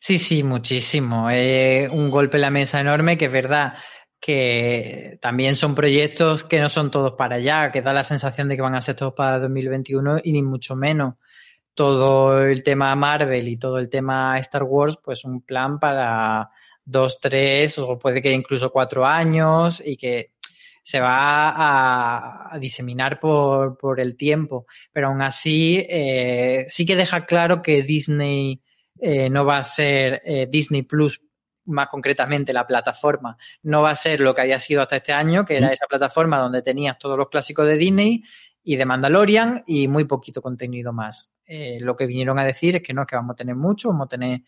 Sí, 0.00 0.18
sí, 0.18 0.42
muchísimo. 0.42 1.30
Eh, 1.30 1.88
un 1.90 2.10
golpe 2.10 2.36
en 2.36 2.42
la 2.42 2.50
mesa 2.50 2.80
enorme 2.80 3.16
que 3.16 3.26
es 3.26 3.32
verdad 3.32 3.74
que 4.22 5.18
también 5.20 5.56
son 5.56 5.74
proyectos 5.74 6.44
que 6.44 6.60
no 6.60 6.68
son 6.68 6.92
todos 6.92 7.14
para 7.14 7.36
allá, 7.36 7.72
que 7.72 7.82
da 7.82 7.92
la 7.92 8.04
sensación 8.04 8.48
de 8.48 8.54
que 8.54 8.62
van 8.62 8.76
a 8.76 8.80
ser 8.80 8.94
todos 8.94 9.14
para 9.14 9.40
2021 9.40 10.20
y 10.22 10.30
ni 10.30 10.44
mucho 10.44 10.76
menos. 10.76 11.14
Todo 11.74 12.46
el 12.46 12.62
tema 12.62 12.94
Marvel 12.94 13.48
y 13.48 13.56
todo 13.56 13.78
el 13.78 13.90
tema 13.90 14.38
Star 14.38 14.62
Wars, 14.62 14.96
pues 15.02 15.24
un 15.24 15.42
plan 15.42 15.80
para 15.80 16.50
dos, 16.84 17.18
tres 17.20 17.80
o 17.80 17.98
puede 17.98 18.22
que 18.22 18.30
incluso 18.30 18.70
cuatro 18.70 19.04
años 19.04 19.82
y 19.84 19.96
que 19.96 20.30
se 20.84 21.00
va 21.00 21.48
a, 21.48 22.54
a 22.54 22.58
diseminar 22.60 23.18
por, 23.18 23.76
por, 23.76 23.98
el 23.98 24.16
tiempo. 24.16 24.66
Pero 24.92 25.08
aún 25.08 25.22
así, 25.22 25.84
eh, 25.88 26.64
sí 26.68 26.86
que 26.86 26.94
deja 26.94 27.26
claro 27.26 27.60
que 27.60 27.82
Disney 27.82 28.62
eh, 29.00 29.28
no 29.30 29.44
va 29.44 29.58
a 29.58 29.64
ser 29.64 30.22
eh, 30.24 30.46
Disney 30.48 30.82
Plus, 30.82 31.20
más 31.64 31.88
concretamente 31.88 32.52
la 32.52 32.66
plataforma, 32.66 33.36
no 33.62 33.82
va 33.82 33.90
a 33.90 33.96
ser 33.96 34.20
lo 34.20 34.34
que 34.34 34.40
había 34.40 34.58
sido 34.58 34.82
hasta 34.82 34.96
este 34.96 35.12
año, 35.12 35.44
que 35.44 35.56
era 35.56 35.70
esa 35.70 35.86
plataforma 35.86 36.38
donde 36.38 36.62
tenías 36.62 36.98
todos 36.98 37.16
los 37.16 37.28
clásicos 37.28 37.66
de 37.66 37.76
Disney 37.76 38.24
y 38.62 38.76
de 38.76 38.84
Mandalorian 38.84 39.62
y 39.66 39.88
muy 39.88 40.04
poquito 40.04 40.42
contenido 40.42 40.92
más. 40.92 41.30
Eh, 41.46 41.78
lo 41.80 41.96
que 41.96 42.06
vinieron 42.06 42.38
a 42.38 42.44
decir 42.44 42.76
es 42.76 42.82
que 42.82 42.94
no, 42.94 43.02
es 43.02 43.06
que 43.08 43.16
vamos 43.16 43.34
a 43.34 43.36
tener 43.36 43.56
mucho, 43.56 43.88
vamos 43.88 44.06
a 44.06 44.08
tener, 44.08 44.42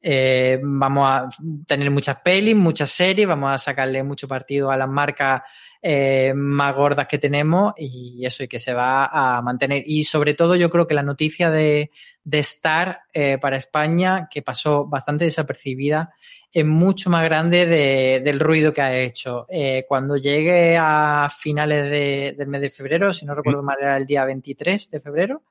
eh, 0.00 0.60
vamos 0.62 1.08
a 1.08 1.28
tener 1.66 1.90
muchas 1.90 2.20
pelis, 2.20 2.56
muchas 2.56 2.90
series, 2.90 3.26
vamos 3.26 3.52
a 3.52 3.58
sacarle 3.58 4.02
mucho 4.02 4.28
partido 4.28 4.70
a 4.70 4.76
las 4.76 4.88
marcas 4.88 5.42
eh, 5.80 6.32
más 6.34 6.74
gordas 6.74 7.06
que 7.06 7.18
tenemos 7.18 7.72
y 7.76 8.26
eso 8.26 8.42
y 8.42 8.48
que 8.48 8.58
se 8.58 8.74
va 8.74 9.06
a 9.06 9.40
mantener. 9.42 9.82
Y 9.86 10.04
sobre 10.04 10.34
todo 10.34 10.56
yo 10.56 10.70
creo 10.70 10.86
que 10.86 10.94
la 10.94 11.02
noticia 11.02 11.50
de, 11.50 11.90
de 12.24 12.38
Star 12.40 13.00
eh, 13.12 13.38
para 13.38 13.56
España, 13.56 14.28
que 14.30 14.42
pasó 14.42 14.86
bastante 14.86 15.24
desapercibida, 15.24 16.14
es 16.52 16.64
mucho 16.64 17.10
más 17.10 17.22
grande 17.24 17.66
de, 17.66 18.20
del 18.24 18.40
ruido 18.40 18.72
que 18.72 18.82
ha 18.82 18.98
hecho. 18.98 19.46
Eh, 19.48 19.84
cuando 19.86 20.16
llegue 20.16 20.76
a 20.76 21.28
finales 21.36 21.90
de, 21.90 22.34
del 22.36 22.48
mes 22.48 22.60
de 22.60 22.70
febrero, 22.70 23.12
si 23.12 23.26
no 23.26 23.34
recuerdo 23.34 23.62
mal, 23.62 23.76
era 23.80 23.96
el 23.96 24.06
día 24.06 24.24
23 24.24 24.90
de 24.90 25.00
febrero, 25.00 25.42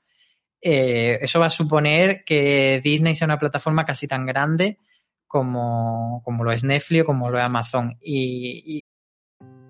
eh, 0.69 1.19
eso 1.21 1.39
va 1.39 1.45
a 1.45 1.49
suponer 1.49 2.23
que 2.25 2.81
Disney 2.83 3.15
sea 3.15 3.25
una 3.25 3.39
plataforma 3.39 3.85
casi 3.85 4.05
tan 4.05 4.25
grande 4.25 4.79
como, 5.25 6.21
como 6.25 6.43
lo 6.43 6.51
es 6.51 6.63
Netflix 6.63 7.03
o 7.03 7.05
como 7.05 7.29
lo 7.29 7.37
es 7.37 7.43
Amazon. 7.45 7.97
Y, 8.01 8.63
y 8.65 8.81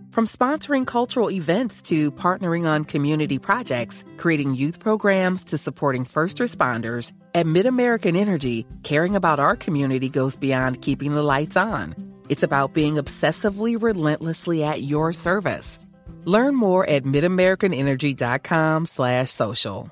From 0.09 0.25
sponsoring 0.25 0.85
cultural 0.87 1.29
events 1.29 1.81
to 1.83 2.11
partnering 2.11 2.65
on 2.65 2.85
community 2.85 3.37
projects, 3.37 4.03
creating 4.17 4.55
youth 4.55 4.79
programs 4.79 5.43
to 5.43 5.57
supporting 5.59 6.05
first 6.05 6.39
responders, 6.39 7.11
at 7.35 7.45
MidAmerican 7.45 8.17
Energy, 8.17 8.65
caring 8.81 9.15
about 9.15 9.39
our 9.39 9.55
community 9.55 10.09
goes 10.09 10.35
beyond 10.35 10.81
keeping 10.81 11.13
the 11.13 11.21
lights 11.21 11.55
on. 11.55 11.93
It's 12.29 12.41
about 12.41 12.73
being 12.73 12.95
obsessively 12.95 13.79
relentlessly 13.79 14.63
at 14.63 14.81
your 14.81 15.13
service. 15.13 15.77
Learn 16.25 16.55
more 16.55 16.89
at 16.89 17.03
midamericanenergy.com 17.03 18.85
slash 18.87 19.29
social. 19.29 19.91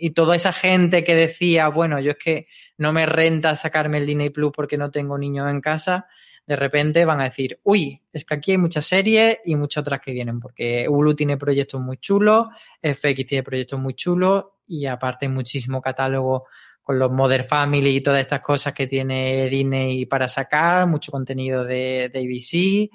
y 0.00 0.10
toda 0.10 0.36
esa 0.36 0.52
gente 0.52 1.04
que 1.04 1.14
decía, 1.14 1.68
bueno, 1.68 2.00
yo 2.00 2.12
es 2.12 2.18
que 2.18 2.46
no 2.76 2.92
me 2.92 3.06
renta 3.06 3.54
sacarme 3.54 3.98
el 3.98 4.06
Disney 4.06 4.30
Plus 4.30 4.52
porque 4.54 4.78
no 4.78 4.90
tengo 4.90 5.18
niños 5.18 5.50
en 5.50 5.60
casa, 5.60 6.06
de 6.46 6.56
repente 6.56 7.04
van 7.04 7.20
a 7.20 7.24
decir, 7.24 7.60
uy, 7.64 8.02
es 8.12 8.24
que 8.24 8.34
aquí 8.34 8.52
hay 8.52 8.58
muchas 8.58 8.86
series 8.86 9.38
y 9.44 9.54
muchas 9.54 9.82
otras 9.82 10.00
que 10.00 10.12
vienen, 10.12 10.40
porque 10.40 10.88
Hulu 10.88 11.14
tiene 11.14 11.36
proyectos 11.36 11.80
muy 11.80 11.98
chulos, 11.98 12.48
FX 12.82 13.26
tiene 13.26 13.42
proyectos 13.42 13.78
muy 13.78 13.94
chulos 13.94 14.46
y 14.66 14.86
aparte 14.86 15.26
hay 15.26 15.32
muchísimo 15.32 15.82
catálogo 15.82 16.46
con 16.82 16.98
los 16.98 17.10
Mother 17.10 17.44
Family 17.44 17.96
y 17.96 18.00
todas 18.00 18.22
estas 18.22 18.40
cosas 18.40 18.72
que 18.72 18.86
tiene 18.86 19.50
Disney 19.50 20.06
para 20.06 20.26
sacar, 20.26 20.86
mucho 20.86 21.12
contenido 21.12 21.64
de, 21.64 22.10
de 22.10 22.18
ABC 22.18 22.90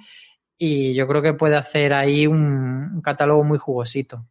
y 0.57 0.93
yo 0.95 1.07
creo 1.07 1.21
que 1.21 1.33
puede 1.33 1.55
hacer 1.55 1.93
ahí 1.93 2.25
un, 2.25 2.91
un 2.95 3.01
catálogo 3.01 3.43
muy 3.43 3.59
jugosito 3.59 4.25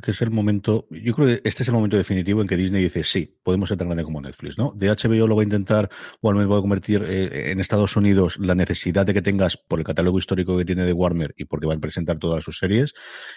que 0.00 0.10
es 0.12 0.22
el 0.22 0.30
momento, 0.30 0.86
yo 0.90 1.14
creo 1.14 1.28
que 1.28 1.40
este 1.44 1.62
es 1.62 1.68
el 1.68 1.74
momento 1.74 1.96
definitivo 1.96 2.40
en 2.40 2.48
que 2.48 2.56
Disney 2.56 2.82
dice, 2.82 3.04
sí, 3.04 3.38
podemos 3.42 3.68
ser 3.68 3.78
tan 3.78 3.88
grande 3.88 4.04
como 4.04 4.20
Netflix, 4.20 4.58
¿no? 4.58 4.72
De 4.74 4.88
HBO 4.88 5.26
lo 5.26 5.36
va 5.36 5.42
a 5.42 5.44
intentar, 5.44 5.88
o 6.20 6.30
al 6.30 6.36
menos 6.36 6.52
va 6.52 6.58
a 6.58 6.60
convertir 6.60 7.04
eh, 7.06 7.50
en 7.50 7.60
Estados 7.60 7.96
Unidos 7.96 8.38
la 8.38 8.54
necesidad 8.54 9.06
de 9.06 9.14
que 9.14 9.22
tengas, 9.22 9.56
por 9.56 9.78
el 9.78 9.84
catálogo 9.84 10.18
histórico 10.18 10.56
que 10.56 10.64
tiene 10.64 10.84
de 10.84 10.92
Warner 10.92 11.34
y 11.36 11.44
porque 11.44 11.66
va 11.66 11.74
a 11.74 11.78
presentar 11.78 12.18
todas 12.18 12.42
sus 12.44 12.58
series, 12.58 12.92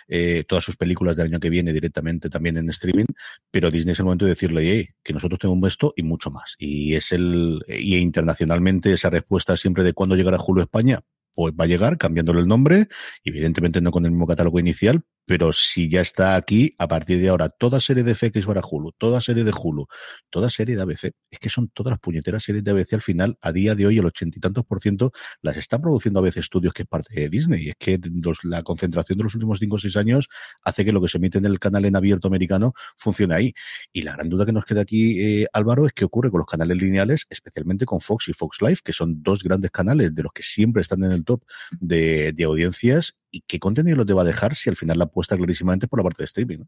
eh, 0.08 0.44
todas 0.48 0.64
sus 0.64 0.76
películas 0.76 1.16
del 1.16 1.28
año 1.28 1.40
que 1.40 1.50
viene 1.50 1.74
directamente 1.74 2.30
también 2.30 2.58
en 2.58 2.70
streaming, 2.70 3.06
pero 3.52 3.72
Disney 3.72 3.94
es 3.94 4.00
el 4.00 4.06
momento 4.06 4.26
de 4.26 4.32
decirle, 4.32 4.62
hey, 4.64 4.90
que 5.04 5.14
nosotros 5.14 5.40
tenemos 5.40 5.68
esto 5.68 5.94
y 5.96 6.04
mucho 6.04 6.32
más. 6.32 6.56
Y 6.58 6.96
es 6.96 7.12
el, 7.12 7.64
y 7.68 7.98
internacionalmente 7.98 8.94
esa 8.94 9.10
respuesta 9.10 9.58
siempre 9.58 9.84
de 9.84 9.94
cuándo 9.94 10.16
llegará 10.16 10.38
Julio 10.38 10.64
España, 10.64 11.02
pues 11.36 11.54
va 11.60 11.66
a 11.66 11.68
llegar 11.68 11.98
cambiándole 11.98 12.42
el 12.42 12.48
nombre, 12.48 12.88
evidentemente 13.24 13.82
no 13.82 13.92
con 13.92 14.06
el 14.06 14.12
mismo 14.12 14.28
catálogo 14.28 14.60
inicial, 14.60 15.04
pero 15.26 15.54
si 15.54 15.90
ya 15.90 16.02
está 16.02 16.36
aquí, 16.36 16.72
a 16.78 16.88
partir 16.88 17.20
de 17.20 17.30
ahora, 17.30 17.50
toda 17.50 17.80
serie 17.80 18.04
de 18.04 18.16
FX 18.16 18.46
para 18.46 18.62
Hulu, 18.62 18.92
toda 18.98 19.22
serie 19.22 19.44
de 19.44 19.52
Hulu, 19.52 19.88
toda 20.30 20.50
serie 20.50 20.76
de 20.76 20.82
ABC, 20.82 21.12
es 21.32 21.40
que 21.40 21.50
son 21.50 21.70
todas 21.70 21.92
las 21.92 22.00
puñeteras 22.00 22.44
series 22.44 22.64
de 22.64 22.72
ABC 22.72 22.94
al 22.94 23.02
final, 23.02 23.38
a 23.42 23.52
día 23.52 23.76
de 23.76 23.88
hoy, 23.88 23.98
el 23.98 24.06
ochenta 24.06 24.38
y 24.38 24.42
tantos 24.42 24.66
por 24.66 24.80
ciento 24.80 25.12
las 25.42 25.58
están 25.58 25.82
produciendo 25.82 26.20
ABC 26.20 26.42
Studios, 26.44 26.74
que 26.74 26.84
es 26.84 26.88
parte 26.88 27.20
de 27.20 27.30
Disney. 27.30 27.66
Y 27.66 27.70
es 27.70 27.76
que 27.78 28.00
la 28.44 28.64
concentración 28.64 29.18
de 29.18 29.24
los 29.24 29.36
últimos 29.36 29.60
cinco 29.60 29.76
o 29.76 29.80
seis 29.80 29.96
años 29.98 30.30
hace 30.64 30.86
que 30.86 30.92
lo 30.92 31.02
que 31.02 31.08
se 31.08 31.18
emite 31.18 31.38
en 31.38 31.46
el 31.46 31.60
canal 31.60 31.86
en 31.86 31.96
abierto 31.96 32.28
americano 32.28 32.74
funcione 32.98 33.36
ahí. 33.36 33.54
Y 33.92 34.02
la 34.02 34.14
gran 34.14 34.30
duda 34.30 34.46
que 34.46 34.54
nos 34.54 34.66
queda 34.66 34.82
aquí, 34.82 35.20
eh, 35.22 35.48
Álvaro, 35.54 35.86
es 35.86 35.94
qué 35.94 36.06
ocurre 36.06 36.32
con 36.32 36.40
los 36.40 36.48
canales 36.48 36.78
lineales, 36.78 37.26
especialmente 37.30 37.86
con 37.86 38.00
Fox 38.00 38.28
y 38.30 38.34
Fox 38.34 38.58
Live, 38.62 38.80
que 38.84 38.94
son 38.94 39.24
dos 39.24 39.44
grandes 39.44 39.72
canales 39.72 40.14
de 40.14 40.24
los 40.24 40.32
que 40.34 40.44
siempre 40.44 40.82
están 40.82 41.04
en 41.04 41.12
el 41.12 41.24
top 41.24 41.44
de 41.80 42.44
audiencias 42.44 43.16
¿Y 43.36 43.42
qué 43.48 43.58
contenido 43.58 44.06
te 44.06 44.14
va 44.14 44.22
a 44.22 44.26
dejar 44.26 44.54
si 44.54 44.70
al 44.70 44.76
final 44.76 45.00
la 45.00 45.06
apuesta 45.06 45.36
clarísimamente 45.36 45.88
por 45.88 45.98
la 45.98 46.04
parte 46.04 46.22
de 46.22 46.26
streaming? 46.26 46.60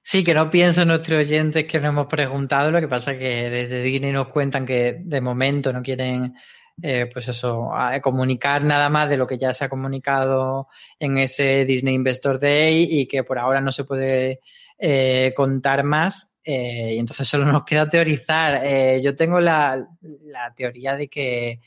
Sí, 0.00 0.22
que 0.22 0.34
no 0.34 0.48
pienso 0.48 0.84
nuestros 0.84 1.18
oyentes 1.18 1.64
que 1.64 1.80
nos 1.80 1.88
hemos 1.88 2.06
preguntado, 2.06 2.70
lo 2.70 2.78
que 2.80 2.86
pasa 2.86 3.12
es 3.12 3.18
que 3.18 3.50
desde 3.50 3.82
Disney 3.82 4.12
nos 4.12 4.28
cuentan 4.28 4.64
que 4.64 5.00
de 5.02 5.20
momento 5.20 5.72
no 5.72 5.82
quieren, 5.82 6.34
eh, 6.80 7.10
pues 7.12 7.26
eso, 7.26 7.70
comunicar 8.00 8.62
nada 8.62 8.88
más 8.88 9.10
de 9.10 9.16
lo 9.16 9.26
que 9.26 9.36
ya 9.36 9.52
se 9.52 9.64
ha 9.64 9.68
comunicado 9.68 10.68
en 10.96 11.18
ese 11.18 11.64
Disney 11.64 11.94
Investor 11.96 12.38
Day 12.38 12.86
y 12.88 13.06
que 13.06 13.24
por 13.24 13.40
ahora 13.40 13.60
no 13.60 13.72
se 13.72 13.82
puede 13.82 14.38
eh, 14.78 15.32
contar 15.34 15.82
más. 15.82 16.38
Eh, 16.44 16.94
y 16.94 16.98
entonces 17.00 17.26
solo 17.26 17.46
nos 17.46 17.64
queda 17.64 17.88
teorizar. 17.88 18.62
Yo 19.00 19.16
tengo 19.16 19.40
la, 19.40 19.88
la 20.00 20.54
teoría 20.54 20.94
de 20.94 21.08
que 21.08 21.60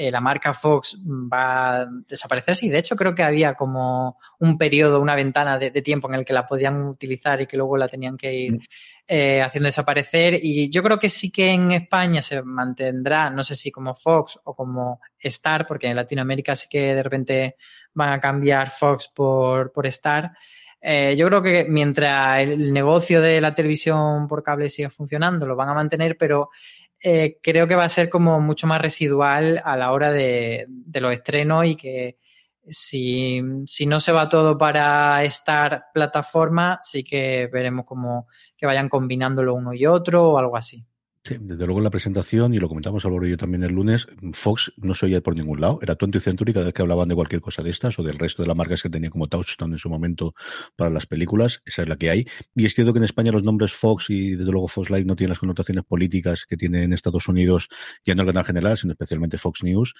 eh, 0.00 0.10
la 0.10 0.22
marca 0.22 0.54
Fox 0.54 0.96
va 1.04 1.82
a 1.82 1.86
desaparecer. 2.08 2.56
Sí, 2.56 2.70
de 2.70 2.78
hecho 2.78 2.96
creo 2.96 3.14
que 3.14 3.22
había 3.22 3.52
como 3.52 4.16
un 4.38 4.56
periodo, 4.56 4.98
una 4.98 5.14
ventana 5.14 5.58
de, 5.58 5.70
de, 5.70 5.82
tiempo 5.82 6.08
en 6.08 6.14
el 6.14 6.24
que 6.24 6.32
la 6.32 6.46
podían 6.46 6.84
utilizar 6.84 7.38
y 7.42 7.46
que 7.46 7.58
luego 7.58 7.76
la 7.76 7.86
tenían 7.86 8.16
que 8.16 8.32
ir 8.32 8.52
mm. 8.54 8.60
eh, 9.08 9.42
haciendo 9.42 9.66
desaparecer. 9.66 10.40
Y 10.42 10.70
yo 10.70 10.82
creo 10.82 10.98
que 10.98 11.10
sí 11.10 11.30
que 11.30 11.50
en 11.50 11.72
España 11.72 12.22
se 12.22 12.42
mantendrá, 12.42 13.28
no 13.28 13.44
sé 13.44 13.54
si 13.54 13.70
como 13.70 13.94
Fox 13.94 14.40
o 14.44 14.56
como 14.56 15.02
Star, 15.18 15.66
porque 15.66 15.88
en 15.88 15.96
Latinoamérica 15.96 16.56
sí 16.56 16.66
que 16.70 16.94
de 16.94 17.02
repente 17.02 17.56
van 17.92 18.14
a 18.14 18.20
cambiar 18.20 18.70
Fox 18.70 19.06
por, 19.14 19.70
por 19.70 19.86
Star. 19.86 20.32
Eh, 20.82 21.14
yo 21.16 21.26
creo 21.26 21.42
que 21.42 21.66
mientras 21.68 22.40
el 22.40 22.72
negocio 22.72 23.20
de 23.20 23.38
la 23.40 23.54
televisión 23.54 24.26
por 24.26 24.42
cable 24.42 24.70
siga 24.70 24.88
funcionando, 24.88 25.46
lo 25.46 25.54
van 25.54 25.68
a 25.68 25.74
mantener, 25.74 26.16
pero 26.16 26.48
eh, 27.02 27.38
creo 27.42 27.66
que 27.66 27.74
va 27.74 27.84
a 27.84 27.88
ser 27.88 28.10
como 28.10 28.40
mucho 28.40 28.66
más 28.66 28.80
residual 28.80 29.60
a 29.64 29.76
la 29.76 29.92
hora 29.92 30.10
de, 30.10 30.66
los 30.92 31.12
estrenos 31.12 31.64
y 31.66 31.76
que 31.76 32.18
si, 32.68 33.40
si, 33.66 33.86
no 33.86 34.00
se 34.00 34.12
va 34.12 34.28
todo 34.28 34.58
para 34.58 35.24
estar 35.24 35.86
plataforma, 35.94 36.78
sí 36.80 37.02
que 37.02 37.48
veremos 37.52 37.86
como 37.86 38.28
que 38.56 38.66
vayan 38.66 38.88
combinando 38.88 39.42
lo 39.42 39.54
uno 39.54 39.72
y 39.72 39.86
otro 39.86 40.30
o 40.30 40.38
algo 40.38 40.56
así. 40.56 40.84
Sí, 41.22 41.36
desde 41.38 41.66
luego 41.66 41.80
en 41.80 41.84
la 41.84 41.90
presentación, 41.90 42.54
y 42.54 42.58
lo 42.58 42.68
comentamos 42.68 43.04
Álvaro 43.04 43.26
y 43.26 43.30
yo 43.30 43.36
también 43.36 43.62
el 43.62 43.72
lunes, 43.74 44.06
Fox 44.32 44.72
no 44.78 44.94
se 44.94 45.04
oía 45.04 45.20
por 45.20 45.36
ningún 45.36 45.60
lado. 45.60 45.78
Era 45.82 45.94
20 45.94 46.18
Century 46.18 46.54
cada 46.54 46.64
vez 46.64 46.72
que 46.72 46.80
hablaban 46.80 47.08
de 47.08 47.14
cualquier 47.14 47.42
cosa 47.42 47.62
de 47.62 47.68
estas 47.68 47.98
o 47.98 48.02
del 48.02 48.18
resto 48.18 48.42
de 48.42 48.48
las 48.48 48.56
marcas 48.56 48.82
que 48.82 48.88
tenía 48.88 49.10
como 49.10 49.28
Touchstone 49.28 49.74
en 49.74 49.78
su 49.78 49.90
momento 49.90 50.34
para 50.76 50.90
las 50.90 51.04
películas. 51.04 51.60
Esa 51.66 51.82
es 51.82 51.88
la 51.90 51.96
que 51.96 52.08
hay. 52.08 52.26
Y 52.54 52.64
es 52.64 52.74
cierto 52.74 52.94
que 52.94 53.00
en 53.00 53.04
España 53.04 53.32
los 53.32 53.42
nombres 53.42 53.72
Fox 53.74 54.08
y 54.08 54.30
desde 54.30 54.50
luego 54.50 54.66
Fox 54.66 54.88
Live 54.88 55.04
no 55.04 55.14
tienen 55.14 55.30
las 55.30 55.38
connotaciones 55.38 55.84
políticas 55.84 56.46
que 56.46 56.56
tiene 56.56 56.84
en 56.84 56.94
Estados 56.94 57.28
Unidos 57.28 57.68
y 58.02 58.12
en 58.12 58.18
el 58.18 58.26
canal 58.26 58.44
general, 58.46 58.78
sino 58.78 58.92
especialmente 58.92 59.36
Fox 59.36 59.62
News 59.62 59.94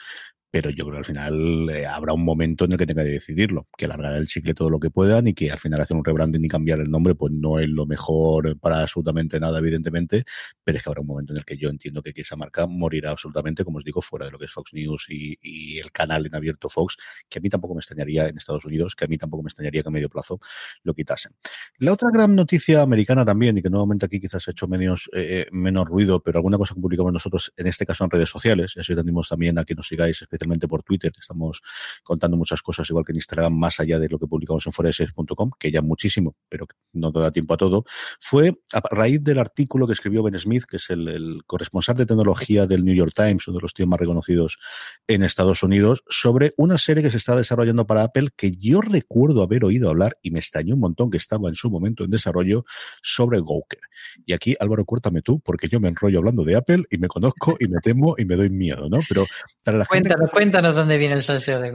pero 0.51 0.71
yo 0.71 0.85
creo 0.85 0.95
que 0.95 0.99
al 0.99 1.05
final 1.05 1.71
eh, 1.71 1.87
habrá 1.87 2.13
un 2.13 2.25
momento 2.25 2.65
en 2.65 2.73
el 2.73 2.79
que 2.79 2.87
tenga 2.87 3.05
que 3.05 3.11
decidirlo, 3.11 3.69
que 3.77 3.85
alargar 3.85 4.17
el 4.17 4.27
chicle 4.27 4.53
todo 4.55 4.69
lo 4.69 4.81
que 4.81 4.91
puedan 4.91 5.29
y 5.29 5.35
que 5.35 5.51
al 5.51 5.61
final 5.61 5.81
hacer 5.81 5.97
un 5.97 6.05
rebranding 6.05 6.45
y 6.45 6.49
cambiar 6.49 6.81
el 6.81 6.91
nombre 6.91 7.15
pues 7.15 7.33
no 7.33 7.61
es 7.61 7.69
lo 7.69 7.87
mejor 7.87 8.59
para 8.59 8.81
absolutamente 8.81 9.39
nada, 9.39 9.59
evidentemente, 9.59 10.25
pero 10.65 10.79
es 10.79 10.85
que 10.85 10.91
habrá 10.91 11.03
un 11.03 11.07
momento 11.07 11.33
en 11.33 11.39
el 11.39 11.45
que 11.45 11.57
yo 11.57 11.69
entiendo 11.69 12.03
que 12.03 12.13
esa 12.17 12.37
marca 12.37 12.67
morirá 12.67 13.11
absolutamente, 13.13 13.65
como 13.65 13.79
os 13.79 13.85
digo, 13.85 14.03
fuera 14.03 14.27
de 14.27 14.33
lo 14.33 14.39
que 14.39 14.47
es 14.47 14.51
Fox 14.51 14.73
News 14.75 15.07
y, 15.09 15.79
el 15.79 15.93
canal 15.93 16.27
en 16.27 16.35
abierto 16.35 16.69
Fox, 16.69 16.97
que 17.29 17.39
a 17.39 17.43
mí 17.43 17.49
tampoco 17.49 17.75
me 17.75 17.79
extrañaría 17.79 18.29
en 18.29 18.37
Estados 18.37 18.65
Unidos, 18.65 18.95
que 18.97 19.05
a 19.05 19.09
mí 19.09 19.17
tampoco 19.17 19.43
me 19.43 19.49
extrañaría 19.49 19.83
que 19.83 19.89
a 19.89 19.93
medio 19.93 20.09
plazo 20.09 20.41
lo 20.83 20.95
quitasen. 20.95 21.33
La 21.79 21.93
otra 21.93 22.11
gran 22.13 22.35
noticia 22.35 22.83
americana 22.83 23.25
también, 23.25 23.57
y 23.59 23.63
que 23.63 23.71
nuevamente 23.71 24.07
aquí 24.07 24.21
quizás 24.21 24.47
ha 24.49 24.51
hecho 24.51 24.67
menos, 24.69 25.09
eh, 25.15 25.47
menos 25.53 25.87
ruido, 25.87 26.23
pero 26.23 26.39
alguna 26.39 26.59
cosa 26.59 26.75
que 26.75 26.81
publicamos 26.81 27.13
nosotros, 27.13 27.53
en 27.57 27.67
este 27.67 27.87
caso 27.87 28.05
en 28.05 28.11
redes 28.11 28.29
sociales, 28.29 28.77
así 28.77 28.95
tenemos 28.95 29.29
también 29.29 29.59
a 29.59 29.65
que 29.65 29.75
nos 29.75 29.87
sigáis 29.87 30.21
especialmente 30.21 30.40
especialmente 30.41 30.69
por 30.69 30.83
Twitter. 30.83 31.13
Estamos 31.19 31.63
contando 32.03 32.37
muchas 32.37 32.63
cosas, 32.63 32.89
igual 32.89 33.05
que 33.05 33.13
en 33.13 33.17
Instagram, 33.17 33.53
más 33.53 33.79
allá 33.81 33.99
de 33.99 34.09
lo 34.09 34.19
que 34.19 34.27
publicamos 34.27 34.67
en 34.67 34.73
foreseries.com, 34.73 35.51
que 35.59 35.71
ya 35.71 35.83
muchísimo, 35.83 36.37
pero 36.49 36.67
no 36.93 37.13
te 37.13 37.21
da 37.21 37.31
tiempo 37.31 37.55
a 37.55 37.57
todo. 37.57 37.85
Fue 38.19 38.59
a 38.73 38.81
raíz 38.91 39.23
del 39.23 39.39
artículo 39.39 39.87
que 39.87 39.93
escribió 39.93 40.23
Ben 40.23 40.39
Smith, 40.39 40.65
que 40.69 40.77
es 40.77 40.89
el, 40.91 41.43
corresponsal 41.47 41.97
de 41.97 42.07
tecnología 42.07 42.67
del 42.67 42.85
New 42.85 42.95
York 42.95 43.13
Times, 43.15 43.47
uno 43.49 43.59
de 43.59 43.63
los 43.63 43.75
tíos 43.75 43.89
más 43.89 44.01
reconocidos 44.01 44.59
en 45.07 45.23
Estados 45.23 45.63
Unidos, 45.63 46.03
sobre 46.09 46.53
una 46.57 46.79
serie 46.79 47.03
que 47.03 47.11
se 47.11 47.19
está 47.19 47.37
desarrollando 47.37 47.87
para 47.87 48.05
Apple 48.05 48.29
que 48.37 48.53
yo 48.53 48.81
recuerdo 48.81 49.43
haber 49.43 49.65
oído 49.65 49.91
hablar 49.91 50.17
y 50.23 50.31
me 50.31 50.39
extrañó 50.39 50.75
un 50.75 50.81
montón 50.81 51.11
que 51.11 51.19
estaba 51.19 51.49
en 51.49 51.55
su 51.55 51.71
momento 51.71 52.05
en 52.05 52.11
desarrollo 52.11 52.65
sobre 53.03 53.39
Gawker. 53.39 53.81
Y 54.25 54.33
aquí, 54.33 54.57
Álvaro, 54.59 54.85
cuéntame 54.85 55.23
tú, 55.23 55.41
porque 55.41 55.69
yo 55.69 55.81
me 55.81 55.89
enrollo 55.89 56.19
hablando 56.19 56.45
de 56.45 56.57
Apple 56.57 56.85
y 56.91 56.99
me 56.99 57.09
conozco 57.09 57.57
y 57.59 57.69
me 57.69 57.81
temo 57.81 58.15
y 58.17 58.25
me 58.25 58.37
doy 58.37 58.51
miedo, 58.51 58.89
¿no? 58.89 59.01
Pero 59.09 59.27
para 59.65 59.79
la 59.79 59.87
cuéntanos, 59.87 60.30
cuéntanos 60.31 60.75
dónde 60.75 60.99
viene 60.99 61.15
el 61.15 61.23
salseo 61.23 61.61
de. 61.61 61.73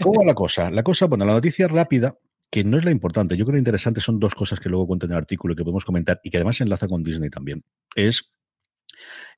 ¿Cómo 0.00 0.20
va 0.20 0.26
la 0.26 0.34
cosa? 0.34 0.70
La 0.70 0.82
cosa, 0.82 1.06
bueno, 1.06 1.24
la 1.24 1.32
noticia 1.32 1.68
rápida 1.68 2.16
que 2.50 2.64
no 2.64 2.78
es 2.78 2.84
la 2.84 2.90
importante. 2.90 3.36
Yo 3.36 3.44
creo 3.44 3.54
que 3.54 3.58
interesante 3.58 4.00
son 4.00 4.18
dos 4.18 4.34
cosas 4.34 4.60
que 4.60 4.68
luego 4.68 4.86
cuenta 4.86 5.06
en 5.06 5.12
el 5.12 5.18
artículo 5.18 5.52
y 5.52 5.56
que 5.56 5.64
podemos 5.64 5.84
comentar 5.84 6.20
y 6.22 6.30
que 6.30 6.38
además 6.38 6.60
enlaza 6.60 6.88
con 6.88 7.02
Disney 7.02 7.30
también. 7.30 7.64
Es 7.94 8.32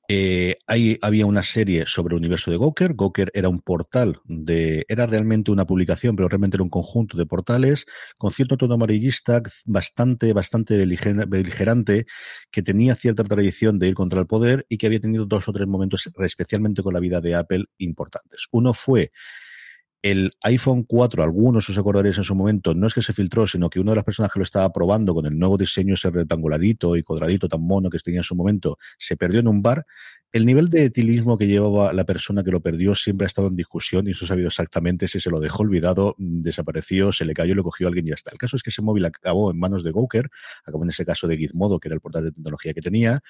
eh, 0.07 0.57
había 0.67 1.25
una 1.25 1.43
serie 1.43 1.85
sobre 1.85 2.13
el 2.13 2.19
universo 2.19 2.51
de 2.51 2.57
Gawker. 2.57 2.95
Gawker 2.95 3.31
era 3.33 3.49
un 3.49 3.61
portal 3.61 4.19
de, 4.25 4.85
era 4.89 5.05
realmente 5.05 5.51
una 5.51 5.65
publicación, 5.65 6.15
pero 6.15 6.27
realmente 6.27 6.57
era 6.57 6.63
un 6.63 6.69
conjunto 6.69 7.17
de 7.17 7.25
portales 7.25 7.85
con 8.17 8.31
cierto 8.31 8.57
tono 8.57 8.73
amarillista, 8.73 9.41
bastante, 9.65 10.33
bastante 10.33 10.77
beligerante, 10.77 12.05
que 12.51 12.61
tenía 12.61 12.95
cierta 12.95 13.23
tradición 13.23 13.79
de 13.79 13.87
ir 13.89 13.93
contra 13.93 14.19
el 14.19 14.27
poder 14.27 14.65
y 14.69 14.77
que 14.77 14.87
había 14.87 14.99
tenido 14.99 15.25
dos 15.25 15.47
o 15.47 15.53
tres 15.53 15.67
momentos, 15.67 16.09
especialmente 16.19 16.83
con 16.83 16.93
la 16.93 16.99
vida 16.99 17.21
de 17.21 17.35
Apple, 17.35 17.65
importantes. 17.77 18.47
Uno 18.51 18.73
fue 18.73 19.11
el 20.01 20.33
iPhone 20.41 20.83
4, 20.83 21.21
algunos 21.21 21.69
os 21.69 21.77
acordaréis 21.77 22.17
en 22.17 22.23
su 22.23 22.33
momento, 22.33 22.73
no 22.73 22.87
es 22.87 22.93
que 22.93 23.01
se 23.01 23.13
filtró, 23.13 23.45
sino 23.45 23.69
que 23.69 23.79
una 23.79 23.91
de 23.91 23.97
las 23.97 24.03
personas 24.03 24.31
que 24.31 24.39
lo 24.39 24.43
estaba 24.43 24.71
probando 24.73 25.13
con 25.13 25.25
el 25.27 25.37
nuevo 25.37 25.57
diseño 25.57 25.93
ese 25.93 26.09
rectanguladito 26.09 26.95
y 26.95 27.03
cuadradito 27.03 27.47
tan 27.47 27.61
mono 27.61 27.89
que 27.89 27.99
tenía 27.99 28.21
en 28.21 28.23
su 28.23 28.35
momento, 28.35 28.79
se 28.97 29.15
perdió 29.15 29.41
en 29.41 29.47
un 29.47 29.61
bar. 29.61 29.85
El 30.31 30.45
nivel 30.45 30.69
de 30.69 30.85
etilismo 30.85 31.37
que 31.37 31.45
llevaba 31.45 31.91
la 31.93 32.05
persona 32.05 32.41
que 32.43 32.51
lo 32.51 32.61
perdió 32.61 32.95
siempre 32.95 33.25
ha 33.25 33.27
estado 33.27 33.49
en 33.49 33.55
discusión 33.55 34.07
y 34.07 34.11
eso 34.11 34.25
ha 34.25 34.29
sabido 34.29 34.47
exactamente 34.47 35.07
si 35.07 35.19
se 35.19 35.29
lo 35.29 35.39
dejó 35.39 35.63
olvidado, 35.63 36.15
desapareció, 36.17 37.11
se 37.11 37.25
le 37.25 37.33
cayó, 37.33 37.53
lo 37.53 37.63
cogió 37.63 37.87
alguien 37.87 38.07
y 38.07 38.09
ya 38.09 38.15
está. 38.15 38.31
El 38.31 38.37
caso 38.37 38.55
es 38.55 38.63
que 38.63 38.69
ese 38.69 38.81
móvil 38.81 39.05
acabó 39.05 39.51
en 39.51 39.59
manos 39.59 39.83
de 39.83 39.91
Gawker, 39.91 40.29
acabó 40.65 40.83
en 40.83 40.89
ese 40.89 41.05
caso 41.05 41.27
de 41.27 41.37
Gizmodo, 41.37 41.79
que 41.79 41.89
era 41.89 41.95
el 41.95 42.01
portal 42.01 42.23
de 42.23 42.31
tecnología 42.31 42.73
que 42.73 42.81
tenía, 42.81 43.21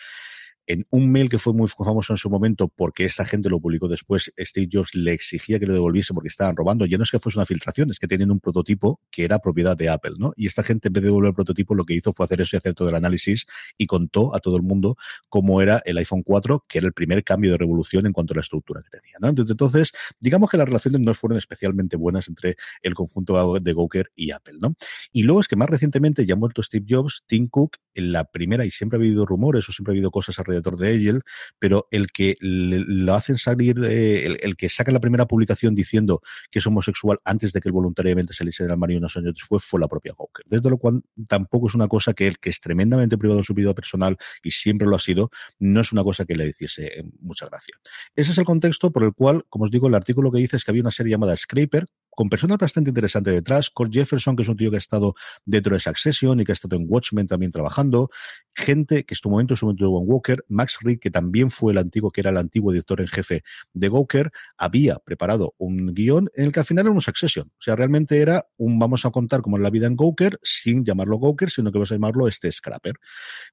en 0.72 0.88
un 0.90 1.12
mail 1.12 1.28
que 1.28 1.38
fue 1.38 1.52
muy 1.52 1.68
famoso 1.68 2.14
en 2.14 2.18
su 2.18 2.30
momento 2.30 2.70
porque 2.70 3.04
esta 3.04 3.26
gente 3.26 3.50
lo 3.50 3.60
publicó 3.60 3.90
después, 3.90 4.32
Steve 4.40 4.70
Jobs 4.72 4.96
le 4.96 5.12
exigía 5.12 5.60
que 5.60 5.66
lo 5.66 5.74
devolviese 5.74 6.14
porque 6.14 6.30
estaban 6.30 6.56
robando. 6.56 6.86
Ya 6.86 6.98
no 6.98 7.04
es 7.04 7.12
que 7.12 7.20
fuese 7.20 7.38
una 7.38 7.46
filtración, 7.46 7.92
es 7.92 8.00
que 8.00 8.08
tenían 8.08 8.32
un 8.32 8.40
prototipo 8.40 9.02
que 9.12 9.26
era 9.26 9.40
propiedad 9.40 9.76
de 9.76 9.90
Apple, 9.90 10.14
¿no? 10.18 10.32
Y 10.38 10.48
esta 10.48 10.64
gente, 10.64 10.88
en 10.88 10.94
vez 10.94 11.04
de 11.04 11.10
devolver 11.10 11.30
el 11.30 11.36
prototipo, 11.36 11.76
lo 11.76 11.84
que 11.84 11.94
hizo 11.94 12.14
fue 12.14 12.24
hacer 12.24 12.40
eso 12.40 12.56
y 12.56 12.58
hacer 12.58 12.74
todo 12.74 12.88
el 12.88 12.96
análisis 12.96 13.48
y 13.78 13.86
contó 13.86 14.34
a 14.34 14.40
todo 14.40 14.56
el 14.56 14.62
mundo 14.62 14.96
cómo 15.28 15.62
era 15.62 15.82
el 15.84 15.98
iPhone 15.98 16.24
4, 16.24 16.64
que 16.70 16.78
era 16.78 16.88
el 16.88 16.94
primer 16.94 17.26
cambio 17.26 17.52
de 17.52 17.58
revolución 17.58 18.06
en 18.06 18.14
cuanto 18.14 18.34
a 18.34 18.36
la 18.36 18.42
estructura 18.42 18.82
que 18.82 18.98
tenía, 18.98 19.18
¿no? 19.20 19.28
Entonces, 19.28 19.92
digamos 20.22 20.50
que 20.50 20.56
las 20.56 20.68
relaciones 20.68 21.02
no 21.02 21.14
fueron 21.14 21.38
especialmente 21.38 21.98
buenas 21.98 22.30
entre 22.30 22.56
el 22.82 22.96
conjunto 22.96 23.60
de 23.60 23.74
Gawker 23.74 24.10
y 24.16 24.32
Apple, 24.32 24.56
¿no? 24.62 24.76
Y 25.12 25.24
luego 25.24 25.42
es 25.42 25.50
que 25.50 25.58
más 25.58 25.70
recientemente 25.70 26.26
ya 26.26 26.36
ha 26.36 26.38
muerto 26.38 26.64
Steve 26.64 26.86
Jobs, 26.88 27.24
Tim 27.28 27.50
Cook, 27.50 27.76
en 27.94 28.14
la 28.14 28.24
primera, 28.24 28.64
y 28.64 28.72
siempre 28.72 28.96
ha 28.96 29.02
habido 29.02 29.26
rumores 29.26 29.68
o 29.68 29.74
siempre 29.74 29.92
ha 29.92 29.96
habido 29.96 30.12
cosas 30.12 30.40
alrededor 30.40 30.61
de 30.62 30.96
él, 30.96 31.22
pero 31.60 31.88
el 31.92 32.12
que 32.12 32.38
lo 32.40 33.14
hacen 33.14 33.38
salir, 33.38 33.78
el, 33.84 34.56
que 34.56 34.70
saca 34.70 34.92
la 34.92 35.00
primera 35.00 35.26
publicación 35.26 35.76
diciendo 35.76 36.22
que 36.50 36.60
es 36.60 36.68
homosexual 36.68 37.20
antes 37.24 37.54
de 37.54 37.62
que 37.62 37.70
él 37.70 37.74
voluntariamente 37.74 38.34
saliese 38.34 38.64
del 38.64 38.72
armario 38.74 38.98
unos 38.98 39.18
años 39.18 39.34
después 39.36 39.64
fue 39.64 39.80
la 39.80 39.88
propia 39.88 40.14
Gawker. 40.18 40.46
Desde 40.48 40.70
lo 40.70 40.78
cual 40.78 41.02
tampoco 41.28 41.68
es 41.68 41.76
una 41.76 41.88
cosa 41.88 42.14
que 42.14 42.28
él, 42.28 42.40
que 42.40 42.50
es 42.50 42.60
tremendamente 42.60 43.18
privado 43.18 43.40
en 43.40 43.44
su 43.44 43.54
vida 43.54 43.74
personal 43.74 44.18
y 44.44 44.52
siempre 44.52 44.88
lo 44.88 44.96
ha 44.96 45.00
sido, 45.00 45.32
no 45.60 45.82
es 45.82 45.92
una 45.92 46.04
cosa 46.04 46.26
que 46.26 46.36
le 46.36 46.48
hiciese 46.48 46.86
eh, 46.86 47.04
mucha 47.22 47.48
gracia. 47.48 47.76
Ese 48.16 48.32
es 48.32 48.38
el 48.38 48.46
contexto 48.46 48.92
por 48.92 49.04
el 49.04 49.14
cual, 49.14 49.46
como 49.50 49.66
os 49.66 49.72
digo, 49.72 49.88
el 49.88 49.96
artículo 49.96 50.32
que 50.32 50.40
dice 50.40 50.58
es 50.58 50.64
que 50.64 50.72
había 50.72 50.84
una 50.84 50.92
serie 50.92 51.12
llamada 51.12 51.36
Scraper, 51.36 51.88
con 52.12 52.30
personas 52.30 52.58
bastante 52.58 52.90
interesantes 52.90 53.34
detrás. 53.34 53.70
Cole 53.70 53.90
Jefferson, 53.92 54.36
que 54.36 54.44
es 54.44 54.50
un 54.50 54.58
tío 54.58 54.70
que 54.70 54.78
ha 54.78 54.80
estado 54.80 55.16
dentro 55.46 55.76
de 55.76 55.80
Succession 55.80 56.40
y 56.40 56.44
que 56.44 56.52
ha 56.52 56.54
estado 56.54 56.76
en 56.76 56.86
Watchmen 56.88 57.28
también 57.28 57.52
trabajando. 57.52 58.10
Gente 58.54 59.06
que 59.06 59.14
en 59.14 59.18
su 59.18 59.30
momento, 59.30 59.54
en 59.54 59.58
su 59.58 59.66
momento 59.66 59.86
de 59.86 59.90
Walker. 59.90 60.46
Max 60.50 60.78
Reed, 60.82 61.00
que 61.00 61.10
también 61.10 61.50
fue 61.50 61.72
el 61.72 61.78
antiguo, 61.78 62.12
que 62.12 62.22
era 62.22 62.30
el 62.30 62.38
antiguo 62.38 62.72
director 62.72 63.00
en 63.02 63.08
jefe 63.08 63.44
de 63.74 63.90
Walker, 63.90 64.32
había 64.58 65.00
preparado 65.00 65.56
un 65.58 65.94
guion 65.94 66.30
en 66.36 66.46
el 66.46 66.52
que 66.52 66.60
al 66.60 66.66
final 66.66 66.86
era 66.86 66.94
un 66.94 67.02
Succession. 67.02 67.48
O 67.48 67.62
sea, 67.62 67.76
realmente 67.76 68.20
era 68.20 68.46
un 68.58 68.78
vamos 68.78 69.06
a 69.06 69.12
contar 69.12 69.42
como 69.42 69.58
en 69.58 69.64
la 69.64 69.70
vida 69.70 69.88
en 69.88 69.96
Gawker, 69.96 70.40
sin 70.44 70.84
llamarlo 70.84 71.18
Gawker, 71.18 71.50
sino 71.50 71.72
que 71.72 71.78
vamos 71.78 71.92
a 71.92 71.96
llamarlo 71.96 72.28
este 72.28 72.52
Scrapper. 72.52 72.96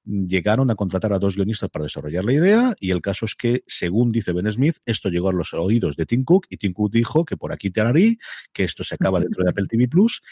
Llegaron 0.04 0.70
a 0.70 0.74
contratar 0.74 1.12
a 1.12 1.18
dos 1.18 1.36
guionistas 1.36 1.70
para 1.70 1.84
desarrollar 1.84 2.24
la 2.24 2.32
idea 2.32 2.74
y 2.80 2.90
el 2.90 3.00
caso 3.00 3.26
es 3.26 3.34
que, 3.34 3.62
según 3.66 4.10
dice 4.10 4.32
Ben 4.32 4.50
Smith, 4.50 4.78
esto 4.84 5.08
llegó 5.08 5.28
a 5.28 5.32
los 5.32 5.54
oídos 5.54 5.96
de 5.96 6.06
Tim 6.06 6.24
Cook 6.24 6.46
y 6.48 6.56
Tim 6.56 6.72
Cook 6.72 6.92
dijo 6.92 7.24
que 7.24 7.36
por 7.36 7.52
aquí 7.52 7.70
te 7.70 7.80
haré 7.80 8.18
que 8.52 8.64
esto 8.64 8.84
se 8.84 8.94
acaba 8.94 9.20
dentro 9.20 9.44
de 9.44 9.50
Apple 9.50 9.66
TV 9.68 9.88
Plus. 9.88 10.22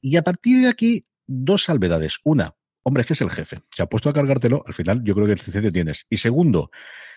Y 0.00 0.16
a 0.16 0.22
partir 0.22 0.62
de 0.62 0.68
aquí, 0.68 1.06
dos 1.26 1.64
salvedades. 1.64 2.18
Una, 2.24 2.54
hombre, 2.82 3.02
es 3.02 3.06
que 3.06 3.12
es 3.14 3.20
el 3.20 3.30
jefe. 3.30 3.60
Se 3.70 3.82
ha 3.82 3.86
puesto 3.86 4.08
a 4.08 4.12
cargártelo, 4.12 4.62
al 4.66 4.74
final 4.74 5.02
yo 5.04 5.14
creo 5.14 5.26
que 5.26 5.32
el 5.32 5.38
licencia 5.38 5.70
tienes. 5.70 6.06
Y 6.08 6.18
segundo, 6.18 6.70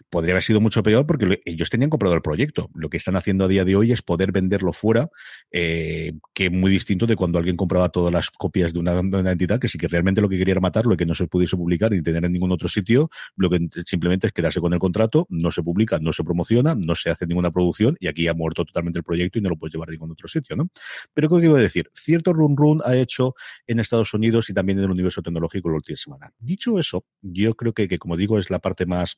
podría 0.10 0.34
haber 0.34 0.44
sido 0.44 0.62
mucho 0.62 0.84
peor 0.84 1.06
porque 1.06 1.42
ellos 1.46 1.70
tenían 1.70 1.90
comprado 1.90 2.16
el 2.16 2.22
proyecto. 2.22 2.70
Lo 2.74 2.90
que 2.90 2.98
están 2.98 3.16
haciendo 3.16 3.46
a 3.46 3.48
día 3.48 3.66
de 3.66 3.76
hoy 3.76 3.92
es 3.92 4.02
poder 4.02 4.32
venderlo 4.32 4.74
fuera, 4.74 5.10
eh, 5.52 6.14
que 6.34 6.46
es 6.46 6.52
muy 6.52 6.72
distinto 6.72 7.06
de 7.06 7.16
cuando 7.16 7.38
alguien 7.38 7.56
compraba 7.56 7.90
todas 7.90 8.12
las 8.12 8.30
copias 8.30 8.74
de 8.74 8.80
una, 8.80 9.00
entidad, 9.32 9.60
que 9.60 9.68
sí 9.68 9.78
que 9.78 9.88
realmente 9.88 10.22
lo 10.22 10.30
que 10.30 10.38
quería 10.38 10.54
era 10.54 10.62
matarlo 10.62 10.94
y 10.94 10.98
que 10.98 11.06
no 11.06 11.16
se 11.16 11.28
pudiese 11.28 11.56
publicar 11.56 11.92
ni 11.92 12.02
tener 12.02 12.24
en 12.26 12.32
ningún 12.32 12.52
otro 12.52 12.68
sitio, 12.68 13.10
lo 13.36 13.50
que 13.50 13.68
simplemente 13.86 14.28
es 14.28 14.34
quedarse 14.34 14.60
con 14.60 14.74
el 14.74 14.80
contrato, 14.80 15.26
no 15.30 15.52
se 15.52 15.64
publica, 15.64 16.00
no 16.00 16.14
se 16.14 16.24
promociona, 16.24 16.76
no 16.76 16.96
se 16.96 17.10
hace 17.10 17.26
ninguna 17.26 17.52
producción 17.52 17.96
y 18.00 18.08
aquí 18.08 18.28
ha 18.28 18.34
muerto 18.34 18.66
totalmente 18.66 19.00
el 19.00 19.04
proyecto 19.04 19.40
y 19.40 19.42
no 19.42 19.50
lo 19.50 19.58
puedes 19.58 19.74
llevar 19.74 19.90
a 19.90 19.92
ningún 19.92 20.12
otro 20.12 20.28
sitio, 20.28 20.56
¿no? 20.56 20.70
Pero 21.14 21.30
¿qué 21.30 21.40
quiero 21.40 21.56
decir? 21.56 21.90
Cierto 21.94 22.34
run 22.34 22.58
run 22.58 22.82
ha 22.86 22.96
hecho 22.96 23.36
en 23.68 23.80
Estados 23.80 24.14
Unidos 24.14 24.50
y 24.50 24.54
también 24.54 24.80
en 24.80 24.86
el 24.86 24.92
universo 24.92 25.22
tecnológico 25.22 25.53
la 25.64 25.76
última 25.76 25.98
semana. 25.98 26.34
Dicho 26.40 26.80
eso, 26.80 27.06
yo 27.22 27.56
creo 27.56 27.74
que, 27.74 27.88
que 27.88 28.00
como 28.00 28.18
digo, 28.18 28.38
es 28.38 28.50
la 28.50 28.60
parte 28.60 28.86
más 28.86 29.18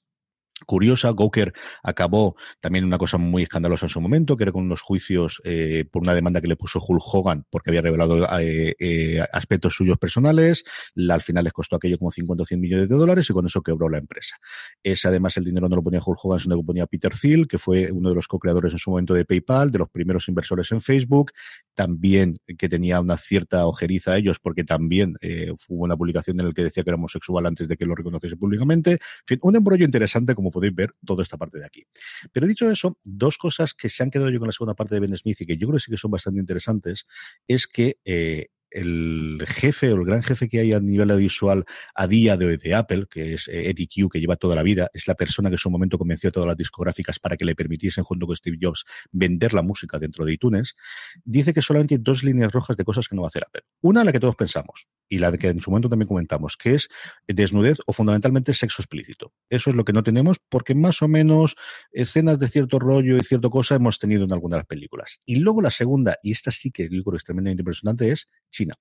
curiosa. 0.66 1.12
Gawker 1.12 1.54
acabó 1.84 2.36
también 2.60 2.86
una 2.86 2.98
cosa 2.98 3.18
muy 3.18 3.44
escandalosa 3.44 3.86
en 3.86 3.90
su 3.90 4.02
momento, 4.02 4.38
que 4.38 4.44
era 4.44 4.52
con 4.52 4.64
unos 4.64 4.82
juicios 4.82 5.42
eh, 5.44 5.86
por 5.92 6.02
una 6.02 6.14
demanda 6.14 6.42
que 6.42 6.48
le 6.48 6.56
puso 6.56 6.80
Hulk 6.80 7.02
Hogan 7.14 7.46
porque 7.50 7.72
había 7.72 7.82
revelado 7.82 8.26
eh, 8.40 8.76
eh, 8.80 9.24
aspectos 9.34 9.76
suyos 9.76 9.98
personales. 9.98 10.64
Al 11.10 11.22
final 11.22 11.44
les 11.44 11.54
costó 11.54 11.76
aquello 11.76 11.98
como 11.98 12.12
50 12.12 12.44
o 12.44 12.46
100 12.46 12.60
millones 12.60 12.90
de 12.90 12.96
dólares 12.96 13.30
y 13.30 13.34
con 13.34 13.46
eso 13.46 13.62
quebró 13.62 13.90
la 13.90 13.98
empresa. 13.98 14.38
Ese 14.82 15.08
además 15.08 15.36
el 15.38 15.44
dinero 15.44 15.68
no 15.68 15.76
lo 15.76 15.84
ponía 15.84 16.02
Hulk 16.04 16.20
Hogan, 16.24 16.40
sino 16.40 16.56
que 16.56 16.62
lo 16.62 16.66
ponía 16.66 16.88
Peter 16.88 17.14
Thiel, 17.14 17.48
que 17.48 17.58
fue 17.58 17.92
uno 17.92 18.10
de 18.10 18.16
los 18.16 18.28
co-creadores 18.28 18.74
en 18.74 18.80
su 18.80 18.92
momento 18.92 19.14
de 19.14 19.26
PayPal, 19.26 19.72
de 19.72 19.80
los 19.80 19.90
primeros 19.90 20.28
inversores 20.30 20.72
en 20.72 20.82
Facebook, 20.82 21.32
también 21.74 22.36
que 22.58 22.70
tenía 22.70 23.02
una 23.02 23.18
cierta 23.18 23.66
ojeriza 23.66 24.14
a 24.14 24.18
ellos 24.18 24.40
porque 24.40 24.64
también 24.64 25.16
hubo 25.68 25.84
una 25.84 25.98
publicación 25.98 26.40
en 26.40 26.48
la 26.48 26.54
que 26.54 26.64
decía 26.64 26.84
que 26.84 26.90
era 26.90 26.96
homosexual 26.96 27.46
antes 27.46 27.68
de 27.68 27.76
que 27.76 27.86
lo 27.86 27.96
reconociese 27.96 28.38
públicamente. 28.38 28.92
En 28.92 29.00
fin, 29.26 29.40
un 29.42 29.56
embrollo 29.56 29.84
interesante 29.84 30.36
como 30.36 30.45
podéis 30.52 30.76
ver 30.76 30.94
toda 31.06 31.24
esta 31.24 31.38
parte 31.38 31.60
de 31.60 31.66
aquí. 31.66 31.86
Pero 32.32 32.48
dicho 32.48 32.70
eso, 32.70 33.00
dos 33.04 33.38
cosas 33.38 33.74
que 33.74 33.90
se 33.90 34.04
han 34.04 34.12
quedado 34.12 34.30
yo 34.30 34.40
con 34.40 34.48
la 34.48 34.54
segunda 34.54 34.76
parte 34.76 34.96
de 34.96 35.02
Ben 35.02 35.18
Smith 35.18 35.42
y 35.42 35.46
que 35.46 35.58
yo 35.58 35.68
creo 35.68 35.78
que 35.78 35.84
sí 35.84 35.92
que 35.92 35.98
son 35.98 36.12
bastante 36.12 36.40
interesantes, 36.40 37.06
es 37.48 37.68
que 37.68 38.00
eh, 38.06 38.48
el 38.76 39.42
jefe 39.48 39.92
o 39.92 39.96
el 39.96 40.06
gran 40.06 40.22
jefe 40.22 40.50
que 40.50 40.60
hay 40.60 40.74
a 40.74 40.80
nivel 40.82 41.10
audiovisual 41.10 41.64
a 41.96 42.08
día 42.08 42.36
de 42.36 42.46
hoy 42.46 42.58
de 42.58 42.76
Apple, 42.76 43.06
que 43.10 43.36
es 43.36 43.48
eh, 43.48 43.70
Eddie 43.70 43.88
Q, 43.88 44.10
que 44.10 44.20
lleva 44.20 44.36
toda 44.36 44.56
la 44.56 44.64
vida, 44.64 44.90
es 44.94 45.08
la 45.08 45.16
persona 45.16 45.50
que 45.50 45.56
en 45.56 45.60
su 45.60 45.70
momento 45.70 45.98
convenció 45.98 46.30
a 46.30 46.32
todas 46.32 46.48
las 46.48 46.58
discográficas 46.58 47.18
para 47.20 47.38
que 47.38 47.46
le 47.46 47.56
permitiesen, 47.56 48.04
junto 48.04 48.28
con 48.28 48.36
Steve 48.36 48.58
Jobs, 48.62 48.84
vender 49.12 49.54
la 49.54 49.62
música 49.62 49.98
dentro 49.98 50.26
de 50.26 50.34
iTunes, 50.34 50.76
dice 51.24 51.54
que 51.54 51.62
solamente 51.62 51.96
hay 51.96 52.02
dos 52.02 52.24
líneas 52.24 52.52
rojas 52.52 52.76
de 52.76 52.84
cosas 52.84 53.08
que 53.08 53.16
no 53.16 53.22
va 53.22 53.28
a 53.28 53.30
hacer 53.30 53.44
Apple. 53.48 53.64
Una, 53.82 54.04
la 54.04 54.12
que 54.12 54.20
todos 54.20 54.36
pensamos, 54.36 54.88
y 55.10 55.20
la 55.20 55.32
que 55.38 55.48
en 55.48 55.62
su 55.62 55.70
momento 55.72 55.90
también 55.90 56.08
comentamos, 56.08 56.58
que 56.58 56.76
es 56.76 56.90
desnudez 57.28 57.78
o 57.86 57.94
fundamentalmente 57.94 58.54
sexo 58.54 58.82
explícito. 58.82 59.34
Eso 59.50 59.70
es 59.70 59.76
lo 59.76 59.86
que 59.86 59.94
no 59.94 60.04
tenemos 60.04 60.38
porque 60.50 60.76
más 60.76 61.02
o 61.02 61.08
menos 61.08 61.56
escenas 61.92 62.40
de 62.40 62.48
cierto 62.48 62.80
rollo 62.80 63.18
y 63.18 63.22
cierta 63.22 63.50
cosa 63.50 63.76
hemos 63.76 64.00
tenido 64.00 64.24
en 64.24 64.34
algunas 64.34 64.58
de 64.58 64.60
las 64.60 64.68
películas. 64.68 65.20
Y 65.26 65.38
luego 65.38 65.62
la 65.62 65.72
segunda, 65.72 66.18
y 66.24 66.32
esta 66.32 66.52
sí 66.52 66.72
que 66.72 66.90
yo 66.90 67.04
creo 67.04 67.18
es 67.18 67.24
tremendamente 67.24 67.62
impresionante, 67.62 68.12
es 68.12 68.28
China. 68.52 68.76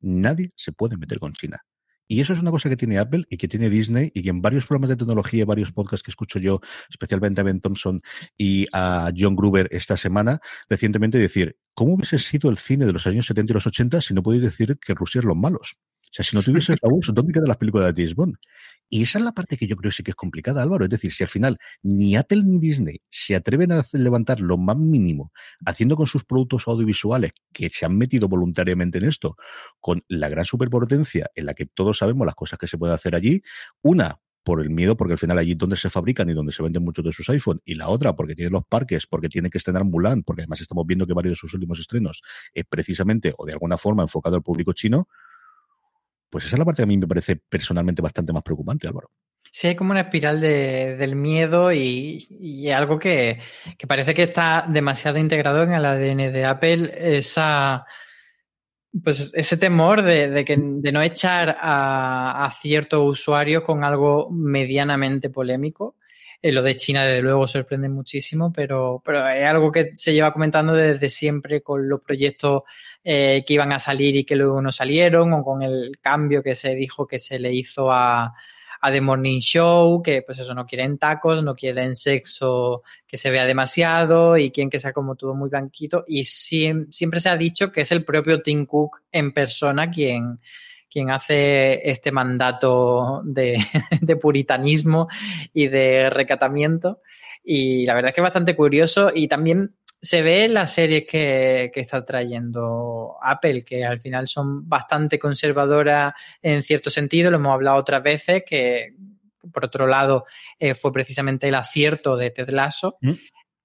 Nadie 0.00 0.50
se 0.56 0.72
puede 0.72 0.96
meter 0.96 1.18
con 1.18 1.32
China. 1.32 1.62
Y 2.08 2.20
eso 2.20 2.32
es 2.32 2.40
una 2.40 2.52
cosa 2.52 2.68
que 2.68 2.76
tiene 2.76 2.98
Apple 2.98 3.24
y 3.28 3.36
que 3.36 3.48
tiene 3.48 3.68
Disney 3.68 4.12
y 4.14 4.22
que 4.22 4.30
en 4.30 4.40
varios 4.40 4.64
programas 4.66 4.90
de 4.90 4.96
tecnología, 4.96 5.44
varios 5.44 5.72
podcasts 5.72 6.04
que 6.04 6.12
escucho 6.12 6.38
yo, 6.38 6.60
especialmente 6.88 7.40
a 7.40 7.44
Ben 7.44 7.60
Thompson 7.60 8.00
y 8.36 8.66
a 8.72 9.10
John 9.16 9.34
Gruber 9.34 9.68
esta 9.72 9.96
semana, 9.96 10.40
recientemente 10.68 11.18
decir, 11.18 11.56
¿cómo 11.76 11.94
hubiese 11.94 12.18
sido 12.18 12.50
el 12.50 12.56
cine 12.56 12.86
de 12.86 12.92
los 12.92 13.06
años 13.06 13.26
70 13.26 13.52
y 13.52 13.54
los 13.54 13.66
80 13.66 14.00
si 14.00 14.14
no 14.14 14.22
podéis 14.22 14.42
decir 14.42 14.78
que 14.78 14.94
Rusia 14.94 15.18
es 15.18 15.24
los 15.26 15.36
malos? 15.36 15.76
O 16.06 16.08
sea, 16.16 16.24
si 16.24 16.34
no 16.34 16.42
tuviese 16.42 16.74
abuso, 16.82 17.12
¿dónde 17.12 17.34
quedan 17.34 17.48
las 17.48 17.58
películas 17.58 17.94
de 17.94 18.02
James 18.02 18.14
Bond? 18.14 18.36
Y 18.88 19.02
esa 19.02 19.18
es 19.18 19.24
la 19.24 19.32
parte 19.32 19.58
que 19.58 19.66
yo 19.66 19.76
creo 19.76 19.92
sí 19.92 20.02
que 20.02 20.12
es 20.12 20.14
complicada, 20.14 20.62
Álvaro. 20.62 20.84
Es 20.84 20.90
decir, 20.90 21.12
si 21.12 21.24
al 21.24 21.28
final 21.28 21.58
ni 21.82 22.16
Apple 22.16 22.42
ni 22.44 22.58
Disney 22.58 23.02
se 23.10 23.36
atreven 23.36 23.72
a 23.72 23.84
levantar 23.92 24.40
lo 24.40 24.56
más 24.56 24.78
mínimo, 24.78 25.32
haciendo 25.66 25.94
con 25.94 26.06
sus 26.06 26.24
productos 26.24 26.66
audiovisuales 26.68 27.32
que 27.52 27.68
se 27.68 27.84
han 27.84 27.98
metido 27.98 28.28
voluntariamente 28.28 28.96
en 28.96 29.04
esto, 29.04 29.36
con 29.78 30.02
la 30.08 30.30
gran 30.30 30.46
superpotencia 30.46 31.30
en 31.34 31.44
la 31.44 31.52
que 31.52 31.66
todos 31.66 31.98
sabemos 31.98 32.24
las 32.24 32.36
cosas 32.36 32.58
que 32.58 32.68
se 32.68 32.78
pueden 32.78 32.94
hacer 32.94 33.14
allí, 33.14 33.42
una, 33.82 34.18
por 34.46 34.60
el 34.60 34.70
miedo, 34.70 34.96
porque 34.96 35.14
al 35.14 35.18
final 35.18 35.38
allí 35.38 35.54
donde 35.54 35.76
se 35.76 35.90
fabrican 35.90 36.30
y 36.30 36.32
donde 36.32 36.52
se 36.52 36.62
venden 36.62 36.84
muchos 36.84 37.04
de 37.04 37.12
sus 37.12 37.28
iPhone, 37.30 37.60
y 37.64 37.74
la 37.74 37.88
otra 37.88 38.14
porque 38.14 38.36
tiene 38.36 38.48
los 38.48 38.64
parques, 38.64 39.04
porque 39.08 39.28
tiene 39.28 39.50
que 39.50 39.58
estrenar 39.58 39.84
Mulan, 39.84 40.22
porque 40.22 40.42
además 40.42 40.60
estamos 40.60 40.86
viendo 40.86 41.04
que 41.04 41.14
varios 41.14 41.32
de 41.32 41.36
sus 41.36 41.52
últimos 41.52 41.80
estrenos 41.80 42.22
es 42.54 42.64
precisamente 42.64 43.34
o 43.36 43.44
de 43.44 43.54
alguna 43.54 43.76
forma 43.76 44.04
enfocado 44.04 44.36
al 44.36 44.44
público 44.44 44.72
chino, 44.72 45.08
pues 46.30 46.44
esa 46.44 46.54
es 46.54 46.58
la 46.60 46.64
parte 46.64 46.76
que 46.78 46.84
a 46.84 46.86
mí 46.86 46.96
me 46.96 47.08
parece 47.08 47.34
personalmente 47.48 48.00
bastante 48.00 48.32
más 48.32 48.44
preocupante, 48.44 48.86
Álvaro. 48.86 49.10
Sí, 49.50 49.66
hay 49.66 49.74
como 49.74 49.90
una 49.90 50.02
espiral 50.02 50.40
de, 50.40 50.96
del 50.96 51.16
miedo 51.16 51.72
y, 51.72 52.70
algo 52.70 53.00
que, 53.00 53.40
parece 53.88 54.14
que 54.14 54.22
está 54.22 54.64
demasiado 54.68 55.18
integrado 55.18 55.64
en 55.64 55.72
el 55.72 55.84
ADN 55.84 56.32
de 56.32 56.44
Apple, 56.44 57.16
esa, 57.18 57.84
pues 59.02 59.32
ese 59.34 59.56
temor 59.56 60.02
de, 60.02 60.44
que, 60.44 60.56
de 60.58 60.92
no 60.92 61.02
echar 61.02 61.56
a, 61.60 62.52
ciertos 62.60 63.00
usuarios 63.02 63.62
con 63.64 63.84
algo 63.84 64.28
medianamente 64.30 65.30
polémico. 65.30 65.96
Eh, 66.42 66.52
lo 66.52 66.62
de 66.62 66.76
China, 66.76 67.04
desde 67.04 67.22
luego, 67.22 67.46
sorprende 67.46 67.88
muchísimo, 67.88 68.52
pero, 68.52 69.02
pero 69.04 69.26
es 69.28 69.44
algo 69.46 69.72
que 69.72 69.90
se 69.94 70.12
lleva 70.12 70.32
comentando 70.32 70.74
desde 70.74 71.08
siempre 71.08 71.62
con 71.62 71.88
los 71.88 72.00
proyectos 72.02 72.62
eh, 73.02 73.42
que 73.46 73.54
iban 73.54 73.72
a 73.72 73.78
salir 73.78 74.16
y 74.16 74.24
que 74.24 74.36
luego 74.36 74.60
no 74.60 74.70
salieron, 74.70 75.32
o 75.32 75.42
con 75.42 75.62
el 75.62 75.98
cambio 76.00 76.42
que 76.42 76.54
se 76.54 76.74
dijo 76.74 77.06
que 77.06 77.18
se 77.18 77.38
le 77.38 77.52
hizo 77.52 77.90
a, 77.90 78.34
a 78.86 78.92
The 78.92 79.00
Morning 79.00 79.40
Show, 79.40 80.00
que 80.00 80.22
pues 80.22 80.38
eso, 80.38 80.54
no 80.54 80.64
quieren 80.64 80.96
tacos, 80.96 81.42
no 81.42 81.56
quieren 81.56 81.96
sexo 81.96 82.84
que 83.04 83.16
se 83.16 83.30
vea 83.30 83.44
demasiado 83.44 84.36
y 84.36 84.52
quieren 84.52 84.70
que 84.70 84.78
sea 84.78 84.92
como 84.92 85.16
todo 85.16 85.34
muy 85.34 85.50
blanquito. 85.50 86.04
Y 86.06 86.24
siempre 86.24 87.18
se 87.18 87.28
ha 87.28 87.36
dicho 87.36 87.72
que 87.72 87.80
es 87.80 87.90
el 87.90 88.04
propio 88.04 88.42
Tim 88.42 88.64
Cook 88.64 89.02
en 89.10 89.32
persona 89.32 89.90
quien, 89.90 90.38
quien 90.88 91.10
hace 91.10 91.90
este 91.90 92.12
mandato 92.12 93.22
de, 93.24 93.58
puritanismo 94.20 95.08
y 95.52 95.66
de 95.66 96.08
recatamiento. 96.08 97.00
Y 97.42 97.86
la 97.86 97.94
verdad 97.94 98.10
es 98.10 98.14
que 98.14 98.20
es 98.20 98.26
bastante 98.26 98.54
curioso 98.54 99.10
y 99.12 99.26
también 99.26 99.74
se 100.00 100.22
ve 100.22 100.44
en 100.44 100.54
las 100.54 100.74
series 100.74 101.04
que, 101.06 101.70
está 101.74 102.04
trayendo 102.04 103.16
Apple, 103.22 103.64
que 103.64 103.84
al 103.84 103.98
final 103.98 104.28
son 104.28 104.68
bastante 104.68 105.18
conservadoras 105.18 106.14
en 106.42 106.62
cierto 106.62 106.90
sentido, 106.90 107.30
lo 107.30 107.38
hemos 107.38 107.52
hablado 107.52 107.78
otras 107.78 108.02
veces, 108.02 108.44
que 108.46 108.94
por 109.52 109.64
otro 109.64 109.86
lado 109.86 110.24
eh, 110.58 110.74
fue 110.74 110.92
precisamente 110.92 111.48
el 111.48 111.54
acierto 111.54 112.16
de 112.16 112.30
Ted 112.30 112.50
Lasso. 112.50 112.98
Mm. 113.00 113.12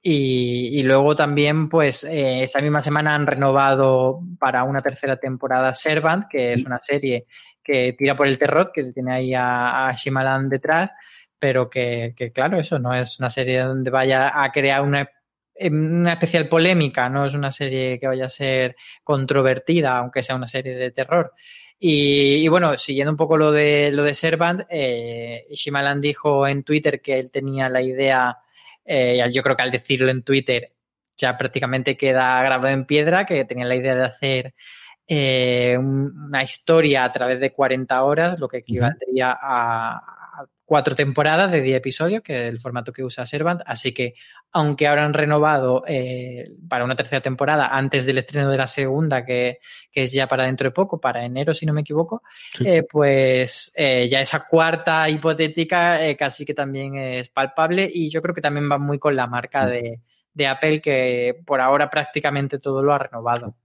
Y, 0.04 0.82
luego 0.82 1.14
también, 1.14 1.70
pues, 1.70 2.04
eh, 2.06 2.42
esa 2.42 2.60
misma 2.60 2.82
semana 2.82 3.14
han 3.14 3.28
renovado 3.28 4.20
para 4.40 4.64
una 4.64 4.82
tercera 4.82 5.18
temporada 5.18 5.76
Servant, 5.76 6.26
que 6.28 6.54
es 6.54 6.64
mm. 6.64 6.68
una 6.68 6.80
serie 6.82 7.28
que 7.64 7.94
tira 7.94 8.16
por 8.18 8.26
el 8.26 8.40
terror, 8.40 8.72
que 8.74 8.86
tiene 8.86 9.14
ahí 9.14 9.34
a, 9.36 9.90
a 9.90 9.94
Shimalan 9.94 10.50
detrás, 10.50 10.92
pero 11.38 11.70
que, 11.70 12.16
que, 12.16 12.32
claro, 12.32 12.60
eso 12.60 12.80
no 12.80 12.96
es 12.96 13.20
una 13.20 13.30
serie 13.30 13.60
donde 13.60 13.92
vaya 13.92 14.44
a 14.44 14.52
crear 14.52 14.82
una 14.82 15.08
una 15.70 16.14
especial 16.14 16.47
polémica, 16.47 17.09
no 17.09 17.26
es 17.26 17.34
una 17.34 17.51
serie 17.51 17.99
que 17.99 18.07
vaya 18.07 18.26
a 18.26 18.30
ser 18.30 18.76
controvertida, 19.03 19.97
aunque 19.97 20.24
sea 20.24 20.36
una 20.36 20.47
serie 20.47 20.76
de 20.76 20.91
terror. 20.91 21.34
Y, 21.84 22.47
bueno, 22.47 22.78
siguiendo 22.78 23.12
un 23.12 23.18
poco 23.18 23.38
lo 23.38 23.51
de 23.51 23.91
lo 23.91 24.03
de 24.03 24.14
Servant, 24.14 24.62
eh, 24.70 25.43
Shimalan 25.51 25.99
dijo 25.99 26.47
en 26.47 26.64
Twitter 26.64 27.01
que 27.01 27.18
él 27.18 27.32
tenía 27.32 27.70
la 27.70 27.82
idea, 27.82 28.38
eh, 28.86 29.24
yo 29.34 29.41
creo 29.41 29.55
que 29.55 29.64
al 29.64 29.72
decirlo 29.72 30.12
en 30.12 30.22
Twitter 30.24 30.74
ya 31.18 31.38
prácticamente 31.38 31.97
queda 31.97 32.43
grabado 32.43 32.70
en 32.70 32.86
piedra, 32.86 33.26
que 33.26 33.45
tenía 33.45 33.66
la 33.66 33.76
idea 33.76 33.95
de 33.95 34.03
hacer 34.03 34.53
eh, 35.07 35.78
una 35.78 36.43
historia 36.43 37.03
a 37.03 37.12
través 37.12 37.39
de 37.39 37.51
40 37.51 38.03
horas, 38.03 38.39
lo 38.39 38.47
que 38.47 38.57
equivaldría 38.57 39.36
a, 39.41 40.20
cuatro 40.72 40.95
temporadas 40.95 41.51
de 41.51 41.61
10 41.61 41.80
episodios, 41.80 42.24
que 42.24 42.43
es 42.43 42.49
el 42.49 42.57
formato 42.57 42.93
que 42.93 43.03
usa 43.03 43.26
Servant. 43.26 43.59
Así 43.65 43.93
que, 43.93 44.13
aunque 44.53 44.88
ahora 44.88 45.03
han 45.03 45.13
renovado 45.13 45.84
eh, 45.86 46.49
para 46.69 46.86
una 46.86 46.95
tercera 46.95 47.19
temporada 47.19 47.76
antes 47.76 48.05
del 48.05 48.19
estreno 48.19 48.49
de 48.49 48.57
la 48.57 48.67
segunda, 48.67 49.26
que, 49.26 49.59
es 49.91 50.13
ya 50.13 50.28
para 50.30 50.45
dentro 50.45 50.69
de 50.69 50.72
poco, 50.72 51.01
para 51.01 51.26
enero, 51.26 51.53
si 51.53 51.65
no 51.65 51.74
me 51.74 51.82
equivoco, 51.82 52.24
eh, 52.63 52.84
pues 52.89 53.74
eh, 53.76 54.07
ya 54.09 54.22
esa 54.22 54.47
cuarta 54.47 55.09
hipotética 55.09 55.99
casi 56.17 56.45
que 56.45 56.53
también 56.53 56.95
es 56.95 57.28
palpable 57.28 57.91
y 57.93 58.09
yo 58.09 58.22
creo 58.22 58.34
que 58.34 58.39
también 58.39 58.72
va 58.72 58.78
muy 58.78 58.97
con 58.97 59.13
la 59.13 59.28
marca 59.28 59.65
mm. 59.65 59.69
de, 59.72 59.99
de 60.34 60.47
Apple, 60.47 60.80
que 60.80 61.41
por 61.45 61.59
ahora 61.59 61.89
prácticamente 61.89 62.59
todo 62.59 62.82
lo 62.82 62.93
ha 62.93 62.97
renovado. 62.97 63.57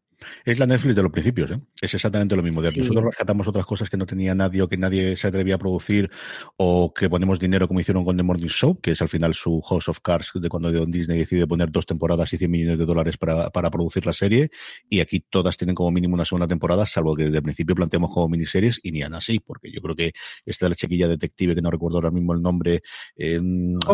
Es 0.45 0.59
la 0.59 0.67
Netflix 0.67 0.95
de 0.95 1.03
los 1.03 1.13
principios, 1.13 1.51
¿eh? 1.51 1.61
Es 1.81 1.93
exactamente 1.95 2.37
lo 2.37 2.43
mismo. 2.43 2.63
De 2.63 2.71
Nosotros 2.77 3.05
rescatamos 3.05 3.47
otras 3.49 3.67
cosas 3.67 3.91
que 3.91 3.97
no 3.97 4.07
tenía 4.07 4.35
nadie 4.35 4.63
o 4.63 4.69
que 4.69 4.77
nadie 4.77 5.17
se 5.17 5.27
atrevía 5.29 5.57
a 5.57 5.59
producir 5.59 6.11
o 6.57 6.93
que 6.95 7.11
ponemos 7.11 7.39
dinero 7.39 7.69
como 7.69 7.81
hicieron 7.81 8.05
con 8.05 8.17
The 8.17 8.23
Morning 8.23 8.49
Show, 8.49 8.81
que 8.81 8.93
es 8.93 9.03
al 9.03 9.09
final 9.09 9.35
su 9.35 9.61
House 9.63 9.89
of 9.89 10.01
Cards 10.01 10.33
de 10.35 10.49
cuando 10.49 10.71
Disney 10.87 11.19
decide 11.19 11.47
poner 11.47 11.71
dos 11.71 11.87
temporadas 11.87 12.33
y 12.33 12.39
100 12.39 12.51
millones 12.51 12.79
de 12.79 12.87
dólares 12.87 13.17
para, 13.19 13.51
para 13.51 13.71
producir 13.71 14.07
la 14.07 14.13
serie. 14.13 14.51
Y 14.89 15.01
aquí 15.01 15.21
todas 15.21 15.57
tienen 15.57 15.75
como 15.75 15.91
mínimo 15.91 16.15
una 16.15 16.25
segunda 16.25 16.49
temporada, 16.49 16.87
salvo 16.87 17.15
que 17.15 17.25
desde 17.25 17.39
el 17.39 17.43
principio 17.43 17.75
planteamos 17.75 18.13
como 18.13 18.29
miniseries 18.29 18.81
y 18.83 18.93
ni 18.93 19.03
han 19.03 19.15
así, 19.15 19.41
porque 19.41 19.71
yo 19.71 19.81
creo 19.81 19.95
que 19.95 20.13
esta 20.45 20.67
de 20.67 20.71
la 20.71 20.77
chiquilla 20.77 21.09
detective, 21.09 21.55
que 21.55 21.63
no 21.63 21.71
recuerdo 21.71 21.99
ahora 21.99 22.11
mismo 22.11 22.33
el 22.33 22.43
nombre. 22.43 22.83
Eh, 23.17 23.41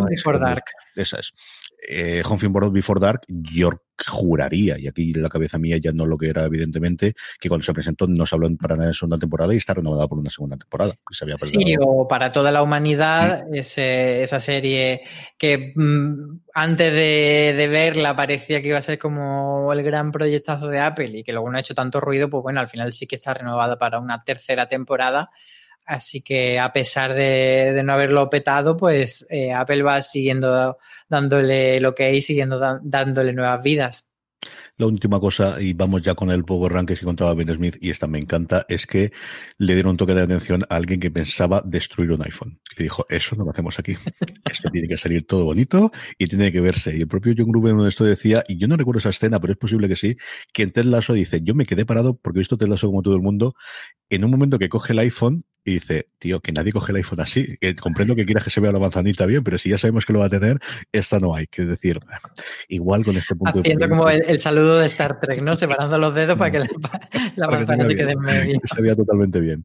Before 0.08 0.38
Dark. 0.38 0.64
Esa 0.94 1.18
es. 1.18 1.32
Eh, 1.88 2.22
Home 2.24 2.70
Before 2.70 3.00
Dark, 3.00 3.22
yo 3.28 3.70
juraría, 4.06 4.78
y 4.78 4.88
aquí 4.88 5.12
la 5.14 5.28
cabeza 5.28 5.58
mía 5.58 5.76
ya 5.78 5.92
no 5.92 6.06
lo 6.06 6.16
que 6.16 6.28
era 6.28 6.44
evidentemente, 6.44 7.14
que 7.40 7.48
cuando 7.48 7.64
se 7.64 7.72
presentó 7.72 8.06
no 8.06 8.26
se 8.26 8.34
habló 8.34 8.48
para 8.56 8.76
nada 8.76 8.88
de 8.88 8.94
segunda 8.94 9.18
temporada 9.18 9.54
y 9.54 9.58
está 9.58 9.74
renovada 9.74 10.08
por 10.08 10.18
una 10.18 10.30
segunda 10.30 10.56
temporada. 10.56 10.94
sí, 11.38 11.74
o 11.80 12.06
para 12.08 12.32
toda 12.32 12.50
la 12.50 12.62
humanidad, 12.62 13.46
mm. 13.48 13.54
esa 13.54 14.40
serie 14.40 15.02
que 15.36 15.72
mm, 15.74 16.40
antes 16.54 16.92
de, 16.92 17.68
verla 17.68 18.14
parecía 18.14 18.60
que 18.60 18.68
iba 18.68 18.78
a 18.78 18.82
ser 18.82 18.98
como 18.98 19.72
el 19.72 19.82
gran 19.82 20.12
proyectazo 20.12 20.68
de 20.68 20.80
Apple 20.80 21.18
y 21.18 21.24
que 21.24 21.32
luego 21.32 21.50
no 21.50 21.56
ha 21.56 21.60
hecho 21.60 21.74
tanto 21.74 22.00
ruido, 22.00 22.28
pues 22.28 22.42
bueno, 22.42 22.60
al 22.60 22.68
final 22.68 22.92
sí 22.92 23.06
que 23.06 23.16
está 23.16 23.34
renovada 23.34 23.78
para 23.78 23.98
una 23.98 24.20
tercera 24.20 24.68
temporada. 24.68 25.30
Así 25.84 26.22
que 26.22 26.58
a 26.58 26.72
pesar 26.72 27.14
de, 27.14 27.80
no 27.84 27.92
haberlo 27.92 28.30
petado, 28.30 28.76
pues 28.76 29.26
eh, 29.30 29.52
Apple 29.52 29.82
va 29.82 30.00
siguiendo 30.02 30.78
dándole 31.08 31.80
lo 31.80 31.94
que 31.94 32.04
hay, 32.04 32.22
siguiendo 32.22 32.60
dándole 32.82 33.32
nuevas 33.32 33.62
vidas. 33.62 34.06
La 34.76 34.86
última 34.86 35.20
cosa, 35.20 35.60
y 35.60 35.74
vamos 35.74 36.02
ya 36.02 36.14
con 36.14 36.30
el 36.30 36.44
Power 36.44 36.72
Rankings 36.72 37.00
que 37.00 37.06
contaba 37.06 37.34
Ben 37.34 37.54
Smith, 37.54 37.76
y 37.80 37.90
esta 37.90 38.06
me 38.06 38.18
encanta, 38.18 38.64
es 38.68 38.86
que 38.86 39.12
le 39.58 39.74
dieron 39.74 39.92
un 39.92 39.96
toque 39.96 40.14
de 40.14 40.22
atención 40.22 40.62
a 40.68 40.76
alguien 40.76 40.98
que 40.98 41.10
pensaba 41.10 41.62
destruir 41.64 42.10
un 42.10 42.22
iPhone. 42.22 42.58
Y 42.76 42.84
dijo, 42.84 43.06
eso 43.08 43.36
no 43.36 43.44
lo 43.44 43.50
hacemos 43.50 43.78
aquí. 43.78 43.94
Esto 44.50 44.70
tiene 44.70 44.88
que 44.88 44.96
salir 44.96 45.26
todo 45.26 45.44
bonito 45.44 45.92
y 46.18 46.26
tiene 46.26 46.50
que 46.50 46.60
verse. 46.60 46.96
Y 46.96 47.02
el 47.02 47.08
propio 47.08 47.34
John 47.36 47.50
Gruber 47.50 47.72
en 47.72 47.86
esto 47.86 48.04
decía, 48.04 48.42
y 48.48 48.58
yo 48.58 48.66
no 48.66 48.76
recuerdo 48.76 48.98
esa 48.98 49.10
escena, 49.10 49.38
pero 49.40 49.52
es 49.52 49.58
posible 49.58 49.88
que 49.88 49.96
sí, 49.96 50.16
que 50.52 50.62
en 50.62 50.72
Ted 50.72 50.84
Lasso 50.84 51.12
dice, 51.12 51.40
yo 51.42 51.54
me 51.54 51.66
quedé 51.66 51.84
parado 51.84 52.16
porque 52.16 52.38
he 52.38 52.40
visto 52.40 52.56
Ted 52.56 52.68
Lasso 52.68 52.88
como 52.88 53.02
todo 53.02 53.14
el 53.14 53.22
mundo, 53.22 53.54
en 54.08 54.24
un 54.24 54.30
momento 54.30 54.58
que 54.58 54.68
coge 54.68 54.94
el 54.94 54.98
iPhone 55.00 55.44
y 55.64 55.74
dice, 55.74 56.08
tío, 56.18 56.40
que 56.40 56.52
nadie 56.52 56.72
coge 56.72 56.92
el 56.92 56.96
iPhone 56.96 57.20
así. 57.20 57.56
Que 57.60 57.76
comprendo 57.76 58.16
que 58.16 58.24
quieras 58.24 58.44
que 58.44 58.50
se 58.50 58.60
vea 58.60 58.72
la 58.72 58.78
manzanita 58.78 59.26
bien, 59.26 59.44
pero 59.44 59.58
si 59.58 59.70
ya 59.70 59.78
sabemos 59.78 60.04
que 60.04 60.12
lo 60.12 60.18
va 60.18 60.26
a 60.26 60.30
tener, 60.30 60.58
esta 60.90 61.20
no 61.20 61.34
hay. 61.34 61.46
Que 61.46 61.64
decir, 61.64 62.00
igual 62.68 63.04
con 63.04 63.16
este 63.16 63.34
punto 63.36 63.60
Haciendo 63.60 63.88
como 63.88 64.08
el, 64.08 64.38
saludo 64.40 64.78
de 64.78 64.86
Star 64.86 65.20
Trek, 65.20 65.40
¿no? 65.42 65.54
Separando 65.54 65.98
los 65.98 66.14
dedos 66.14 66.36
para 66.36 66.50
que 66.50 66.58
la, 67.36 67.48
manzana 67.48 67.84
se 67.84 67.94
quede 67.94 68.16
medio. 68.16 68.60
Se 68.74 68.82
vea 68.82 68.96
totalmente 68.96 69.40
bien. 69.40 69.64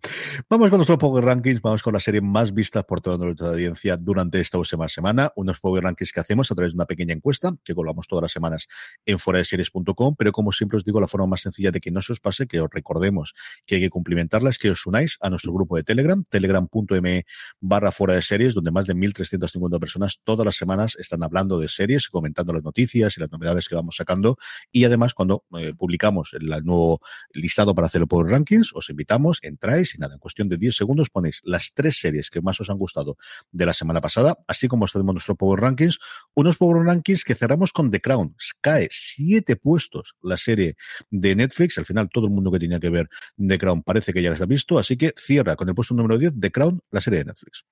Vamos 0.49 0.69
con 0.69 0.77
nuestros 0.79 0.99
Power 0.99 1.23
Rankings, 1.23 1.61
vamos 1.61 1.81
con 1.81 1.93
la 1.93 1.99
serie 1.99 2.21
más 2.21 2.53
vista 2.53 2.83
por 2.83 3.01
toda 3.01 3.17
nuestra 3.17 3.49
audiencia 3.49 3.97
durante 3.97 4.39
esta 4.39 4.57
última 4.57 4.87
semana. 4.87 5.31
Unos 5.35 5.59
Power 5.59 5.83
Rankings 5.83 6.11
que 6.11 6.19
hacemos 6.19 6.51
a 6.51 6.55
través 6.55 6.73
de 6.73 6.77
una 6.77 6.85
pequeña 6.85 7.13
encuesta 7.13 7.55
que 7.63 7.73
colgamos 7.73 8.07
todas 8.07 8.23
las 8.23 8.31
semanas 8.31 8.67
en 9.05 9.17
foradeseries.com, 9.17 10.15
pero 10.17 10.31
como 10.31 10.51
siempre 10.51 10.77
os 10.77 10.83
digo, 10.83 10.99
la 10.99 11.07
forma 11.07 11.27
más 11.27 11.41
sencilla 11.41 11.71
de 11.71 11.79
que 11.79 11.91
no 11.91 12.01
se 12.01 12.13
os 12.13 12.19
pase, 12.19 12.47
que 12.47 12.59
os 12.59 12.69
recordemos 12.71 13.33
que 13.65 13.75
hay 13.75 13.81
que 13.81 13.89
cumplimentarla, 13.89 14.49
es 14.49 14.59
que 14.59 14.69
os 14.69 14.85
unáis 14.85 15.17
a 15.21 15.29
nuestro 15.29 15.53
grupo 15.53 15.75
de 15.77 15.83
Telegram, 15.87 16.21
telegram.me 16.29 17.25
barra 17.61 17.91
fuera 17.91 18.13
de 18.13 18.21
series, 18.21 18.53
donde 18.53 18.71
más 18.71 18.85
de 18.85 18.93
1.350 18.93 19.79
personas 19.79 20.19
todas 20.23 20.45
las 20.45 20.55
semanas 20.55 20.97
están 20.99 21.23
hablando 21.23 21.59
de 21.59 21.69
series, 21.69 22.09
comentando 22.09 22.51
las 22.51 22.63
noticias 22.63 23.17
y 23.17 23.21
las 23.21 23.31
novedades 23.31 23.69
que 23.69 23.75
vamos 23.75 23.95
sacando. 23.95 24.37
Y 24.71 24.83
además, 24.83 25.13
cuando 25.13 25.45
eh, 25.57 25.73
publicamos 25.73 26.33
el, 26.33 26.49
nuevo 26.65 26.99
listado 27.31 27.73
para 27.73 27.87
hacer 27.87 28.01
el 28.01 28.07
Power 28.07 28.27
Rankings, 28.27 28.71
os 28.73 28.89
invitamos, 28.89 29.39
entráis 29.43 29.95
y 29.95 29.97
nada, 29.97 30.15
en 30.15 30.19
cuestión 30.19 30.49
de 30.49 30.57
10 30.57 30.75
segundos 30.75 31.09
ponéis 31.09 31.39
las 31.43 31.71
tres 31.73 31.99
series 31.99 32.29
que 32.29 32.41
más 32.41 32.59
os 32.59 32.69
han 32.69 32.77
gustado 32.77 33.17
de 33.51 33.65
la 33.65 33.73
semana 33.73 34.01
pasada, 34.01 34.37
así 34.47 34.67
como 34.67 34.85
tenemos 34.87 35.15
nuestro 35.15 35.35
Power 35.35 35.61
Rankings, 35.61 35.99
unos 36.33 36.57
Power 36.57 36.85
Rankings 36.85 37.23
que 37.23 37.35
cerramos 37.35 37.71
con 37.71 37.91
The 37.91 38.01
Crown. 38.01 38.35
Cae 38.59 38.89
siete 38.91 39.55
puestos 39.55 40.15
la 40.21 40.35
serie 40.35 40.75
de 41.09 41.35
Netflix. 41.35 41.77
Al 41.77 41.85
final, 41.85 42.09
todo 42.09 42.25
el 42.25 42.31
mundo 42.31 42.51
que 42.51 42.59
tenía 42.59 42.79
que 42.79 42.89
ver 42.89 43.09
The 43.37 43.57
Crown 43.57 43.83
parece 43.83 44.11
que 44.11 44.21
ya 44.21 44.29
las 44.29 44.41
has 44.41 44.47
visto, 44.47 44.77
así 44.77 44.97
que 44.97 45.13
cierra 45.17 45.55
con 45.55 45.69
el 45.69 45.75
puesto 45.77 45.93
número 45.93 46.17
10 46.17 46.33
de 46.35 46.51
Crown, 46.51 46.81
la 46.89 47.01
serie 47.01 47.19
de 47.19 47.25
Netflix. 47.25 47.63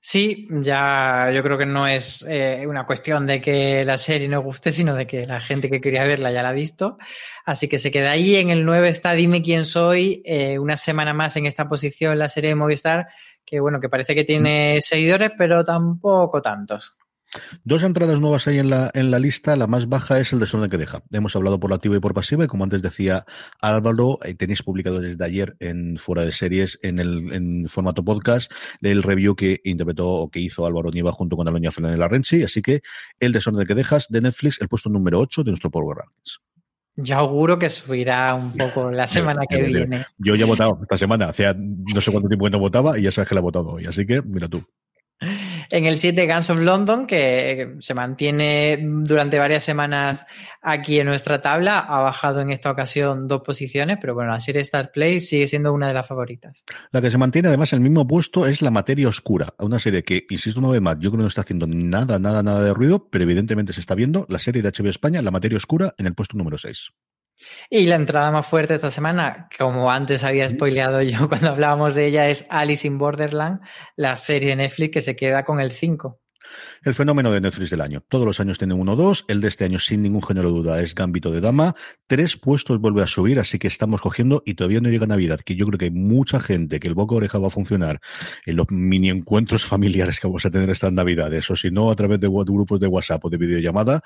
Sí, 0.00 0.46
ya 0.50 1.30
yo 1.34 1.42
creo 1.42 1.58
que 1.58 1.66
no 1.66 1.88
es 1.88 2.24
eh, 2.28 2.64
una 2.68 2.86
cuestión 2.86 3.26
de 3.26 3.40
que 3.40 3.84
la 3.84 3.98
serie 3.98 4.28
no 4.28 4.42
guste, 4.42 4.70
sino 4.70 4.94
de 4.94 5.06
que 5.06 5.26
la 5.26 5.40
gente 5.40 5.68
que 5.68 5.80
quería 5.80 6.04
verla 6.04 6.30
ya 6.30 6.42
la 6.42 6.50
ha 6.50 6.52
visto. 6.52 6.98
Así 7.44 7.66
que 7.68 7.78
se 7.78 7.90
queda 7.90 8.12
ahí. 8.12 8.36
En 8.36 8.50
el 8.50 8.64
9 8.64 8.88
está 8.90 9.12
Dime 9.12 9.42
quién 9.42 9.64
soy, 9.64 10.22
eh, 10.24 10.58
una 10.58 10.76
semana 10.76 11.14
más 11.14 11.36
en 11.36 11.46
esta 11.46 11.68
posición 11.68 12.18
la 12.18 12.28
serie 12.28 12.50
de 12.50 12.54
Movistar, 12.54 13.08
que 13.44 13.58
bueno, 13.58 13.80
que 13.80 13.88
parece 13.88 14.14
que 14.14 14.24
tiene 14.24 14.80
seguidores, 14.80 15.32
pero 15.36 15.64
tampoco 15.64 16.40
tantos. 16.40 16.96
Dos 17.64 17.82
entradas 17.82 18.20
nuevas 18.20 18.46
hay 18.48 18.58
en 18.58 18.70
la, 18.70 18.90
en 18.94 19.10
la 19.10 19.18
lista. 19.18 19.56
La 19.56 19.66
más 19.66 19.88
baja 19.88 20.18
es 20.18 20.32
el 20.32 20.40
desorden 20.40 20.70
que 20.70 20.78
deja. 20.78 21.02
Hemos 21.12 21.36
hablado 21.36 21.60
por 21.60 21.70
la 21.70 21.76
activa 21.76 21.96
y 21.96 22.00
por 22.00 22.14
pasiva, 22.14 22.44
y 22.44 22.46
como 22.46 22.64
antes 22.64 22.82
decía 22.82 23.24
Álvaro, 23.60 24.18
eh, 24.24 24.34
tenéis 24.34 24.62
publicado 24.62 25.00
desde 25.00 25.22
ayer 25.24 25.56
en 25.60 25.98
Fuera 25.98 26.24
de 26.24 26.32
Series, 26.32 26.78
en 26.82 26.98
el 26.98 27.32
en 27.32 27.68
formato 27.68 28.04
podcast, 28.04 28.50
el 28.80 29.02
review 29.02 29.34
que 29.36 29.60
interpretó 29.64 30.08
o 30.08 30.30
que 30.30 30.40
hizo 30.40 30.66
Álvaro 30.66 30.90
Nieva 30.90 31.12
junto 31.12 31.36
con 31.36 31.48
Aloña 31.48 31.70
Fernández 31.70 31.98
Larrenchi. 31.98 32.42
Así 32.42 32.62
que 32.62 32.82
el 33.20 33.32
desorden 33.32 33.66
que 33.66 33.74
dejas 33.74 34.06
de 34.08 34.20
Netflix, 34.20 34.60
el 34.60 34.68
puesto 34.68 34.88
número 34.88 35.20
8 35.20 35.44
de 35.44 35.50
nuestro 35.50 35.70
Power 35.70 35.98
Rankings. 35.98 36.40
Ya 37.00 37.18
auguro 37.18 37.58
que 37.60 37.70
subirá 37.70 38.34
un 38.34 38.52
poco 38.56 38.90
la 38.90 39.06
semana 39.06 39.42
que 39.48 39.62
viene. 39.62 40.04
Yo 40.18 40.34
ya 40.34 40.44
he 40.44 40.48
votado 40.48 40.78
esta 40.82 40.98
semana, 40.98 41.28
hacía 41.28 41.54
no 41.56 42.00
sé 42.00 42.10
cuánto 42.10 42.28
tiempo 42.28 42.46
que 42.46 42.50
no 42.50 42.58
votaba 42.58 42.98
y 42.98 43.02
ya 43.02 43.12
sabes 43.12 43.28
que 43.28 43.34
la 43.34 43.40
he 43.40 43.42
votado 43.42 43.68
hoy. 43.74 43.86
Así 43.86 44.04
que, 44.04 44.20
mira 44.22 44.48
tú. 44.48 44.64
En 45.70 45.84
el 45.84 45.98
7 45.98 46.26
Guns 46.26 46.50
of 46.50 46.60
London, 46.60 47.06
que 47.06 47.76
se 47.80 47.92
mantiene 47.92 48.78
durante 48.80 49.38
varias 49.38 49.64
semanas 49.64 50.24
aquí 50.62 50.98
en 50.98 51.06
nuestra 51.06 51.42
tabla, 51.42 51.80
ha 51.80 52.00
bajado 52.00 52.40
en 52.40 52.50
esta 52.50 52.70
ocasión 52.70 53.28
dos 53.28 53.42
posiciones, 53.42 53.98
pero 54.00 54.14
bueno, 54.14 54.30
la 54.30 54.40
serie 54.40 54.62
Star 54.62 54.90
Play 54.92 55.20
sigue 55.20 55.46
siendo 55.46 55.72
una 55.72 55.88
de 55.88 55.94
las 55.94 56.06
favoritas. 56.06 56.64
La 56.90 57.02
que 57.02 57.10
se 57.10 57.18
mantiene 57.18 57.48
además 57.48 57.72
en 57.72 57.78
el 57.78 57.82
mismo 57.82 58.06
puesto 58.06 58.46
es 58.46 58.62
La 58.62 58.70
Materia 58.70 59.08
Oscura, 59.08 59.54
una 59.58 59.78
serie 59.78 60.02
que, 60.02 60.26
insisto 60.30 60.58
una 60.60 60.70
vez 60.70 60.80
más, 60.80 60.96
yo 61.00 61.10
creo 61.10 61.18
que 61.18 61.22
no 61.22 61.26
está 61.28 61.42
haciendo 61.42 61.66
nada, 61.66 62.18
nada, 62.18 62.42
nada 62.42 62.62
de 62.62 62.72
ruido, 62.72 63.08
pero 63.10 63.24
evidentemente 63.24 63.72
se 63.72 63.80
está 63.80 63.94
viendo 63.94 64.24
la 64.28 64.38
serie 64.38 64.62
de 64.62 64.70
HBO 64.70 64.88
España, 64.88 65.20
La 65.20 65.30
Materia 65.30 65.58
Oscura, 65.58 65.94
en 65.98 66.06
el 66.06 66.14
puesto 66.14 66.36
número 66.38 66.56
6. 66.56 66.92
Y 67.70 67.86
la 67.86 67.96
entrada 67.96 68.30
más 68.30 68.46
fuerte 68.46 68.74
esta 68.74 68.90
semana, 68.90 69.48
como 69.58 69.90
antes 69.90 70.24
había 70.24 70.48
spoileado 70.48 71.02
yo 71.02 71.28
cuando 71.28 71.50
hablábamos 71.50 71.94
de 71.94 72.06
ella, 72.06 72.28
es 72.28 72.46
Alice 72.48 72.86
in 72.86 72.98
Borderland, 72.98 73.60
la 73.96 74.16
serie 74.16 74.50
de 74.50 74.56
Netflix 74.56 74.92
que 74.92 75.00
se 75.00 75.16
queda 75.16 75.44
con 75.44 75.60
el 75.60 75.72
5. 75.72 76.20
El 76.82 76.94
fenómeno 76.94 77.30
de 77.30 77.40
Netflix 77.40 77.70
del 77.70 77.80
año. 77.80 78.02
Todos 78.08 78.26
los 78.26 78.40
años 78.40 78.58
tiene 78.58 78.74
uno 78.74 78.92
o 78.92 78.96
dos. 78.96 79.24
El 79.28 79.40
de 79.40 79.48
este 79.48 79.64
año, 79.64 79.78
sin 79.78 80.02
ningún 80.02 80.22
género 80.22 80.50
de 80.50 80.58
duda, 80.58 80.80
es 80.80 80.94
Gambito 80.94 81.30
de 81.30 81.40
Dama. 81.40 81.74
Tres 82.06 82.36
puestos 82.36 82.80
vuelve 82.80 83.02
a 83.02 83.06
subir, 83.06 83.38
así 83.38 83.58
que 83.58 83.68
estamos 83.68 84.00
cogiendo 84.00 84.42
y 84.44 84.54
todavía 84.54 84.80
no 84.80 84.88
llega 84.88 85.06
Navidad, 85.06 85.40
que 85.40 85.56
yo 85.56 85.66
creo 85.66 85.78
que 85.78 85.86
hay 85.86 85.90
mucha 85.90 86.40
gente 86.40 86.80
que 86.80 86.88
el 86.88 86.94
boca 86.94 87.14
oreja 87.14 87.38
va 87.38 87.48
a 87.48 87.50
funcionar 87.50 88.00
en 88.46 88.56
los 88.56 88.70
mini 88.70 89.10
encuentros 89.10 89.64
familiares 89.66 90.20
que 90.20 90.26
vamos 90.26 90.44
a 90.46 90.50
tener 90.50 90.70
estas 90.70 90.92
Navidades, 90.92 91.50
o 91.50 91.56
si 91.56 91.70
no, 91.70 91.90
a 91.90 91.96
través 91.96 92.20
de 92.20 92.28
grupos 92.28 92.80
de 92.80 92.86
WhatsApp 92.86 93.24
o 93.24 93.30
de 93.30 93.36
videollamada. 93.36 94.02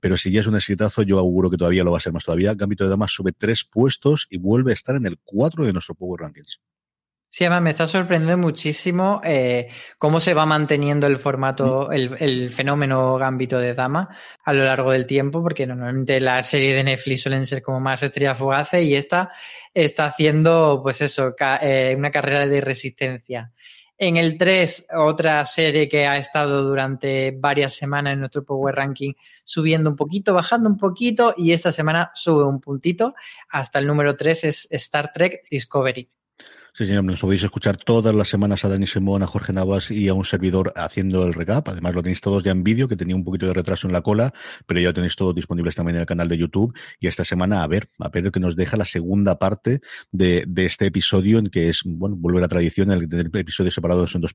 Pero 0.00 0.16
si 0.16 0.30
ya 0.30 0.40
es 0.40 0.46
un 0.46 0.56
exitazo, 0.56 1.02
yo 1.02 1.18
auguro 1.18 1.50
que 1.50 1.56
todavía 1.56 1.84
lo 1.84 1.92
va 1.92 1.98
a 1.98 2.00
ser 2.00 2.12
más 2.12 2.24
todavía. 2.24 2.54
Gambito 2.54 2.84
de 2.84 2.90
Dama 2.90 3.06
sube 3.08 3.32
tres 3.32 3.64
puestos 3.64 4.26
y 4.30 4.38
vuelve 4.38 4.72
a 4.72 4.74
estar 4.74 4.96
en 4.96 5.06
el 5.06 5.18
cuatro 5.22 5.64
de 5.64 5.72
nuestro 5.72 5.94
Power 5.94 6.20
Rankings. 6.20 6.60
Sí, 7.32 7.44
además 7.44 7.62
me 7.62 7.70
está 7.70 7.86
sorprendiendo 7.86 8.36
muchísimo 8.38 9.20
eh, 9.22 9.68
cómo 9.98 10.18
se 10.18 10.34
va 10.34 10.46
manteniendo 10.46 11.06
el 11.06 11.16
formato, 11.16 11.86
mm. 11.88 11.92
el, 11.92 12.16
el, 12.18 12.50
fenómeno 12.50 13.16
gambito 13.18 13.60
de 13.60 13.72
dama 13.72 14.08
a 14.44 14.52
lo 14.52 14.64
largo 14.64 14.90
del 14.90 15.06
tiempo, 15.06 15.40
porque 15.40 15.64
normalmente 15.64 16.18
la 16.18 16.42
serie 16.42 16.74
de 16.74 16.82
Netflix 16.82 17.22
suelen 17.22 17.46
ser 17.46 17.62
como 17.62 17.78
más 17.78 18.02
estrellas 18.02 18.36
fugaces 18.36 18.82
y 18.84 18.96
esta 18.96 19.30
está 19.72 20.06
haciendo, 20.06 20.80
pues 20.82 21.02
eso, 21.02 21.36
ca 21.36 21.60
eh, 21.62 21.94
una 21.96 22.10
carrera 22.10 22.48
de 22.48 22.60
resistencia. 22.60 23.52
En 23.96 24.16
el 24.16 24.36
3, 24.36 24.88
otra 24.96 25.46
serie 25.46 25.88
que 25.88 26.06
ha 26.06 26.16
estado 26.16 26.64
durante 26.64 27.30
varias 27.38 27.74
semanas 27.74 28.14
en 28.14 28.20
nuestro 28.20 28.44
Power 28.44 28.74
Ranking 28.74 29.12
subiendo 29.44 29.88
un 29.88 29.96
poquito, 29.96 30.34
bajando 30.34 30.68
un 30.68 30.78
poquito 30.78 31.32
y 31.36 31.52
esta 31.52 31.70
semana 31.70 32.10
sube 32.12 32.44
un 32.44 32.60
puntito. 32.60 33.14
Hasta 33.50 33.78
el 33.78 33.86
número 33.86 34.16
3 34.16 34.44
es 34.44 34.68
Star 34.70 35.12
Trek 35.12 35.42
Discovery. 35.48 36.08
Sí, 36.72 36.86
señor, 36.86 37.04
nos 37.04 37.20
podéis 37.20 37.42
escuchar 37.42 37.76
todas 37.76 38.14
las 38.14 38.28
semanas 38.28 38.64
a 38.64 38.68
Dani 38.68 38.86
Simón, 38.86 39.22
a 39.22 39.26
Jorge 39.26 39.52
Navas 39.52 39.90
y 39.90 40.08
a 40.08 40.14
un 40.14 40.24
servidor 40.24 40.72
haciendo 40.76 41.26
el 41.26 41.34
recap. 41.34 41.68
Además, 41.68 41.94
lo 41.94 42.02
tenéis 42.02 42.20
todos 42.20 42.44
ya 42.44 42.52
en 42.52 42.62
vídeo, 42.62 42.86
que 42.86 42.96
tenía 42.96 43.16
un 43.16 43.24
poquito 43.24 43.46
de 43.46 43.54
retraso 43.54 43.88
en 43.88 43.92
la 43.92 44.02
cola, 44.02 44.32
pero 44.66 44.80
ya 44.80 44.88
lo 44.88 44.94
tenéis 44.94 45.16
todos 45.16 45.34
disponibles 45.34 45.74
también 45.74 45.96
en 45.96 46.02
el 46.02 46.06
canal 46.06 46.28
de 46.28 46.38
YouTube. 46.38 46.72
Y 47.00 47.08
esta 47.08 47.24
semana, 47.24 47.64
a 47.64 47.66
ver, 47.66 47.90
a 47.98 48.08
ver 48.08 48.30
que 48.30 48.40
nos 48.40 48.54
deja 48.54 48.76
la 48.76 48.84
segunda 48.84 49.38
parte 49.38 49.80
de, 50.12 50.44
de 50.46 50.66
este 50.66 50.86
episodio, 50.86 51.38
en 51.38 51.48
que 51.48 51.68
es, 51.68 51.82
bueno, 51.84 52.16
vuelve 52.16 52.44
a 52.44 52.48
tradición, 52.48 52.92
el 52.92 53.08
tener 53.08 53.30
episodios 53.34 53.74
separados 53.74 54.14
en 54.14 54.20
dos 54.20 54.34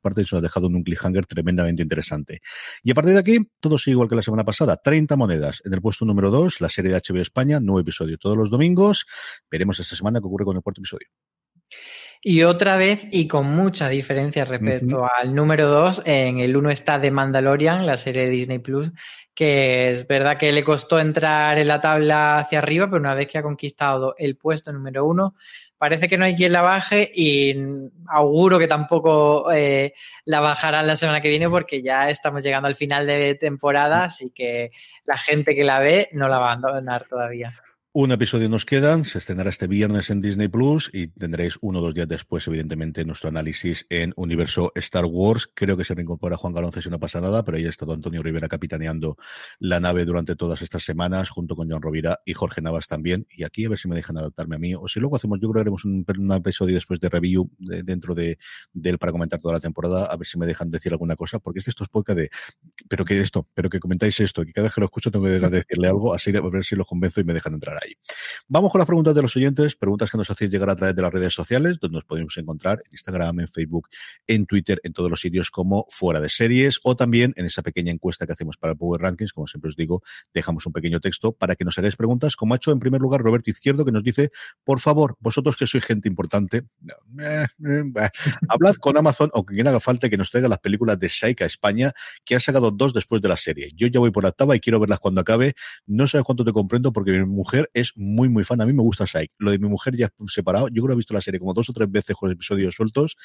Parte 0.00 0.22
eso 0.22 0.36
ha 0.36 0.40
dejado 0.40 0.66
en 0.68 0.76
un 0.76 0.82
cliffhanger 0.82 1.26
tremendamente 1.26 1.82
interesante. 1.82 2.40
Y 2.82 2.90
a 2.90 2.94
partir 2.94 3.14
de 3.14 3.20
aquí, 3.20 3.38
todo 3.60 3.78
sigue 3.78 3.92
igual 3.92 4.08
que 4.08 4.16
la 4.16 4.22
semana 4.22 4.44
pasada. 4.44 4.76
30 4.76 5.16
monedas. 5.16 5.62
En 5.64 5.74
el 5.74 5.80
puesto 5.80 6.04
número 6.04 6.30
2, 6.30 6.60
la 6.60 6.68
serie 6.68 6.90
de 6.92 6.98
HBO 6.98 7.20
España, 7.20 7.60
nuevo 7.60 7.80
episodio 7.80 8.18
todos 8.18 8.36
los 8.36 8.50
domingos. 8.50 9.06
Veremos 9.50 9.78
esta 9.80 9.96
semana 9.96 10.20
qué 10.20 10.26
ocurre 10.26 10.44
con 10.44 10.56
el 10.56 10.62
cuarto 10.62 10.80
episodio. 10.80 11.08
Y 12.20 12.42
otra 12.42 12.76
vez, 12.76 13.06
y 13.12 13.28
con 13.28 13.46
mucha 13.46 13.88
diferencia 13.88 14.44
respecto 14.44 14.98
uh 14.98 15.02
-huh. 15.02 15.10
al 15.20 15.34
número 15.34 15.68
2, 15.68 16.02
en 16.04 16.40
el 16.40 16.56
1 16.56 16.70
está 16.70 17.00
The 17.00 17.12
Mandalorian, 17.12 17.86
la 17.86 17.96
serie 17.96 18.24
de 18.24 18.30
Disney 18.30 18.58
Plus, 18.58 18.90
que 19.34 19.92
es 19.92 20.06
verdad 20.08 20.36
que 20.36 20.50
le 20.50 20.64
costó 20.64 20.98
entrar 20.98 21.58
en 21.58 21.68
la 21.68 21.80
tabla 21.80 22.40
hacia 22.40 22.58
arriba, 22.58 22.86
pero 22.86 22.98
una 22.98 23.14
vez 23.14 23.28
que 23.28 23.38
ha 23.38 23.42
conquistado 23.42 24.16
el 24.18 24.36
puesto 24.36 24.72
número 24.72 25.06
1, 25.06 25.36
parece 25.78 26.08
que 26.08 26.18
no 26.18 26.24
hay 26.24 26.34
quien 26.34 26.52
la 26.52 26.62
baje 26.62 27.10
y 27.14 27.54
auguro 28.08 28.58
que 28.58 28.66
tampoco 28.66 29.50
eh, 29.52 29.94
la 30.24 30.40
bajarán 30.40 30.86
la 30.86 30.96
semana 30.96 31.20
que 31.20 31.30
viene 31.30 31.48
porque 31.48 31.82
ya 31.82 32.10
estamos 32.10 32.42
llegando 32.42 32.68
al 32.68 32.74
final 32.74 33.06
de 33.06 33.36
temporada, 33.36 34.04
así 34.04 34.30
que 34.34 34.72
la 35.04 35.16
gente 35.16 35.54
que 35.54 35.64
la 35.64 35.78
ve 35.78 36.08
no 36.12 36.28
la 36.28 36.38
va 36.38 36.50
a 36.50 36.54
abandonar 36.54 37.06
todavía. 37.08 37.54
Un 38.00 38.12
episodio 38.12 38.48
nos 38.48 38.64
queda, 38.64 39.02
se 39.02 39.18
estrenará 39.18 39.50
este 39.50 39.66
viernes 39.66 40.08
en 40.10 40.20
Disney 40.20 40.46
Plus 40.46 40.88
y 40.92 41.08
tendréis 41.08 41.58
uno 41.62 41.80
o 41.80 41.82
dos 41.82 41.94
días 41.94 42.06
después, 42.06 42.46
evidentemente, 42.46 43.04
nuestro 43.04 43.28
análisis 43.28 43.86
en 43.90 44.12
Universo 44.14 44.70
Star 44.76 45.04
Wars. 45.04 45.50
Creo 45.52 45.76
que 45.76 45.82
se 45.82 45.96
reincorpora 45.96 46.36
Juan 46.36 46.52
Galonce 46.52 46.80
si 46.80 46.90
no 46.90 47.00
pasa 47.00 47.20
nada, 47.20 47.42
pero 47.42 47.56
ahí 47.56 47.66
ha 47.66 47.70
estado 47.70 47.94
Antonio 47.94 48.22
Rivera 48.22 48.46
capitaneando 48.46 49.16
la 49.58 49.80
nave 49.80 50.04
durante 50.04 50.36
todas 50.36 50.62
estas 50.62 50.84
semanas, 50.84 51.28
junto 51.30 51.56
con 51.56 51.68
John 51.68 51.82
Rovira 51.82 52.20
y 52.24 52.34
Jorge 52.34 52.62
Navas 52.62 52.86
también. 52.86 53.26
Y 53.30 53.42
aquí 53.42 53.64
a 53.64 53.70
ver 53.70 53.78
si 53.78 53.88
me 53.88 53.96
dejan 53.96 54.16
adaptarme 54.16 54.54
a 54.54 54.58
mí, 54.60 54.76
o 54.76 54.86
si 54.86 55.00
luego 55.00 55.16
hacemos, 55.16 55.40
yo 55.40 55.48
creo 55.48 55.54
que 55.54 55.60
haremos 55.62 55.84
un, 55.84 56.06
un 56.06 56.32
episodio 56.34 56.76
después 56.76 57.00
de 57.00 57.08
review 57.08 57.50
de, 57.58 57.82
dentro 57.82 58.14
de, 58.14 58.38
de, 58.74 58.90
él 58.90 58.98
para 58.98 59.10
comentar 59.10 59.40
toda 59.40 59.54
la 59.54 59.60
temporada, 59.60 60.04
a 60.04 60.16
ver 60.16 60.28
si 60.28 60.38
me 60.38 60.46
dejan 60.46 60.70
decir 60.70 60.92
alguna 60.92 61.16
cosa, 61.16 61.40
porque 61.40 61.58
es 61.58 61.64
de 61.64 61.70
estos 61.70 61.88
podcast 61.88 62.16
de, 62.16 62.30
pero 62.88 63.04
que 63.04 63.18
esto, 63.18 63.48
pero 63.54 63.68
que 63.68 63.80
comentáis 63.80 64.20
esto, 64.20 64.44
que 64.44 64.52
cada 64.52 64.66
vez 64.66 64.74
que 64.74 64.82
lo 64.82 64.84
escucho 64.84 65.10
tengo 65.10 65.24
que 65.24 65.30
decirle 65.50 65.88
algo, 65.88 66.14
así 66.14 66.30
a 66.36 66.40
ver 66.40 66.62
si 66.62 66.76
lo 66.76 66.84
convenzo 66.84 67.20
y 67.20 67.24
me 67.24 67.34
dejan 67.34 67.54
entrar 67.54 67.76
ahí. 67.82 67.87
Vamos 68.48 68.70
con 68.72 68.78
las 68.78 68.86
preguntas 68.86 69.14
de 69.14 69.22
los 69.22 69.36
oyentes, 69.36 69.76
preguntas 69.76 70.10
que 70.10 70.18
nos 70.18 70.30
hacéis 70.30 70.50
llegar 70.50 70.70
a 70.70 70.76
través 70.76 70.94
de 70.94 71.02
las 71.02 71.12
redes 71.12 71.34
sociales, 71.34 71.78
donde 71.80 71.96
nos 71.96 72.04
podemos 72.04 72.36
encontrar 72.38 72.82
en 72.84 72.92
Instagram, 72.92 73.40
en 73.40 73.48
Facebook, 73.48 73.88
en 74.26 74.46
Twitter, 74.46 74.80
en 74.82 74.92
todos 74.92 75.10
los 75.10 75.20
sitios 75.20 75.50
como 75.50 75.86
fuera 75.90 76.20
de 76.20 76.28
series, 76.28 76.80
o 76.84 76.96
también 76.96 77.32
en 77.36 77.46
esa 77.46 77.62
pequeña 77.62 77.92
encuesta 77.92 78.26
que 78.26 78.32
hacemos 78.32 78.56
para 78.56 78.72
el 78.72 78.78
Power 78.78 79.00
Rankings, 79.00 79.32
como 79.32 79.46
siempre 79.46 79.68
os 79.68 79.76
digo, 79.76 80.02
dejamos 80.32 80.66
un 80.66 80.72
pequeño 80.72 81.00
texto 81.00 81.32
para 81.32 81.56
que 81.56 81.64
nos 81.64 81.78
hagáis 81.78 81.96
preguntas, 81.96 82.36
como 82.36 82.54
ha 82.54 82.56
hecho 82.56 82.72
en 82.72 82.78
primer 82.78 83.00
lugar 83.00 83.20
Roberto 83.20 83.50
Izquierdo, 83.50 83.84
que 83.84 83.92
nos 83.92 84.02
dice, 84.02 84.30
por 84.64 84.80
favor, 84.80 85.16
vosotros 85.20 85.56
que 85.56 85.66
sois 85.66 85.84
gente 85.84 86.08
importante, 86.08 86.64
eh, 87.18 87.46
eh, 87.66 88.10
hablad 88.48 88.76
con 88.76 88.96
Amazon 88.96 89.30
o 89.32 89.44
quien 89.44 89.66
haga 89.66 89.80
falta 89.80 90.08
que 90.08 90.16
nos 90.16 90.30
traiga 90.30 90.48
las 90.48 90.58
películas 90.58 90.98
de 90.98 91.08
Saika 91.08 91.44
España, 91.44 91.92
que 92.24 92.34
han 92.34 92.40
sacado 92.40 92.70
dos 92.70 92.92
después 92.92 93.22
de 93.22 93.28
la 93.28 93.36
serie. 93.36 93.70
Yo 93.74 93.86
ya 93.86 94.00
voy 94.00 94.10
por 94.10 94.22
la 94.22 94.30
octava 94.30 94.56
y 94.56 94.60
quiero 94.60 94.80
verlas 94.80 94.98
cuando 94.98 95.20
acabe. 95.20 95.54
No 95.86 96.06
sé 96.06 96.22
cuánto 96.22 96.44
te 96.44 96.52
comprendo 96.52 96.92
porque 96.92 97.12
mi 97.12 97.24
mujer 97.24 97.67
es 97.74 97.92
muy 97.96 98.28
muy, 98.28 98.44
fan. 98.44 98.60
A 98.60 98.66
mí 98.66 98.72
me 98.72 98.82
gusta 98.82 99.06
Psych. 99.06 99.32
Lo 99.38 99.50
de 99.50 99.58
mi 99.58 99.68
mujer 99.68 99.96
ya 99.96 100.10
separado. 100.26 100.68
Yo 100.68 100.82
creo 100.82 100.88
que 100.88 100.92
he 100.92 100.96
visto 100.96 101.14
la 101.14 101.20
serie 101.20 101.40
como 101.40 101.54
dos 101.54 101.68
o 101.70 101.72
tres 101.72 101.90
veces 101.90 102.16
con 102.16 102.30
episodios 102.30 102.74
sueltos. 102.74 103.16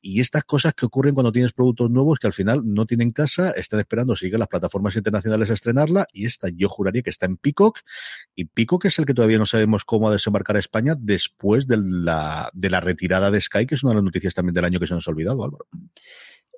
Y 0.00 0.20
estas 0.20 0.44
cosas 0.44 0.74
que 0.74 0.86
ocurren 0.86 1.14
cuando 1.14 1.32
tienes 1.32 1.52
productos 1.52 1.90
nuevos 1.90 2.18
que 2.18 2.26
al 2.26 2.32
final 2.32 2.62
no 2.64 2.86
tienen 2.86 3.10
casa, 3.10 3.50
están 3.52 3.80
esperando 3.80 4.14
sigue 4.14 4.38
las 4.38 4.48
plataformas 4.48 4.96
internacionales 4.96 5.50
a 5.50 5.54
estrenarla. 5.54 6.06
Y 6.12 6.26
esta 6.26 6.48
yo 6.48 6.68
juraría 6.68 7.02
que 7.02 7.10
está 7.10 7.26
en 7.26 7.36
Peacock. 7.36 7.80
Y 8.34 8.44
Peacock 8.46 8.86
es 8.86 8.98
el 8.98 9.06
que 9.06 9.14
todavía 9.14 9.38
no 9.38 9.46
sabemos 9.46 9.84
cómo 9.84 10.10
desembarcar 10.10 10.56
a 10.56 10.60
España 10.60 10.94
después 10.98 11.66
de 11.66 11.78
la, 11.78 12.50
de 12.52 12.70
la 12.70 12.80
retirada 12.80 13.30
de 13.30 13.40
Sky, 13.40 13.66
que 13.66 13.74
es 13.74 13.82
una 13.82 13.92
de 13.92 13.96
las 13.96 14.04
noticias 14.04 14.34
también 14.34 14.54
del 14.54 14.64
año 14.64 14.80
que 14.80 14.86
se 14.86 14.94
nos 14.94 15.06
ha 15.06 15.10
olvidado, 15.10 15.44
Álvaro. 15.44 15.66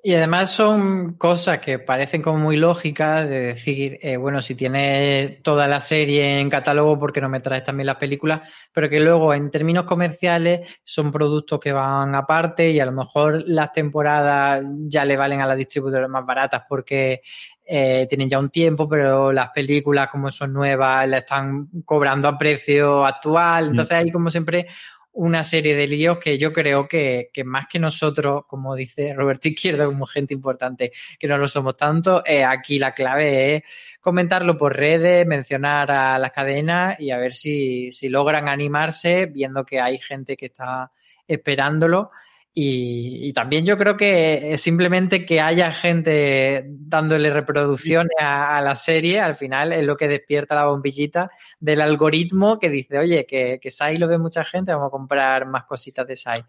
Y 0.01 0.13
además 0.13 0.51
son 0.51 1.13
cosas 1.13 1.59
que 1.59 1.77
parecen 1.77 2.21
como 2.21 2.37
muy 2.37 2.55
lógicas 2.55 3.27
de 3.27 3.41
decir, 3.41 3.99
eh, 4.01 4.15
bueno, 4.15 4.41
si 4.41 4.55
tienes 4.55 5.43
toda 5.43 5.67
la 5.67 5.81
serie 5.81 6.39
en 6.39 6.49
catálogo, 6.49 6.97
¿por 6.97 7.11
qué 7.11 7.19
no 7.19 7.27
me 7.27 7.41
traes 7.41 7.65
también 7.65 7.87
las 7.87 7.97
películas? 7.97 8.41
Pero 8.71 8.89
que 8.89 9.01
luego 9.01 9.33
en 9.33 9.51
términos 9.51 9.83
comerciales 9.83 10.79
son 10.83 11.11
productos 11.11 11.59
que 11.59 11.73
van 11.73 12.15
aparte 12.15 12.71
y 12.71 12.79
a 12.79 12.85
lo 12.85 12.93
mejor 12.93 13.43
las 13.45 13.73
temporadas 13.73 14.63
ya 14.87 15.03
le 15.03 15.17
valen 15.17 15.41
a 15.41 15.47
las 15.47 15.57
distribuidoras 15.57 16.09
más 16.09 16.25
baratas 16.25 16.63
porque 16.69 17.21
eh, 17.65 18.07
tienen 18.07 18.29
ya 18.29 18.39
un 18.39 18.49
tiempo, 18.49 18.87
pero 18.87 19.33
las 19.33 19.49
películas 19.49 20.07
como 20.07 20.31
son 20.31 20.53
nuevas 20.53 21.07
las 21.09 21.23
están 21.23 21.67
cobrando 21.83 22.29
a 22.29 22.37
precio 22.37 23.05
actual. 23.05 23.67
Entonces 23.67 23.97
hay 23.97 24.11
como 24.11 24.31
siempre 24.31 24.65
una 25.13 25.43
serie 25.43 25.75
de 25.75 25.87
líos 25.87 26.19
que 26.19 26.37
yo 26.37 26.53
creo 26.53 26.87
que, 26.87 27.29
más 27.45 27.67
que 27.67 27.79
nosotros, 27.79 28.43
como 28.47 28.75
dice 28.75 29.13
Roberto 29.13 29.47
Izquierdo, 29.47 29.87
como 29.87 30.05
gente 30.05 30.33
importante, 30.33 30.91
que 31.17 31.27
no 31.27 31.37
lo 31.37 31.47
somos 31.47 31.75
tanto, 31.75 32.23
eh, 32.25 32.43
aquí 32.43 32.79
la 32.79 32.93
clave 32.93 33.55
es 33.55 33.63
comentarlo 33.99 34.57
por 34.57 34.75
redes, 34.75 35.25
mencionar 35.25 35.91
a 35.91 36.19
las 36.19 36.31
cadenas 36.31 36.99
y 36.99 37.11
a 37.11 37.17
ver 37.17 37.33
si, 37.33 37.91
si 37.91 38.09
logran 38.09 38.47
animarse 38.47 39.25
viendo 39.25 39.65
que 39.65 39.79
hay 39.79 39.97
gente 39.97 40.37
que 40.37 40.47
está 40.47 40.91
esperándolo 41.27 42.11
y, 42.53 43.31
también 43.33 43.65
yo 43.65 43.77
creo 43.77 43.95
que 43.95 44.57
simplemente 44.57 45.25
que 45.25 45.39
haya 45.39 45.71
gente 45.71 46.65
dándole 46.67 47.29
reproducciones 47.29 48.11
a, 48.19 48.61
la 48.61 48.75
serie, 48.75 49.19
al 49.19 49.35
final 49.35 49.71
es 49.71 49.83
lo 49.85 49.95
que 49.95 50.07
despierta 50.07 50.55
la 50.55 50.65
bombillita 50.65 51.29
del 51.59 51.81
algoritmo 51.81 52.59
que 52.59 52.69
dice, 52.69 52.97
oye, 52.97 53.25
que, 53.25 53.59
que 53.61 53.71
Sai 53.71 53.97
lo 53.97 54.07
ve 54.07 54.17
mucha 54.17 54.43
gente, 54.43 54.71
vamos 54.71 54.87
a 54.87 54.91
comprar 54.91 55.45
más 55.45 55.65
cositas 55.65 56.07
de 56.07 56.15
Sai. 56.15 56.43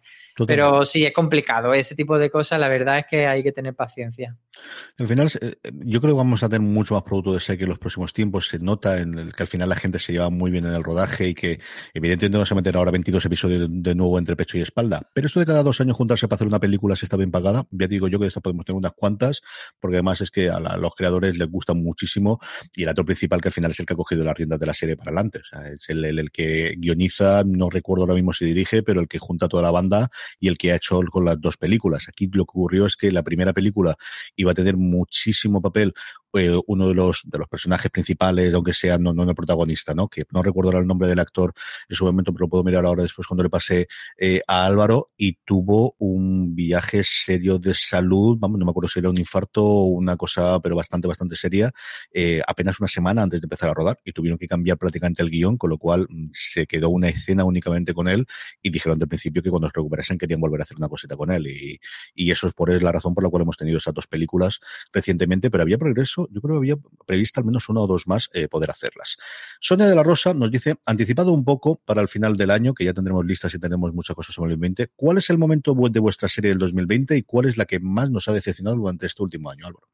Pero 0.46 0.84
sí, 0.86 1.04
es 1.04 1.12
complicado. 1.12 1.74
Ese 1.74 1.94
tipo 1.94 2.18
de 2.18 2.30
cosas, 2.30 2.58
la 2.58 2.68
verdad 2.68 2.98
es 2.98 3.04
que 3.06 3.26
hay 3.26 3.42
que 3.42 3.52
tener 3.52 3.74
paciencia. 3.74 4.36
Al 4.98 5.06
final, 5.06 5.30
eh, 5.40 5.54
yo 5.84 6.00
creo 6.00 6.14
que 6.14 6.18
vamos 6.18 6.42
a 6.42 6.48
tener 6.48 6.66
mucho 6.66 6.94
más 6.94 7.02
producto 7.02 7.32
de 7.32 7.56
que 7.56 7.64
en 7.64 7.68
los 7.68 7.78
próximos 7.78 8.12
tiempos. 8.12 8.48
Se 8.48 8.58
nota 8.58 8.98
en 8.98 9.18
el 9.18 9.32
que 9.32 9.42
al 9.42 9.48
final 9.48 9.68
la 9.68 9.76
gente 9.76 9.98
se 9.98 10.12
lleva 10.12 10.30
muy 10.30 10.50
bien 10.50 10.66
en 10.66 10.74
el 10.74 10.82
rodaje 10.82 11.28
y 11.28 11.34
que, 11.34 11.60
evidentemente, 11.94 12.36
vamos 12.36 12.52
a 12.52 12.54
meter 12.54 12.76
ahora 12.76 12.90
22 12.90 13.24
episodios 13.24 13.68
de, 13.70 13.94
nuevo 13.94 14.18
entre 14.18 14.36
pecho 14.36 14.58
y 14.58 14.62
espalda. 14.62 15.08
Pero 15.12 15.26
esto 15.26 15.40
de 15.40 15.46
cada 15.46 15.62
dos 15.62 15.80
años 15.80 15.89
juntarse 15.94 16.28
para 16.28 16.36
hacer 16.36 16.46
una 16.46 16.60
película 16.60 16.96
si 16.96 17.06
está 17.06 17.16
bien 17.16 17.30
pagada, 17.30 17.66
ya 17.70 17.86
digo 17.86 18.08
yo 18.08 18.18
que 18.18 18.24
de 18.24 18.28
esta 18.28 18.40
podemos 18.40 18.64
tener 18.64 18.76
unas 18.76 18.92
cuantas, 18.92 19.42
porque 19.78 19.96
además 19.96 20.20
es 20.20 20.30
que 20.30 20.50
a, 20.50 20.60
los 20.60 20.94
creadores 20.94 21.36
les 21.36 21.48
gusta 21.48 21.74
muchísimo 21.74 22.40
y 22.74 22.82
el 22.82 22.88
actor 22.88 23.04
principal, 23.04 23.40
que 23.40 23.48
al 23.48 23.52
final 23.52 23.70
es 23.70 23.80
el 23.80 23.86
que 23.86 23.94
ha 23.94 23.96
cogido 23.96 24.24
las 24.24 24.36
riendas 24.36 24.58
de 24.58 24.66
la 24.66 24.74
serie 24.74 24.96
para 24.96 25.10
adelante. 25.10 25.40
Es 25.74 25.88
el, 25.88 26.04
el 26.04 26.30
que 26.30 26.74
guioniza, 26.78 27.42
no 27.44 27.70
recuerdo 27.70 28.04
ahora 28.04 28.14
mismo 28.14 28.32
si 28.32 28.44
dirige, 28.44 28.82
pero 28.82 29.00
el 29.00 29.08
que 29.08 29.18
junta 29.18 29.48
toda 29.48 29.62
la 29.62 29.70
banda 29.70 30.10
y 30.38 30.48
el 30.48 30.58
que 30.58 30.72
ha 30.72 30.76
hecho 30.76 31.00
con 31.10 31.24
las 31.24 31.40
dos 31.40 31.56
películas. 31.56 32.06
Aquí 32.08 32.26
lo 32.26 32.44
que 32.44 32.50
ocurrió 32.50 32.86
es 32.86 32.96
que 32.96 33.10
la 33.10 33.22
primera 33.22 33.52
película 33.52 33.96
iba 34.36 34.52
a 34.52 34.54
tener 34.54 34.76
muchísimo 34.76 35.60
papel 35.62 35.94
eh, 36.34 36.58
uno 36.66 36.88
de 36.88 36.94
los, 36.94 37.22
de 37.24 37.38
los 37.38 37.48
personajes 37.48 37.90
principales, 37.90 38.54
aunque 38.54 38.72
sea 38.72 38.98
no, 38.98 39.12
no 39.12 39.22
el 39.22 39.34
protagonista, 39.34 39.94
¿no? 39.94 40.08
Que 40.08 40.24
no 40.30 40.42
recuerdo 40.42 40.78
el 40.78 40.86
nombre 40.86 41.08
del 41.08 41.18
actor 41.18 41.52
en 41.88 41.96
su 41.96 42.04
momento, 42.04 42.32
pero 42.32 42.44
lo 42.44 42.48
puedo 42.48 42.64
mirar 42.64 42.84
ahora 42.84 43.02
después 43.02 43.26
cuando 43.26 43.42
le 43.42 43.50
pasé 43.50 43.88
eh, 44.18 44.40
a 44.46 44.66
Álvaro 44.66 45.08
y 45.16 45.38
tuvo 45.44 45.94
un 45.98 46.54
viaje 46.54 47.02
serio 47.04 47.58
de 47.58 47.74
salud, 47.74 48.36
vamos, 48.38 48.58
no 48.58 48.64
me 48.64 48.70
acuerdo 48.70 48.88
si 48.88 48.98
era 49.00 49.10
un 49.10 49.18
infarto 49.18 49.64
o 49.64 49.84
una 49.86 50.16
cosa, 50.16 50.60
pero 50.60 50.76
bastante, 50.76 51.08
bastante 51.08 51.36
seria, 51.36 51.72
eh, 52.12 52.40
apenas 52.46 52.80
una 52.80 52.88
semana 52.88 53.22
antes 53.22 53.40
de 53.40 53.44
empezar 53.46 53.70
a 53.70 53.74
rodar 53.74 53.98
y 54.04 54.12
tuvieron 54.12 54.38
que 54.38 54.46
cambiar 54.46 54.78
prácticamente 54.78 55.22
el 55.22 55.30
guion, 55.30 55.56
con 55.56 55.70
lo 55.70 55.78
cual 55.78 56.06
mm, 56.08 56.30
se 56.32 56.66
quedó 56.66 56.90
una 56.90 57.08
escena 57.08 57.44
únicamente 57.44 57.94
con 57.94 58.08
él 58.08 58.26
y 58.62 58.70
dijeron 58.70 58.98
del 58.98 59.08
principio 59.08 59.42
que 59.42 59.50
cuando 59.50 59.68
se 59.68 59.72
recuperasen 59.74 60.18
querían 60.18 60.40
volver 60.40 60.60
a 60.60 60.64
hacer 60.64 60.76
una 60.76 60.88
cosita 60.88 61.16
con 61.16 61.30
él 61.30 61.46
y, 61.46 61.80
y 62.14 62.30
eso 62.30 62.46
es 62.46 62.52
por 62.52 62.70
es 62.70 62.82
la 62.82 62.92
razón 62.92 63.14
por 63.14 63.24
la 63.24 63.30
cual 63.30 63.42
hemos 63.42 63.56
tenido 63.56 63.78
esas 63.78 63.94
dos 63.94 64.06
películas 64.06 64.60
recientemente, 64.92 65.50
pero 65.50 65.62
había 65.62 65.78
progreso 65.78 66.19
yo 66.30 66.40
creo 66.40 66.54
que 66.54 66.58
había 66.58 66.76
previsto 67.06 67.40
al 67.40 67.46
menos 67.46 67.68
una 67.68 67.80
o 67.80 67.86
dos 67.86 68.06
más 68.06 68.28
eh, 68.32 68.48
poder 68.48 68.70
hacerlas. 68.70 69.16
Sonia 69.60 69.86
de 69.86 69.94
la 69.94 70.02
Rosa 70.02 70.34
nos 70.34 70.50
dice, 70.50 70.76
anticipado 70.84 71.32
un 71.32 71.44
poco 71.44 71.80
para 71.84 72.00
el 72.00 72.08
final 72.08 72.36
del 72.36 72.50
año, 72.50 72.74
que 72.74 72.84
ya 72.84 72.92
tendremos 72.92 73.24
listas 73.24 73.54
y 73.54 73.58
tenemos 73.58 73.94
muchas 73.94 74.14
cosas 74.16 74.34
sobre 74.34 74.52
el 74.52 74.58
2020, 74.58 74.92
¿cuál 74.96 75.18
es 75.18 75.30
el 75.30 75.38
momento 75.38 75.74
de 75.74 76.00
vuestra 76.00 76.28
serie 76.28 76.50
del 76.50 76.58
2020 76.58 77.16
y 77.16 77.22
cuál 77.22 77.46
es 77.46 77.56
la 77.56 77.64
que 77.64 77.80
más 77.80 78.10
nos 78.10 78.28
ha 78.28 78.32
decepcionado 78.32 78.76
durante 78.76 79.06
este 79.06 79.22
último 79.22 79.50
año, 79.50 79.66
Álvaro? 79.66 79.88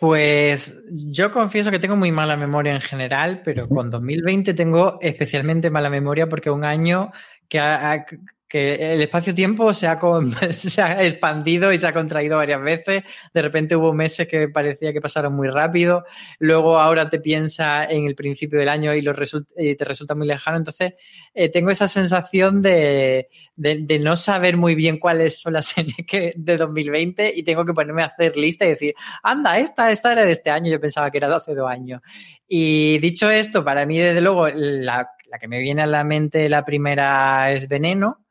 Pues 0.00 0.74
yo 0.90 1.30
confieso 1.30 1.70
que 1.70 1.78
tengo 1.78 1.94
muy 1.94 2.10
mala 2.10 2.34
memoria 2.34 2.72
en 2.72 2.80
general, 2.80 3.42
pero 3.44 3.68
con 3.68 3.90
2020 3.90 4.54
tengo 4.54 4.98
especialmente 5.02 5.68
mala 5.68 5.90
memoria 5.90 6.26
porque 6.26 6.48
un 6.48 6.64
año 6.64 7.12
que 7.50 7.58
ha, 7.58 8.06
el 8.52 9.02
espacio-tiempo 9.02 9.72
se, 9.72 9.86
se 10.52 10.82
ha 10.82 11.04
expandido 11.04 11.72
y 11.72 11.78
se 11.78 11.86
ha 11.86 11.92
contraído 11.92 12.36
varias 12.36 12.60
veces. 12.60 13.04
De 13.32 13.42
repente 13.42 13.76
hubo 13.76 13.92
meses 13.92 14.26
que 14.26 14.48
parecía 14.48 14.92
que 14.92 15.00
pasaron 15.00 15.34
muy 15.34 15.48
rápido. 15.48 16.04
Luego 16.38 16.78
ahora 16.78 17.08
te 17.08 17.20
piensa 17.20 17.84
en 17.84 18.06
el 18.06 18.14
principio 18.14 18.58
del 18.58 18.68
año 18.68 18.92
y, 18.94 19.02
lo 19.02 19.14
te 19.14 19.84
resulta 19.84 20.14
muy 20.14 20.26
lejano. 20.26 20.56
Entonces, 20.56 20.94
eh, 21.32 21.48
tengo 21.48 21.70
esa 21.70 21.86
sensación 21.86 22.62
de, 22.62 23.28
de, 23.54 23.98
no 24.00 24.16
saber 24.16 24.56
muy 24.56 24.74
bien 24.74 24.98
cuáles 24.98 25.40
son 25.40 25.52
las 25.52 25.74
que, 26.06 26.32
de 26.36 26.56
2020 26.56 27.32
y 27.34 27.42
tengo 27.42 27.64
que 27.64 27.74
ponerme 27.74 28.02
a 28.02 28.06
hacer 28.06 28.36
lista 28.36 28.64
y 28.64 28.70
decir, 28.70 28.94
anda, 29.22 29.58
esta, 29.58 29.90
esta 29.90 30.12
era 30.12 30.24
de 30.24 30.32
este 30.32 30.50
año. 30.50 30.70
Yo 30.70 30.80
pensaba 30.80 31.10
que 31.10 31.18
era 31.18 31.28
de 31.28 31.36
hace 31.36 31.54
dos 31.54 31.70
años. 31.70 32.00
Y 32.48 32.98
dicho 32.98 33.30
esto, 33.30 33.64
para 33.64 33.86
mí, 33.86 33.98
desde 33.98 34.20
luego, 34.20 34.48
la, 34.48 35.08
la 35.30 35.38
que 35.38 35.48
me 35.48 35.60
viene 35.60 35.82
a 35.82 35.86
la 35.86 36.04
mente 36.04 36.48
la 36.48 36.64
primera 36.64 37.52
es 37.52 37.68
Veneno 37.68 38.26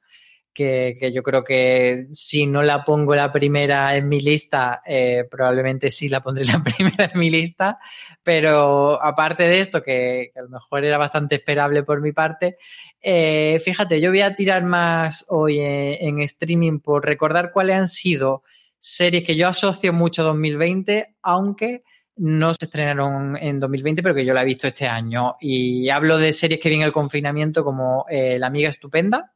que, 0.53 1.11
yo 1.13 1.23
creo 1.23 1.43
que 1.43 2.07
si 2.11 2.45
no 2.45 2.61
la 2.63 2.83
pongo 2.83 3.15
la 3.15 3.31
primera 3.31 3.95
en 3.95 4.09
mi 4.09 4.19
lista, 4.19 4.81
eh, 4.85 5.25
probablemente 5.29 5.89
sí 5.91 6.09
la 6.09 6.21
pondré 6.21 6.45
la 6.45 6.61
primera 6.61 7.11
en 7.13 7.19
mi 7.19 7.29
lista, 7.29 7.79
pero 8.23 9.01
aparte 9.01 9.43
de 9.43 9.59
esto, 9.59 9.81
que, 9.81 10.31
a 10.35 10.41
lo 10.41 10.49
mejor 10.49 10.83
era 10.83 10.97
bastante 10.97 11.35
esperable 11.35 11.83
por 11.83 12.01
mi 12.01 12.11
parte, 12.11 12.57
eh, 13.01 13.59
fíjate, 13.63 14.01
yo 14.01 14.09
voy 14.09 14.21
a 14.21 14.35
tirar 14.35 14.63
más 14.63 15.25
hoy 15.29 15.59
en, 15.59 16.19
streaming 16.19 16.79
por 16.79 17.05
recordar 17.05 17.51
cuáles 17.51 17.77
han 17.77 17.87
sido 17.87 18.43
series 18.77 19.23
que 19.23 19.35
yo 19.35 19.47
asocio 19.47 19.93
mucho 19.93 20.23
a 20.23 20.25
2020, 20.25 21.15
aunque 21.21 21.83
no 22.19 22.53
se 22.53 22.65
estrenaron 22.65 23.37
en 23.37 23.59
2020, 23.59 24.03
pero 24.03 24.13
que 24.13 24.25
yo 24.25 24.33
la 24.33 24.43
he 24.43 24.45
visto 24.45 24.67
este 24.67 24.87
año. 24.87 25.37
Y 25.39 25.89
hablo 25.89 26.17
de 26.17 26.33
series 26.33 26.59
que 26.59 26.69
vienen 26.69 26.85
el 26.85 26.93
confinamiento 26.93 27.63
como 27.63 28.05
eh, 28.09 28.37
La 28.37 28.47
Amiga 28.47 28.69
Estupenda, 28.69 29.33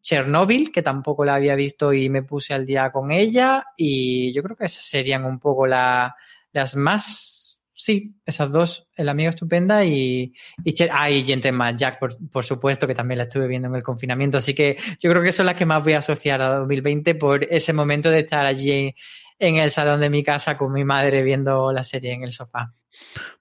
Chernobyl, 0.00 0.70
que 0.70 0.82
tampoco 0.82 1.24
la 1.24 1.34
había 1.34 1.56
visto 1.56 1.92
y 1.92 2.08
me 2.08 2.22
puse 2.22 2.54
al 2.54 2.66
día 2.66 2.90
con 2.90 3.10
ella. 3.12 3.64
Y 3.76 4.32
yo 4.32 4.42
creo 4.42 4.56
que 4.56 4.66
esas 4.66 4.84
serían 4.84 5.24
un 5.24 5.38
poco 5.38 5.66
las 5.66 6.76
más. 6.76 7.58
Sí, 7.72 8.14
esas 8.26 8.52
dos, 8.52 8.88
El 8.94 9.08
amigo 9.08 9.30
estupenda 9.30 9.84
y, 9.86 10.34
y, 10.64 10.74
ah, 10.90 11.08
Gente 11.24 11.50
Más 11.50 11.76
Jack, 11.76 11.98
por, 11.98 12.44
supuesto, 12.44 12.86
que 12.86 12.94
también 12.94 13.16
la 13.16 13.24
estuve 13.24 13.46
viendo 13.46 13.68
en 13.68 13.74
el 13.76 13.82
confinamiento. 13.82 14.36
Así 14.36 14.52
que 14.52 14.76
yo 15.00 15.10
creo 15.10 15.22
que 15.22 15.32
son 15.32 15.46
las 15.46 15.54
que 15.54 15.64
más 15.64 15.82
voy 15.82 15.94
a 15.94 15.98
asociar 15.98 16.42
a 16.42 16.56
2020 16.56 17.14
por 17.14 17.44
ese 17.44 17.72
momento 17.72 18.10
de 18.10 18.20
estar 18.20 18.44
allí 18.44 18.94
en 19.40 19.56
el 19.56 19.70
salón 19.70 20.00
de 20.00 20.10
mi 20.10 20.22
casa 20.22 20.56
con 20.56 20.72
mi 20.72 20.84
madre 20.84 21.22
viendo 21.24 21.72
la 21.72 21.82
serie 21.84 22.12
en 22.12 22.22
el 22.22 22.32
sofá. 22.32 22.74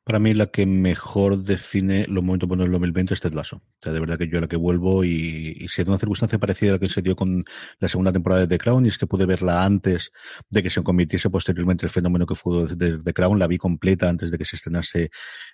Para 0.04 0.20
mí 0.20 0.34
la 0.34 0.48
que 0.48 0.66
mejor 0.66 1.44
define 1.44 2.06
los 2.08 2.24
momentos 2.24 2.48
buenos 2.48 2.66
del 2.66 2.72
2020 2.72 3.14
es 3.14 3.22
Ted 3.22 3.34
Lasso. 3.34 3.58
O 3.58 3.82
sea, 3.82 3.94
de 3.94 4.00
verdad 4.00 4.18
que 4.18 4.28
yo 4.28 4.40
a 4.40 4.42
la 4.42 4.48
que 4.48 4.56
vuelvo 4.58 5.04
y, 5.04 5.56
y 5.60 5.68
si 5.68 5.82
es 5.82 5.88
una 5.88 6.00
circunstancia 6.00 6.40
parecida 6.40 6.72
a 6.72 6.74
la 6.74 6.80
que 6.80 6.90
se 6.90 7.02
dio 7.02 7.16
con 7.16 7.44
la 7.80 7.88
segunda 7.88 8.12
temporada 8.12 8.42
de 8.42 8.48
The 8.48 8.58
Crown 8.58 8.86
y 8.86 8.90
es 8.90 8.98
que 8.98 9.08
pude 9.08 9.26
verla 9.26 9.64
antes 9.64 10.12
de 10.50 10.64
que 10.64 10.70
se 10.70 10.82
convirtiese 10.82 11.30
posteriormente 11.30 11.86
el 11.86 11.92
fenómeno 11.92 12.26
que 12.26 12.36
fue 12.36 12.66
The 12.76 13.14
Crown, 13.14 13.38
la 13.38 13.48
vi 13.48 13.58
completa 13.58 14.10
antes 14.10 14.32
de 14.32 14.38
que 14.38 14.46
se 14.46 14.56
estrenase 14.56 15.12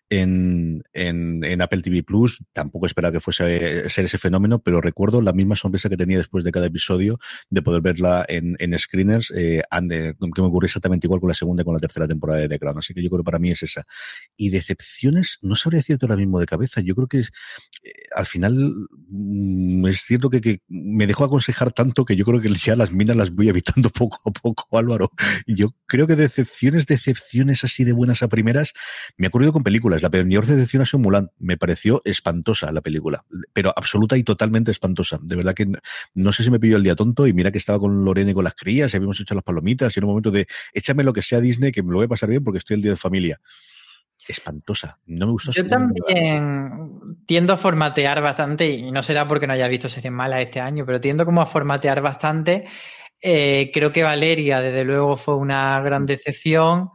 en, 0.10 0.84
en, 0.94 1.44
en 1.44 1.62
Apple 1.62 1.82
TV 1.82 2.04
Plus. 2.04 2.44
Tampoco 2.54 2.86
esperaba 2.86 3.12
que 3.12 3.20
fuese 3.20 3.90
ser 3.90 4.06
ese 4.06 4.18
fenómeno, 4.18 4.60
pero 4.60 4.82
recuerdo 4.82 5.22
la 5.22 5.34
misma 5.34 5.56
sonrisa 5.56 5.90
que 5.90 5.98
tenía 5.98 6.18
después 6.18 6.44
de 6.44 6.52
cada 6.52 6.68
episodio 6.68 7.20
de 7.50 7.62
poder 7.62 7.82
verla 7.82 8.26
en, 8.28 8.56
en 8.60 8.78
screeners, 8.78 9.32
eh, 9.36 9.64
que 9.70 10.42
me 10.42 10.48
ocurrió 10.48 10.66
exactamente 10.66 11.08
igual 11.08 11.20
con 11.20 11.30
la 11.30 11.36
segunda 11.36 11.62
y 11.62 11.66
con 11.66 11.74
la 11.74 11.80
tercera 11.80 12.08
temporada 12.08 12.40
de 12.40 12.50
The 12.50 12.60
Crown. 12.60 12.78
Así 12.78 12.94
que 12.94 13.04
yo 13.04 13.10
creo 13.10 13.20
que 13.20 13.26
para 13.26 13.40
mí 13.40 13.52
es 13.52 13.64
esa. 13.64 13.85
Y 14.38 14.50
decepciones, 14.50 15.40
no 15.42 15.56
sabría 15.56 15.80
decirte 15.80 16.06
ahora 16.06 16.18
mismo 16.18 16.40
de 16.40 16.46
cabeza. 16.46 16.82
Yo 16.82 16.94
creo 16.94 17.08
que 17.08 17.20
eh, 17.20 17.26
al 18.14 18.26
final 18.26 18.74
mm, 19.08 19.86
es 19.88 20.02
cierto 20.02 20.30
que, 20.30 20.60
me 20.68 21.08
dejó 21.08 21.24
aconsejar 21.24 21.72
tanto 21.72 22.04
que 22.04 22.16
yo 22.16 22.26
creo 22.26 22.42
que 22.42 22.54
ya 22.54 22.76
las 22.76 22.92
minas 22.92 23.16
las 23.16 23.32
voy 23.32 23.50
evitando 23.50 23.90
poco 23.98 24.20
a 24.26 24.32
poco, 24.32 24.78
Álvaro. 24.78 25.10
Yo 25.48 25.74
creo 25.86 26.06
que 26.06 26.16
decepciones, 26.16 26.86
decepciones 26.86 27.64
así 27.64 27.84
de 27.86 27.94
buenas 27.94 28.24
a 28.24 28.28
primeras, 28.28 28.74
me 29.18 29.28
ha 29.28 29.30
ocurrido 29.30 29.54
con 29.54 29.64
películas. 29.64 30.02
La 30.02 30.10
peor 30.10 30.46
decepción 30.46 30.82
ha 30.82 30.86
sido 30.86 31.00
Mulan. 31.00 31.32
Me 31.40 31.58
pareció 31.58 32.02
espantosa 32.04 32.72
la 32.72 32.82
película, 32.82 33.26
pero 33.54 33.74
absoluta 33.76 34.18
y 34.18 34.24
totalmente 34.24 34.72
espantosa. 34.72 35.20
De 35.22 35.36
verdad 35.36 35.54
que 35.54 35.68
no, 36.14 36.34
sé 36.34 36.44
si 36.44 36.52
me 36.52 36.60
pilló 36.60 36.78
el 36.78 36.84
día 36.84 36.96
tonto 36.96 37.28
y 37.28 37.34
mira 37.34 37.52
que 37.52 37.58
estaba 37.58 37.80
con 37.80 38.04
Lorena 38.04 38.32
y 38.32 38.34
con 38.34 38.44
las 38.44 38.56
crías 38.56 38.94
y 38.94 38.98
habíamos 38.98 39.20
hecho 39.20 39.34
las 39.34 39.44
palomitas 39.44 39.96
y 39.96 40.00
en 40.00 40.04
un 40.04 40.10
momento 40.10 40.32
de 40.32 40.48
échame 40.74 41.04
lo 41.04 41.14
que 41.14 41.22
sea 41.22 41.40
Disney 41.40 41.72
que 41.72 41.84
me 41.84 41.92
lo 41.92 41.98
voy 41.98 42.06
a 42.06 42.10
pasar 42.10 42.30
bien 42.30 42.44
porque 42.44 42.58
estoy 42.58 42.76
el 42.76 42.82
día 42.82 42.92
de 42.92 42.98
familia 42.98 43.40
espantosa. 44.34 45.00
No 45.06 45.28
me 45.28 45.32
gustó. 45.34 45.52
Yo 45.52 45.68
también 45.68 47.16
tiendo 47.26 47.54
a 47.54 47.58
formatear 47.58 48.22
bastante, 48.22 48.70
y 48.70 48.92
no 48.92 49.04
será 49.04 49.28
porque 49.28 49.48
no 49.48 49.54
haya 49.54 49.68
visto 49.68 49.90
series 49.90 50.12
malas 50.14 50.42
este 50.42 50.60
año, 50.60 50.86
pero 50.86 51.00
tiendo 51.02 51.26
como 51.26 51.42
a 51.42 51.46
formatear 51.46 52.02
bastante 52.02 52.66
Eh, 53.22 53.72
creo 53.74 53.92
que 53.92 54.04
Valeria, 54.04 54.62
desde 54.62 54.84
luego, 54.84 55.18
fue 55.18 55.36
una 55.36 55.82
gran 55.82 56.06
decepción. 56.06 56.92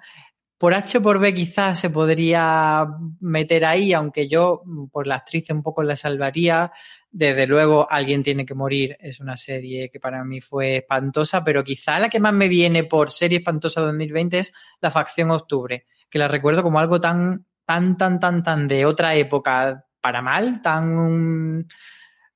Por 0.59 0.75
H 0.75 1.01
por 1.01 1.19
B 1.19 1.33
quizás 1.35 1.81
se 1.81 1.91
podría 1.91 2.87
meter 3.21 3.65
ahí, 3.65 3.93
aunque 3.95 4.29
yo 4.29 4.63
por 4.93 5.07
la 5.07 5.17
actriz 5.17 5.51
un 5.51 5.63
poco 5.63 5.83
la 5.83 5.97
salvaría. 5.97 6.71
Desde 7.11 7.47
luego, 7.47 7.91
Alguien 7.91 8.23
tiene 8.23 8.45
que 8.47 8.55
morir 8.55 8.97
es 9.01 9.19
una 9.21 9.37
serie 9.37 9.89
que 9.91 9.99
para 9.99 10.23
mí 10.23 10.41
fue 10.41 10.77
espantosa, 10.77 11.43
pero 11.43 11.65
quizá 11.65 11.99
la 11.99 12.11
que 12.11 12.21
más 12.21 12.35
me 12.35 12.47
viene 12.47 12.85
por 12.85 13.11
serie 13.11 13.39
espantosa 13.39 13.81
2020 13.81 14.39
es 14.39 14.53
La 14.81 14.91
Facción 14.91 15.31
Octubre, 15.31 15.87
que 16.11 16.19
la 16.19 16.29
recuerdo 16.29 16.63
como 16.63 16.79
algo 16.79 17.01
tan, 17.01 17.47
tan, 17.65 17.97
tan, 17.97 18.19
tan, 18.19 18.43
tan 18.43 18.69
de 18.69 18.85
otra 18.85 19.15
época 19.15 19.87
para 20.01 20.21
mal, 20.21 20.61
tan 20.61 21.67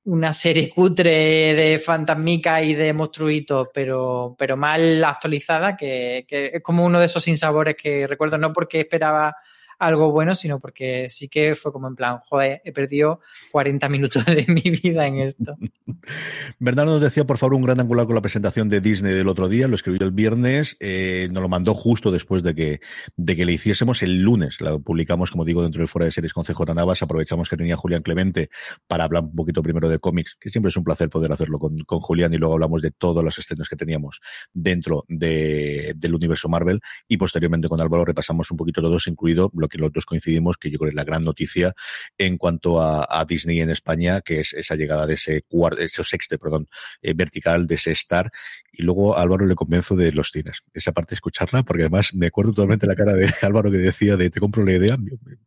una 0.05 0.33
serie 0.33 0.69
cutre 0.73 1.53
de 1.53 1.79
fantasmica 1.79 2.61
y 2.61 2.73
de 2.73 2.93
monstruitos, 2.93 3.69
pero, 3.73 4.35
pero 4.37 4.55
mal 4.55 5.03
actualizada, 5.03 5.75
que, 5.75 6.25
que, 6.27 6.51
es 6.53 6.63
como 6.63 6.85
uno 6.85 6.99
de 6.99 7.07
esos 7.07 7.23
sinsabores 7.23 7.75
que 7.75 8.07
recuerdo, 8.07 8.37
no 8.37 8.53
porque 8.53 8.81
esperaba 8.81 9.35
algo 9.79 10.11
bueno, 10.11 10.35
sino 10.35 10.59
porque 10.59 11.07
sí 11.09 11.27
que 11.27 11.55
fue 11.55 11.71
como 11.71 11.87
en 11.87 11.95
plan, 11.95 12.19
joder, 12.27 12.61
he 12.63 12.71
perdido 12.71 13.19
40 13.51 13.89
minutos 13.89 14.25
de 14.25 14.45
mi 14.47 14.61
vida 14.61 15.07
en 15.07 15.19
esto. 15.19 15.57
Bernardo 16.59 16.93
nos 16.93 17.01
decía, 17.01 17.25
por 17.25 17.37
favor, 17.37 17.55
un 17.55 17.63
gran 17.63 17.79
angular 17.79 18.05
con 18.05 18.15
la 18.15 18.21
presentación 18.21 18.69
de 18.69 18.81
Disney 18.81 19.13
del 19.13 19.27
otro 19.27 19.49
día, 19.49 19.67
lo 19.67 19.75
escribió 19.75 20.05
el 20.05 20.11
viernes, 20.11 20.77
eh, 20.79 21.27
nos 21.31 21.41
lo 21.41 21.49
mandó 21.49 21.73
justo 21.73 22.11
después 22.11 22.43
de 22.43 22.55
que, 22.55 22.79
de 23.15 23.35
que 23.35 23.45
le 23.45 23.53
hiciésemos 23.53 24.01
el 24.03 24.21
lunes, 24.21 24.61
lo 24.61 24.79
publicamos, 24.79 25.31
como 25.31 25.45
digo, 25.45 25.63
dentro 25.63 25.79
del 25.79 25.87
Fuera 25.87 26.05
de 26.05 26.11
Series 26.11 26.33
con 26.33 26.43
CJ 26.43 26.73
Navas, 26.73 27.01
aprovechamos 27.01 27.49
que 27.49 27.57
tenía 27.57 27.75
Julián 27.75 28.01
Clemente 28.01 28.49
para 28.87 29.03
hablar 29.03 29.23
un 29.23 29.35
poquito 29.35 29.61
primero 29.61 29.89
de 29.89 29.99
cómics, 29.99 30.37
que 30.39 30.49
siempre 30.49 30.69
es 30.69 30.77
un 30.77 30.83
placer 30.83 31.09
poder 31.09 31.31
hacerlo 31.31 31.59
con, 31.59 31.77
con 31.79 31.99
Julián, 31.99 32.33
y 32.33 32.37
luego 32.37 32.53
hablamos 32.53 32.81
de 32.81 32.91
todos 32.91 33.23
los 33.23 33.37
estrenos 33.37 33.69
que 33.69 33.75
teníamos 33.75 34.21
dentro 34.53 35.05
de, 35.07 35.93
del 35.95 36.15
universo 36.15 36.49
Marvel, 36.49 36.79
y 37.07 37.17
posteriormente 37.17 37.67
con 37.67 37.81
Álvaro 37.81 38.05
repasamos 38.05 38.49
un 38.51 38.57
poquito 38.57 38.81
todos, 38.81 39.07
incluido 39.07 39.51
lo 39.53 39.64
que 39.69 39.77
los 39.77 39.91
dos 39.91 40.05
coincidimos, 40.05 40.57
que 40.57 40.69
yo 40.69 40.77
creo 40.77 40.89
que 40.89 40.93
es 40.93 40.95
la 40.95 41.03
gran 41.03 41.23
noticia 41.23 41.73
en 42.17 42.37
cuanto 42.37 42.81
a, 42.81 43.07
a 43.09 43.25
Disney 43.25 43.59
en 43.59 43.69
España, 43.69 44.21
que 44.21 44.39
es 44.39 44.53
esa 44.53 44.75
llegada 44.75 45.07
de 45.07 45.15
ese 45.15 45.41
cuarto, 45.43 45.81
ese 45.81 46.03
sexto, 46.03 46.37
perdón, 46.37 46.67
eh, 47.01 47.13
vertical 47.13 47.67
de 47.67 47.75
ese 47.75 47.91
Star. 47.91 48.31
Y 48.71 48.83
luego 48.83 49.17
Álvaro 49.17 49.45
le 49.45 49.55
convenzo 49.55 49.95
de 49.95 50.11
los 50.11 50.31
cines. 50.31 50.61
Esa 50.73 50.91
parte 50.91 51.15
escucharla, 51.15 51.63
porque 51.63 51.83
además 51.83 52.13
me 52.13 52.27
acuerdo 52.27 52.51
totalmente 52.51 52.87
la 52.87 52.95
cara 52.95 53.13
de 53.13 53.27
Álvaro 53.41 53.71
que 53.71 53.77
decía 53.77 54.17
de 54.17 54.29
te 54.29 54.39
compro 54.39 54.63
la 54.63 54.73
idea. 54.73 54.97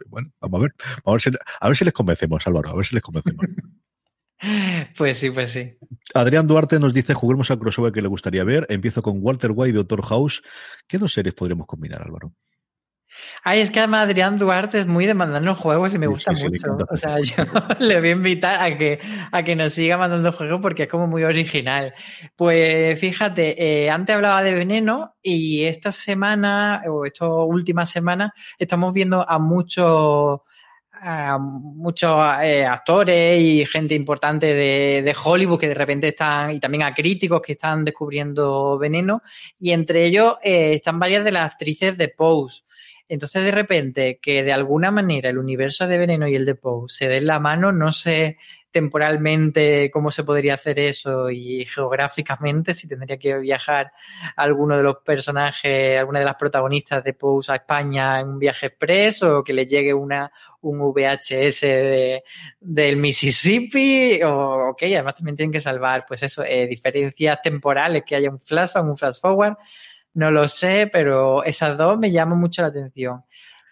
Bueno, 0.07 0.31
vamos 0.41 0.61
a 0.61 0.63
ver, 0.63 0.75
vamos 1.05 1.27
a 1.27 1.31
ver 1.31 1.39
si, 1.39 1.45
a 1.61 1.69
ver 1.69 1.77
si 1.77 1.85
les 1.85 1.95
convencemos, 1.95 2.47
Álvaro, 2.47 2.71
a 2.71 2.77
ver 2.77 2.87
si 2.87 2.95
les 2.95 3.03
convencemos. 3.03 3.47
Pues 4.97 5.19
sí, 5.19 5.31
pues 5.31 5.51
sí. 5.51 5.77
Adrián 6.15 6.47
Duarte 6.47 6.79
nos 6.79 6.95
dice, 6.95 7.13
juguemos 7.15 7.51
al 7.51 7.59
crossover 7.59 7.93
que 7.93 8.03
le 8.03 8.09
gustaría 8.09 8.45
ver. 8.45 8.67
Empiezo 8.69 9.03
con 9.03 9.19
Walter 9.21 9.51
White 9.53 9.71
y 9.71 9.73
Doctor 9.73 10.03
House. 10.03 10.43
¿Qué 10.87 10.99
dos 10.99 11.13
series 11.13 11.35
podríamos 11.35 11.67
combinar, 11.67 12.03
Álvaro? 12.03 12.33
Ay, 13.43 13.61
es 13.61 13.71
que 13.71 13.79
además 13.79 14.05
Adrián 14.05 14.39
Duarte 14.39 14.81
es 14.81 14.87
muy 14.87 15.07
de 15.07 15.15
mandarnos 15.15 15.59
juegos 15.59 15.95
y 15.95 15.99
me 15.99 16.07
gusta 16.07 16.35
sí, 16.35 16.43
sí, 16.43 16.49
mucho. 16.49 16.77
O 16.91 16.97
sea, 16.97 17.19
yo 17.23 17.45
le 17.79 17.99
voy 18.01 18.09
a 18.09 18.13
invitar 18.13 18.61
a 18.61 18.77
que, 18.77 19.01
a 19.33 19.43
que 19.43 19.57
nos 19.57 19.73
siga 19.73 19.97
mandando 19.97 20.33
juegos 20.33 20.61
porque 20.61 20.85
es 20.85 20.89
como 20.89 21.07
muy 21.07 21.25
original. 21.25 21.95
Pues 22.37 22.99
fíjate, 23.01 23.85
eh, 23.85 23.91
antes 23.91 24.15
hablaba 24.15 24.43
de 24.43 24.55
veneno 24.55 25.17
y 25.23 25.65
esta 25.65 25.93
semana, 25.93 26.83
o 26.89 27.05
esta 27.07 27.27
última 27.27 27.87
semana, 27.87 28.33
estamos 28.59 28.95
viendo 28.95 29.29
a 29.29 29.39
muchos 29.39 30.41
a 31.01 31.39
muchos 31.39 32.11
eh, 32.43 32.67
actores 32.67 33.41
y 33.41 33.65
gente 33.67 33.95
importante 33.95 34.47
de, 34.47 35.03
de, 35.03 35.17
Hollywood 35.23 35.59
que 35.59 35.69
de 35.69 35.75
repente 35.75 36.09
están, 36.09 36.51
y 36.51 36.61
también 36.61 36.83
a 36.83 36.95
críticos 36.95 37.41
que 37.41 37.53
están 37.53 37.85
descubriendo 37.85 38.79
veneno, 38.79 39.23
y 39.59 39.71
entre 39.71 40.05
ellos 40.05 40.37
eh, 40.43 40.75
están 40.75 40.99
varias 40.99 41.25
de 41.25 41.33
las 41.33 41.51
actrices 41.51 41.97
de 41.97 42.09
Pose. 42.09 42.63
Entonces, 43.09 43.43
de 43.43 43.51
repente, 43.51 44.19
que 44.21 44.43
de 44.43 44.53
alguna 44.53 44.91
manera 44.91 45.31
el 45.31 45.39
universo 45.39 45.87
de 45.87 45.99
Veneno 45.99 46.29
y 46.29 46.35
el 46.35 46.45
de 46.45 46.55
Poe 46.55 46.89
se 46.89 47.09
den 47.09 47.27
la 47.27 47.41
mano, 47.41 47.73
no 47.73 47.93
sé 47.93 48.37
temporalmente 48.71 49.91
cómo 49.91 50.11
se 50.11 50.25
podría 50.25 50.55
hacer 50.55 50.79
eso 50.79 51.31
y 51.31 51.65
geográficamente 51.65 52.75
si 52.75 52.87
tendría 52.87 53.19
que 53.19 53.39
viajar 53.39 53.93
alguno 54.37 54.77
de 54.77 54.83
los 54.83 54.99
personajes, 54.99 55.99
alguna 55.99 56.19
de 56.19 56.27
las 56.27 56.35
protagonistas 56.35 57.03
de 57.03 57.15
Pose 57.15 57.53
a 57.53 57.57
España 57.57 58.21
en 58.21 58.29
un 58.29 58.39
viaje 58.39 58.67
express 58.67 59.23
o 59.23 59.43
que 59.43 59.55
le 59.55 59.67
llegue 59.67 59.95
una, 59.95 60.31
un 60.61 60.79
VHS 60.81 61.61
de, 61.63 62.25
del 62.61 62.97
Mississippi 62.97 64.21
o 64.23 64.71
ok, 64.71 64.83
además 64.83 65.15
también 65.15 65.37
tienen 65.37 65.53
que 65.53 65.61
salvar 65.61 66.05
pues 66.07 66.23
eso, 66.23 66.45
eh, 66.45 66.67
diferencias 66.67 67.41
temporales, 67.43 68.03
que 68.07 68.17
haya 68.17 68.31
un 68.31 68.39
flashback, 68.39 68.85
un 68.85 68.97
flash 68.97 69.19
forward 69.19 69.57
no 70.19 70.33
lo 70.33 70.49
sé, 70.49 70.89
pero 70.93 71.45
esas 71.45 71.79
dos 71.79 71.97
me 71.97 72.11
llaman 72.11 72.41
mucho 72.41 72.61
la 72.61 72.69
atención. 72.69 73.23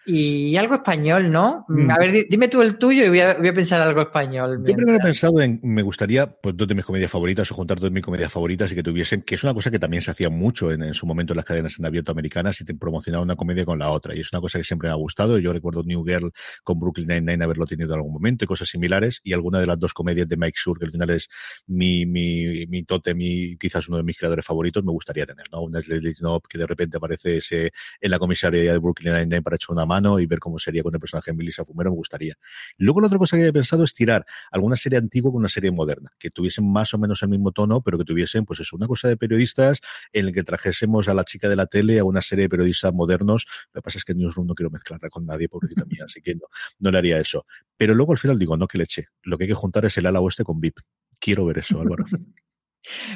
Y 0.09 0.55
algo 0.55 0.75
español, 0.75 1.29
¿no? 1.29 1.65
Mm. 1.67 1.91
A 1.91 1.97
ver, 1.97 2.25
dime 2.29 2.47
tú 2.47 2.61
el 2.61 2.77
tuyo 2.77 3.03
y 3.03 3.09
voy 3.09 3.19
a, 3.19 3.33
voy 3.33 3.49
a 3.49 3.53
pensar 3.53 3.81
algo 3.81 4.01
español. 4.01 4.63
Yo 4.65 4.73
primero 4.73 4.97
he 4.97 4.99
pensado 5.01 5.41
en, 5.41 5.59
me 5.63 5.81
gustaría, 5.81 6.27
pues, 6.27 6.55
dos 6.55 6.65
de 6.65 6.75
mis 6.75 6.85
comedias 6.85 7.11
favoritas 7.11 7.51
o 7.51 7.55
juntar 7.55 7.77
dos 7.77 7.89
de 7.89 7.93
mis 7.93 8.03
comedias 8.03 8.31
favoritas 8.31 8.71
y 8.71 8.75
que 8.75 8.83
tuviesen, 8.83 9.21
que 9.23 9.35
es 9.35 9.43
una 9.43 9.53
cosa 9.53 9.69
que 9.69 9.79
también 9.79 10.01
se 10.01 10.11
hacía 10.11 10.29
mucho 10.29 10.71
en, 10.71 10.81
en 10.81 10.93
su 10.93 11.05
momento 11.05 11.33
en 11.33 11.37
las 11.37 11.45
cadenas 11.45 11.77
en 11.77 11.85
abierto 11.85 12.13
americanas 12.13 12.61
y 12.61 12.63
te 12.63 12.73
promocionaba 12.73 13.21
una 13.21 13.35
comedia 13.35 13.65
con 13.65 13.79
la 13.79 13.89
otra. 13.89 14.15
Y 14.15 14.21
es 14.21 14.31
una 14.31 14.39
cosa 14.39 14.57
que 14.57 14.63
siempre 14.63 14.87
me 14.87 14.93
ha 14.93 14.95
gustado. 14.95 15.37
Yo 15.39 15.51
recuerdo 15.51 15.83
New 15.83 16.05
Girl 16.05 16.31
con 16.63 16.79
Brooklyn 16.79 17.07
Nine-Nine 17.07 17.43
haberlo 17.43 17.65
tenido 17.65 17.93
en 17.93 17.97
algún 17.97 18.13
momento 18.13 18.45
y 18.45 18.47
cosas 18.47 18.69
similares. 18.69 19.19
Y 19.25 19.33
alguna 19.33 19.59
de 19.59 19.67
las 19.67 19.77
dos 19.77 19.93
comedias 19.93 20.27
de 20.29 20.37
Mike 20.37 20.57
Shure, 20.57 20.79
que 20.79 20.85
al 20.85 20.91
final 20.93 21.09
es 21.09 21.27
mi, 21.67 22.05
mi, 22.05 22.65
mi 22.67 22.83
tote, 22.83 23.13
mi, 23.13 23.57
quizás 23.57 23.89
uno 23.89 23.97
de 23.97 24.03
mis 24.03 24.17
creadores 24.17 24.45
favoritos, 24.45 24.85
me 24.85 24.93
gustaría 24.93 25.25
tener, 25.25 25.47
¿no? 25.51 25.63
Una 25.63 25.79
Leslie 25.79 26.15
Knob 26.15 26.47
que 26.47 26.57
de 26.57 26.65
repente 26.65 26.95
aparece 26.95 27.37
ese, 27.37 27.73
en 27.99 28.11
la 28.11 28.19
comisaría 28.19 28.71
de 28.71 28.79
Brooklyn 28.79 29.13
Nine-Nine 29.13 29.41
para 29.41 29.57
echar 29.57 29.73
una 29.73 29.85
mano 29.85 29.96
y 30.19 30.25
ver 30.25 30.39
cómo 30.39 30.59
sería 30.59 30.83
con 30.83 30.93
el 30.93 30.99
personaje 30.99 31.31
de 31.31 31.37
Melissa 31.37 31.65
Fumero, 31.65 31.91
me 31.91 31.97
gustaría. 31.97 32.35
Luego 32.77 33.01
la 33.01 33.07
otra 33.07 33.17
cosa 33.17 33.35
que 33.35 33.43
había 33.43 33.53
pensado 33.53 33.83
es 33.83 33.93
tirar 33.93 34.25
alguna 34.51 34.75
serie 34.75 34.99
antigua 34.99 35.31
con 35.31 35.39
una 35.39 35.49
serie 35.49 35.71
moderna, 35.71 36.11
que 36.19 36.29
tuviesen 36.29 36.71
más 36.71 36.93
o 36.93 36.97
menos 36.97 37.21
el 37.23 37.29
mismo 37.29 37.51
tono, 37.51 37.81
pero 37.81 37.97
que 37.97 38.03
tuviesen, 38.03 38.45
pues 38.45 38.59
eso, 38.59 38.75
una 38.75 38.87
cosa 38.87 39.07
de 39.07 39.17
periodistas 39.17 39.79
en 40.13 40.27
el 40.27 40.33
que 40.33 40.43
trajésemos 40.43 41.07
a 41.07 41.13
la 41.13 41.23
chica 41.23 41.49
de 41.49 41.55
la 41.55 41.65
tele 41.65 41.99
a 41.99 42.03
una 42.03 42.21
serie 42.21 42.43
de 42.43 42.49
periodistas 42.49 42.93
modernos. 42.93 43.47
Lo 43.73 43.81
que 43.81 43.83
pasa 43.83 43.97
es 43.97 44.05
que 44.05 44.13
Newsroom 44.13 44.47
no 44.47 44.55
quiero 44.55 44.69
mezclarla 44.69 45.09
con 45.09 45.25
nadie, 45.25 45.49
pobrecita 45.49 45.85
mía, 45.85 46.03
así 46.05 46.21
que 46.21 46.35
no, 46.35 46.47
no 46.79 46.91
le 46.91 46.97
haría 46.97 47.19
eso. 47.19 47.45
Pero 47.75 47.93
luego 47.93 48.11
al 48.11 48.17
final 48.17 48.37
digo, 48.37 48.57
no 48.57 48.67
que 48.67 48.77
le 48.77 48.83
eche. 48.83 49.07
Lo 49.23 49.37
que 49.37 49.45
hay 49.45 49.49
que 49.49 49.53
juntar 49.53 49.85
es 49.85 49.97
el 49.97 50.05
ala 50.05 50.19
oeste 50.19 50.43
con 50.43 50.59
VIP. 50.59 50.79
Quiero 51.19 51.45
ver 51.45 51.59
eso, 51.59 51.79
Álvaro. 51.79 52.05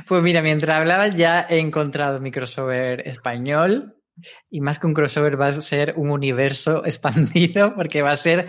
Pues 0.05 0.21
mira, 0.21 0.41
mientras 0.41 0.81
hablabas 0.81 1.15
ya 1.15 1.47
he 1.49 1.59
encontrado 1.59 2.19
mi 2.19 2.29
crossover 2.29 3.07
español 3.07 4.00
y 4.49 4.61
más 4.61 4.79
que 4.79 4.87
un 4.87 4.93
crossover 4.93 5.39
va 5.39 5.47
a 5.47 5.61
ser 5.61 5.93
un 5.97 6.09
universo 6.09 6.83
expandido 6.85 7.75
porque 7.75 8.01
va 8.01 8.11
a 8.11 8.17
ser 8.17 8.47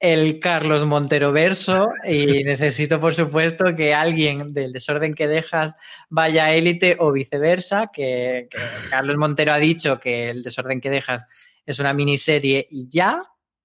el 0.00 0.38
Carlos 0.40 0.84
Montero 0.84 1.32
verso 1.32 1.90
y 2.06 2.26
necesito 2.44 3.00
por 3.00 3.14
supuesto 3.14 3.76
que 3.76 3.94
alguien 3.94 4.52
del 4.52 4.72
desorden 4.72 5.14
que 5.14 5.28
dejas 5.28 5.74
vaya 6.08 6.46
a 6.46 6.54
élite 6.54 6.96
o 6.98 7.12
viceversa, 7.12 7.90
que, 7.92 8.48
que, 8.50 8.58
Carlos 8.90 9.16
Montero 9.16 9.52
ha 9.52 9.58
dicho 9.58 9.98
que 9.98 10.30
el 10.30 10.42
desorden 10.42 10.80
que 10.80 10.90
dejas 10.90 11.26
es 11.64 11.78
una 11.78 11.92
miniserie 11.92 12.66
y 12.70 12.88
ya, 12.88 13.22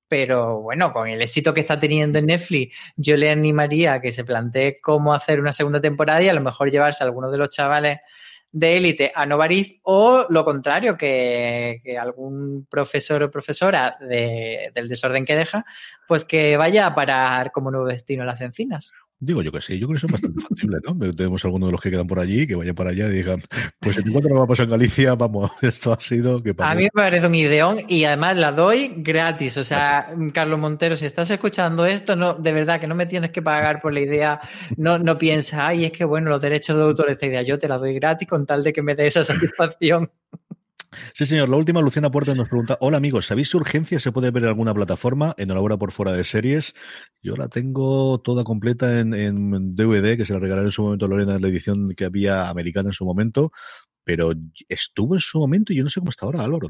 pero 0.08 0.62
bueno, 0.62 0.94
con 0.94 1.08
el 1.10 1.22
éxito 1.22 1.54
que 1.54 1.62
está 1.62 1.80
teniendo 1.80 2.20
en 2.20 2.28
Netflix, 2.28 2.78
yo 2.96 3.18
le 3.18 3.30
animaría 3.30 3.94
a 3.94 4.02
que 4.02 4.12
se 4.12 4.24
plantee 4.24 4.80
cómo 4.80 5.14
hacer 5.14 5.40
una 5.40 5.52
segunda 5.52 5.82
temporada 5.82 6.22
y 6.22 6.30
a 6.30 6.34
lo 6.34 6.42
mejor 6.42 6.72
llevarse 6.72 7.04
a 7.04 7.08
algunos 7.08 7.32
de 7.32 7.38
los 7.38 7.50
chavales 7.50 8.00
de 8.52 8.78
élite 8.78 9.12
a 9.14 9.26
Novariz 9.26 9.80
o 9.84 10.26
lo 10.30 10.44
contrario, 10.44 10.98
que, 10.98 11.82
algún 12.00 12.66
profesor 12.70 13.24
o 13.24 13.32
profesora 13.32 13.98
de, 14.00 14.72
del 14.74 14.88
desorden 14.88 15.26
que 15.26 15.36
deja, 15.36 15.66
pues 16.08 16.26
que 16.26 16.58
vaya 16.58 16.86
a 16.88 16.96
parar 16.96 17.52
como 17.52 17.72
nuevo 17.72 17.88
destino 17.88 18.26
las 18.26 18.42
encinas. 18.42 18.94
Digo 19.20 19.42
yo 19.42 19.52
que 19.52 19.62
sí, 19.62 19.80
yo 19.80 19.88
creo 19.88 20.00
que 20.00 20.06
eso 20.06 20.08
es 20.08 20.12
bastante 20.14 20.42
factible, 20.42 20.78
¿no? 20.86 20.96
Tenemos 21.14 21.44
algunos 21.44 21.70
de 21.70 21.72
los 21.72 21.82
que 21.82 21.90
quedan 21.90 22.06
por 22.06 22.20
allí 22.20 22.46
que 22.46 22.54
vayan 22.54 22.76
para 22.76 22.92
allá 22.92 23.08
y 23.08 23.14
digan, 23.14 23.42
pues 23.80 23.98
en 23.98 24.12
cuanto 24.12 24.30
no 24.30 24.36
va 24.36 24.44
a 24.44 24.48
pasar 24.48 24.66
en 24.66 24.72
Galicia, 24.72 25.16
vamos, 25.16 25.50
esto 25.64 25.92
ha 25.92 26.00
sido 26.00 26.44
que 26.44 26.54
A 26.60 26.76
mí 26.76 26.84
me 26.84 26.90
parece 26.92 27.26
un 27.26 27.34
ideón 27.34 27.80
y 27.88 28.04
además 28.04 28.38
la 28.38 28.52
doy 28.52 28.94
gratis. 28.98 29.58
O 29.58 29.64
sea, 29.64 30.14
Carlos 30.34 30.60
Montero, 30.60 30.96
si 30.96 31.06
estás 31.06 31.32
escuchando 31.32 31.88
esto, 31.88 32.16
no, 32.16 32.36
de 32.36 32.52
verdad 32.52 32.80
que 32.80 32.86
no 32.86 32.94
me 32.94 33.08
tienes 33.08 33.32
que 33.32 33.42
pagar 33.42 33.82
por 33.82 33.92
la 33.92 34.02
idea, 34.02 34.40
no, 34.78 35.00
no 35.00 35.18
piensa, 35.18 35.66
ay, 35.66 35.86
es 35.86 35.92
que 35.92 36.06
bueno, 36.06 36.30
los 36.30 36.42
derechos 36.42 36.76
de 36.78 36.84
autor, 36.84 37.10
esta 37.10 37.26
idea 37.26 37.42
yo 37.42 37.58
te 37.58 37.68
la 37.68 37.80
doy 37.80 37.96
gratis 37.96 38.28
con 38.28 38.46
tal 38.46 38.64
de 38.64 38.72
que 38.72 38.84
me 38.84 38.94
dé 38.94 39.08
esa 39.08 39.24
satisfacción. 39.24 40.12
Sí, 41.14 41.26
señor. 41.26 41.50
La 41.50 41.58
última, 41.58 41.82
Luciana 41.82 42.12
Puerta 42.12 42.34
nos 42.34 42.48
pregunta: 42.48 42.78
Hola, 42.82 42.98
amigos, 42.98 43.28
¿sabéis 43.28 43.50
si 43.50 43.58
Urgencia 43.58 44.00
se 44.00 44.12
puede 44.12 44.32
ver 44.32 44.44
en 44.44 44.50
alguna 44.50 44.74
plataforma? 44.74 45.34
Enhorabuena 45.38 45.78
por 45.78 45.92
fuera 45.92 46.14
de 46.14 46.24
series. 46.24 46.74
Yo 47.22 47.36
la 47.36 47.48
tengo 47.48 48.20
toda 48.20 48.44
completa 48.44 49.00
en, 49.00 49.76
DVD, 49.76 50.18
que 50.18 50.26
se 50.26 50.34
la 50.34 50.40
regalaré 50.40 50.68
en 50.68 50.72
su 50.72 50.84
momento 50.84 51.06
a 51.06 51.10
Lorena 51.10 51.36
en 51.36 51.42
la 51.42 51.48
edición 51.48 51.88
que 51.96 52.06
había 52.06 52.50
americana 52.50 52.90
en 52.90 52.94
su 52.94 53.06
momento, 53.06 53.52
pero 54.04 54.32
estuvo 54.70 55.16
en 55.16 55.22
su 55.22 55.40
momento 55.40 55.74
y 55.74 55.78
yo 55.78 55.84
no 55.84 55.90
sé 55.90 56.00
cómo 56.00 56.12
está 56.12 56.26
ahora, 56.26 56.44
Álvaro. 56.44 56.70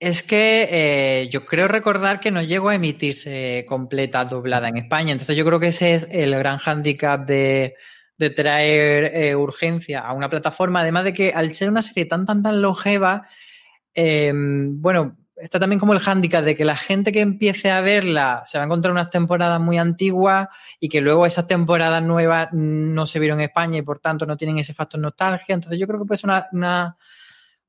Es 0.00 0.24
que 0.24 0.68
eh, 0.70 1.28
yo 1.30 1.44
creo 1.44 1.68
recordar 1.68 2.18
que 2.18 2.32
no 2.32 2.42
llegó 2.42 2.70
a 2.70 2.74
emitirse 2.74 3.64
completa 3.68 4.24
doblada 4.24 4.68
en 4.68 4.78
España. 4.78 5.12
Entonces 5.12 5.36
yo 5.36 5.44
creo 5.44 5.60
que 5.60 5.68
ese 5.68 5.94
es 5.94 6.08
el 6.10 6.34
gran 6.34 6.58
hándicap 6.58 7.24
de, 7.24 7.76
de 8.22 8.30
traer 8.30 9.10
eh, 9.14 9.34
urgencia 9.34 10.00
a 10.00 10.12
una 10.12 10.30
plataforma, 10.30 10.80
además 10.80 11.04
de 11.04 11.12
que 11.12 11.32
al 11.34 11.52
ser 11.54 11.68
una 11.68 11.82
serie 11.82 12.04
tan, 12.04 12.24
tan, 12.24 12.42
tan 12.42 12.62
longeva, 12.62 13.26
eh, 13.94 14.32
bueno, 14.34 15.16
está 15.36 15.58
también 15.58 15.80
como 15.80 15.92
el 15.92 15.98
hándicap 15.98 16.44
de 16.44 16.54
que 16.54 16.64
la 16.64 16.76
gente 16.76 17.10
que 17.10 17.20
empiece 17.20 17.70
a 17.72 17.80
verla 17.80 18.42
se 18.44 18.58
va 18.58 18.64
a 18.64 18.66
encontrar 18.66 18.92
unas 18.92 19.10
temporadas 19.10 19.60
muy 19.60 19.76
antiguas 19.76 20.46
y 20.78 20.88
que 20.88 21.00
luego 21.00 21.26
esas 21.26 21.48
temporadas 21.48 22.00
nuevas 22.00 22.48
no 22.52 23.06
se 23.06 23.18
vieron 23.18 23.40
en 23.40 23.46
España 23.46 23.78
y 23.78 23.82
por 23.82 23.98
tanto 23.98 24.24
no 24.24 24.36
tienen 24.36 24.60
ese 24.60 24.72
factor 24.72 25.00
nostalgia. 25.00 25.54
Entonces 25.54 25.80
yo 25.80 25.88
creo 25.88 25.98
que 25.98 26.06
puede 26.06 26.18
ser 26.18 26.30
una, 26.30 26.46
una 26.52 26.96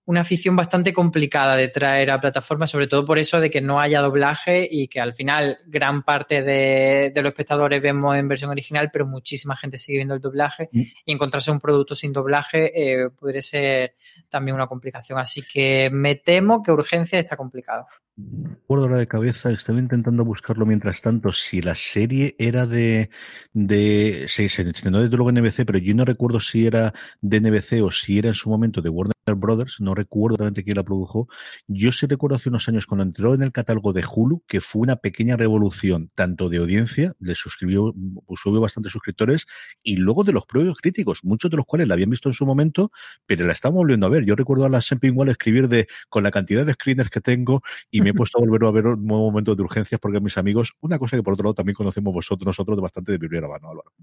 una 0.06 0.22
afición 0.22 0.56
bastante 0.56 0.92
complicada 0.94 1.56
de 1.56 1.70
traer 1.70 2.12
a 2.12 2.20
plataformas, 2.20 2.70
sobre 2.70 2.88
todo 2.88 3.06
por 3.06 3.20
eso 3.20 3.40
de 3.40 3.50
que 3.50 3.62
no 3.62 3.80
haya 3.80 4.02
doblaje 4.02 4.68
y 4.70 4.88
que 4.88 5.00
al 5.00 5.14
final 5.14 5.60
gran 5.66 6.04
parte 6.04 6.42
de, 6.44 7.12
de 7.14 7.22
los 7.22 7.30
espectadores 7.30 7.82
vemos 7.82 8.16
en 8.18 8.28
versión 8.28 8.52
original, 8.52 8.90
pero 8.92 9.06
muchísima 9.06 9.56
gente 9.56 9.78
sigue 9.78 10.00
viendo 10.00 10.14
el 10.16 10.22
doblaje 10.22 10.70
Mm. 10.72 10.82
y 11.06 11.12
encontrarse 11.14 11.52
un 11.52 11.60
producto 11.60 11.96
sin 11.96 12.12
doblaje 12.14 12.72
eh, 12.76 13.10
podría 13.10 13.42
ser 13.42 13.96
también 14.30 14.56
una 14.56 14.68
complicación. 14.68 15.20
Así 15.20 15.42
que 15.42 15.90
me 15.92 16.16
temo 16.16 16.62
que 16.62 16.72
urgencia 16.72 17.20
está 17.20 17.38
complicado. 17.38 17.86
Recuerdo 18.16 18.86
ahora 18.86 19.00
de 19.00 19.08
cabeza, 19.08 19.50
estaba 19.50 19.80
intentando 19.80 20.24
buscarlo 20.24 20.66
mientras 20.66 21.02
tanto, 21.02 21.32
si 21.32 21.62
la 21.62 21.74
serie 21.76 22.36
era 22.38 22.68
de, 22.68 23.10
de 23.54 24.26
se 24.28 24.46
estrenó 24.46 25.02
desde 25.02 25.16
luego 25.16 25.32
en 25.32 25.42
NBC, 25.42 25.66
pero 25.66 25.80
yo 25.80 25.96
no 25.96 26.06
recuerdo 26.06 26.40
si 26.40 26.68
era 26.68 26.94
de 27.22 27.42
NBC 27.42 27.82
o 27.84 27.90
si 27.90 28.20
era 28.20 28.28
en 28.30 28.36
su 28.36 28.50
momento 28.50 28.82
de 28.82 28.90
Warner 28.90 29.13
Brothers, 29.26 29.80
no 29.80 29.96
recuerdo 29.96 30.38
realmente 30.38 30.64
quién 30.64 30.76
la 30.76 30.84
produjo. 30.84 31.28
Yo 31.68 31.92
sí 31.92 32.06
recuerdo 32.06 32.36
hace 32.36 32.50
unos 32.50 32.68
años 32.68 32.86
cuando 32.86 33.04
entró 33.04 33.34
en 33.34 33.42
el 33.42 33.52
catálogo 33.52 33.94
de 33.94 34.04
Hulu, 34.06 34.44
que 34.48 34.62
fue 34.62 34.82
una 34.82 34.98
pequeña 34.98 35.38
revolución, 35.38 36.12
tanto 36.16 36.50
de 36.50 36.58
audiencia, 36.58 37.14
le 37.20 37.36
suscribió, 37.36 37.94
subió 38.36 38.62
bastantes 38.62 38.92
suscriptores, 38.92 39.46
y 39.82 39.98
luego 39.98 40.24
de 40.24 40.34
los 40.34 40.46
propios 40.46 40.78
críticos, 40.78 41.20
muchos 41.24 41.50
de 41.50 41.58
los 41.58 41.66
cuales 41.66 41.88
la 41.88 41.94
habían 41.94 42.10
visto 42.10 42.30
en 42.30 42.34
su 42.34 42.46
momento, 42.46 42.92
pero 43.26 43.46
la 43.46 43.54
estamos 43.54 43.78
volviendo 43.78 44.08
a 44.08 44.10
ver. 44.10 44.26
Yo 44.26 44.36
recuerdo 44.36 44.66
a 44.66 44.70
la 44.70 44.82
Semping 44.82 45.18
Wall 45.18 45.30
escribir 45.30 45.68
de, 45.70 45.88
con 46.10 46.24
la 46.24 46.32
cantidad 46.32 46.66
de 46.66 46.74
screeners 46.74 47.10
que 47.10 47.22
tengo, 47.22 47.62
y 47.90 48.02
me 48.02 48.10
he 48.10 48.14
puesto 48.14 48.38
a 48.38 48.42
volver 48.42 48.68
a 48.68 48.72
ver 48.72 48.88
un 48.88 49.06
nuevo 49.06 49.32
momento 49.32 49.56
de 49.56 49.64
urgencias 49.64 50.00
porque 50.00 50.20
mis 50.20 50.38
amigos, 50.38 50.74
una 50.82 51.00
cosa 51.00 51.16
que 51.16 51.24
por 51.24 51.34
otro 51.34 51.44
lado 51.44 51.54
también 51.54 51.76
conocemos 51.76 52.14
vosotros, 52.14 52.46
nosotros 52.46 52.78
de 52.78 52.82
bastante 52.82 53.12
de 53.14 53.20
primera 53.20 53.48
mano, 53.48 53.70
Álvaro. 53.70 53.94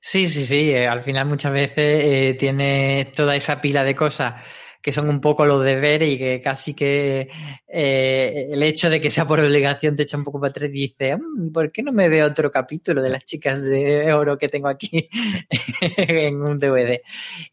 Sí, 0.00 0.28
sí, 0.28 0.46
sí. 0.46 0.70
eh, 0.70 0.86
al 0.86 1.02
final 1.02 1.26
muchas 1.26 1.52
veces 1.52 2.04
eh, 2.04 2.36
tiene 2.38 3.10
toda 3.14 3.36
esa 3.36 3.60
pila 3.60 3.84
de 3.84 3.94
cosas 3.94 4.34
que 4.80 4.92
son 4.92 5.08
un 5.08 5.20
poco 5.20 5.44
los 5.44 5.64
deberes 5.64 6.08
y 6.08 6.18
que 6.18 6.40
casi 6.40 6.74
que 6.74 7.28
eh, 7.66 8.48
el 8.50 8.62
hecho 8.62 8.88
de 8.88 9.00
que 9.00 9.10
sea 9.10 9.26
por 9.26 9.40
obligación 9.40 9.96
te 9.96 10.04
echa 10.04 10.16
un 10.16 10.24
poco 10.24 10.40
para 10.40 10.50
atrás 10.50 10.70
y 10.70 10.72
dice, 10.72 11.16
"Mm, 11.16 11.52
¿por 11.52 11.72
qué 11.72 11.82
no 11.82 11.92
me 11.92 12.08
veo 12.08 12.26
otro 12.26 12.50
capítulo 12.50 13.02
de 13.02 13.10
las 13.10 13.24
chicas 13.24 13.60
de 13.62 14.12
oro 14.12 14.38
que 14.38 14.48
tengo 14.48 14.68
aquí 14.68 15.08
en 15.96 16.40
un 16.42 16.58
DVD? 16.58 16.98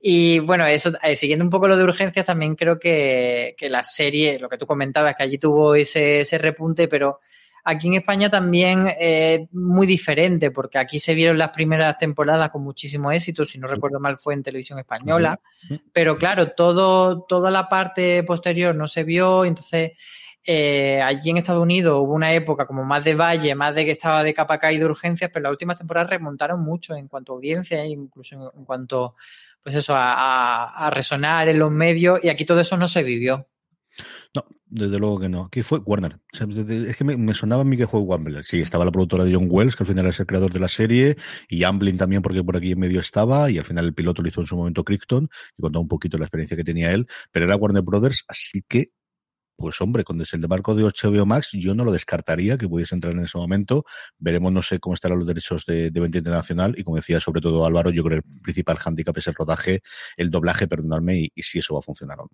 Y 0.02 0.40
bueno, 0.40 0.66
eso, 0.68 0.92
eh, 1.04 1.16
siguiendo 1.16 1.44
un 1.46 1.52
poco 1.52 1.68
lo 1.68 1.78
de 1.78 1.84
urgencias, 1.84 2.26
también 2.26 2.56
creo 2.56 2.80
que, 2.80 3.56
que 3.58 3.70
la 3.70 3.84
serie, 3.84 4.40
lo 4.40 4.50
que 4.50 4.58
tú 4.58 4.68
comentabas, 4.68 5.16
que 5.16 5.24
allí 5.24 5.38
tuvo 5.38 5.76
ese, 5.76 6.22
ese 6.22 6.38
repunte, 6.38 6.88
pero 6.88 7.20
Aquí 7.68 7.88
en 7.88 7.96
España 7.96 8.30
también 8.30 8.94
es 9.00 9.52
muy 9.52 9.88
diferente, 9.88 10.52
porque 10.52 10.78
aquí 10.78 11.00
se 11.00 11.16
vieron 11.16 11.40
las 11.40 11.50
primeras 11.50 11.98
temporadas 11.98 12.52
con 12.52 12.64
muchísimo 12.64 13.12
éxito, 13.12 13.44
si 13.44 13.58
no 13.58 13.66
recuerdo 13.66 14.00
mal 14.00 14.18
fue 14.18 14.36
en 14.36 14.44
televisión 14.44 14.78
española, 14.78 15.40
pero 15.92 16.16
claro, 16.16 16.52
todo, 16.52 17.24
toda 17.24 17.50
la 17.50 17.68
parte 17.68 18.22
posterior 18.22 18.76
no 18.76 18.88
se 18.88 19.04
vio, 19.04 19.46
entonces 19.46 19.94
eh, 20.44 21.02
allí 21.02 21.32
en 21.32 21.38
Estados 21.38 21.64
Unidos 21.64 22.00
hubo 22.00 22.14
una 22.14 22.32
época 22.34 22.68
como 22.68 22.84
más 22.84 23.04
de 23.04 23.16
valle, 23.16 23.56
más 23.56 23.74
de 23.74 23.84
que 23.84 23.92
estaba 23.92 24.22
de 24.22 24.36
capa 24.36 24.60
caída 24.60 24.82
de 24.82 24.92
urgencias, 24.92 25.32
pero 25.34 25.42
las 25.42 25.52
últimas 25.52 25.80
temporadas 25.80 26.12
remontaron 26.12 26.62
mucho 26.62 26.94
en 26.94 27.08
cuanto 27.08 27.34
a 27.34 27.36
audiencia, 27.38 27.82
e 27.82 27.88
incluso 27.88 28.36
en, 28.36 28.60
en 28.60 28.64
cuanto 28.64 29.16
pues 29.64 29.74
eso, 29.74 29.96
a, 29.96 30.14
a, 30.14 30.86
a 30.86 30.90
resonar 30.92 31.50
en 31.50 31.58
los 31.58 31.72
medios, 31.72 32.20
y 32.24 32.30
aquí 32.30 32.46
todo 32.46 32.60
eso 32.60 32.78
no 32.78 32.88
se 32.88 33.02
vivió. 33.02 33.48
No, 34.36 34.46
desde 34.66 35.00
luego 35.00 35.20
que 35.20 35.30
no. 35.30 35.46
Aquí 35.46 35.64
fue 35.64 35.80
Warner. 35.80 36.20
Es 36.32 36.98
que 36.98 37.04
me, 37.04 37.34
sonaba 37.34 37.62
a 37.62 37.66
mí 37.66 37.78
que 37.78 37.88
fue 37.88 38.00
Warner. 38.00 38.44
Sí, 38.44 38.62
estaba 38.62 38.86
la 38.86 38.92
productora 38.92 39.24
de 39.24 39.34
John 39.34 39.48
Wells, 39.50 39.76
que 39.76 39.84
al 39.84 39.88
final 39.88 40.06
es 40.08 40.20
el 40.20 40.26
creador 40.26 40.52
de 40.52 40.60
la 40.60 40.68
serie, 40.68 41.18
y 41.48 41.64
Amblin 41.64 41.98
también, 41.98 42.22
porque 42.22 42.44
por 42.44 42.58
aquí 42.58 42.74
en 42.74 42.80
medio 42.80 43.00
estaba, 43.00 43.50
y 43.50 43.58
al 43.58 43.66
final 43.66 43.86
el 43.86 43.94
piloto 43.94 44.22
lo 44.22 44.28
hizo 44.28 44.42
en 44.42 44.48
su 44.48 44.58
momento 44.58 44.84
Crichton, 44.84 45.30
y 45.58 45.62
contaba 45.62 45.82
un 45.82 45.88
poquito 45.88 46.18
la 46.18 46.26
experiencia 46.26 46.58
que 46.58 46.64
tenía 46.64 46.92
él, 46.92 47.08
pero 47.32 47.46
era 47.46 47.56
Warner 47.56 47.84
Brothers, 47.84 48.26
así 48.28 48.64
que 48.68 48.92
pues 49.58 49.80
hombre, 49.80 50.04
con 50.04 50.18
el 50.18 50.20
desembarco 50.24 50.76
de 50.76 50.84
HBO 50.84 51.26
Max, 51.26 51.50
yo 51.54 51.74
no 51.74 51.86
lo 51.86 51.92
descartaría 51.92 52.58
que 52.58 52.68
pudiese 52.68 52.94
entrar 52.94 53.14
en 53.14 53.24
ese 53.24 53.38
momento. 53.38 53.86
Veremos, 54.18 54.52
no 54.52 54.62
sé 54.62 54.80
cómo 54.80 54.96
estarán 54.96 55.18
los 55.18 55.28
derechos 55.28 55.66
de, 55.66 55.92
de 55.92 56.00
venta 56.02 56.18
internacional. 56.18 56.76
Y 56.78 56.84
como 56.84 56.98
decía, 56.98 57.20
sobre 57.20 57.40
todo 57.42 57.66
Álvaro, 57.66 57.90
yo 57.90 58.04
creo 58.04 58.22
que 58.22 58.28
el 58.28 58.42
principal 58.42 58.78
hándicap 58.78 59.18
es 59.18 59.28
el 59.28 59.34
rodaje, 59.34 59.82
el 60.18 60.30
doblaje, 60.30 60.68
perdonadme, 60.68 61.20
y, 61.20 61.32
y 61.36 61.44
si 61.44 61.60
eso 61.60 61.74
va 61.74 61.80
a 61.80 61.84
funcionar 61.84 62.20
o 62.20 62.24
no. 62.24 62.32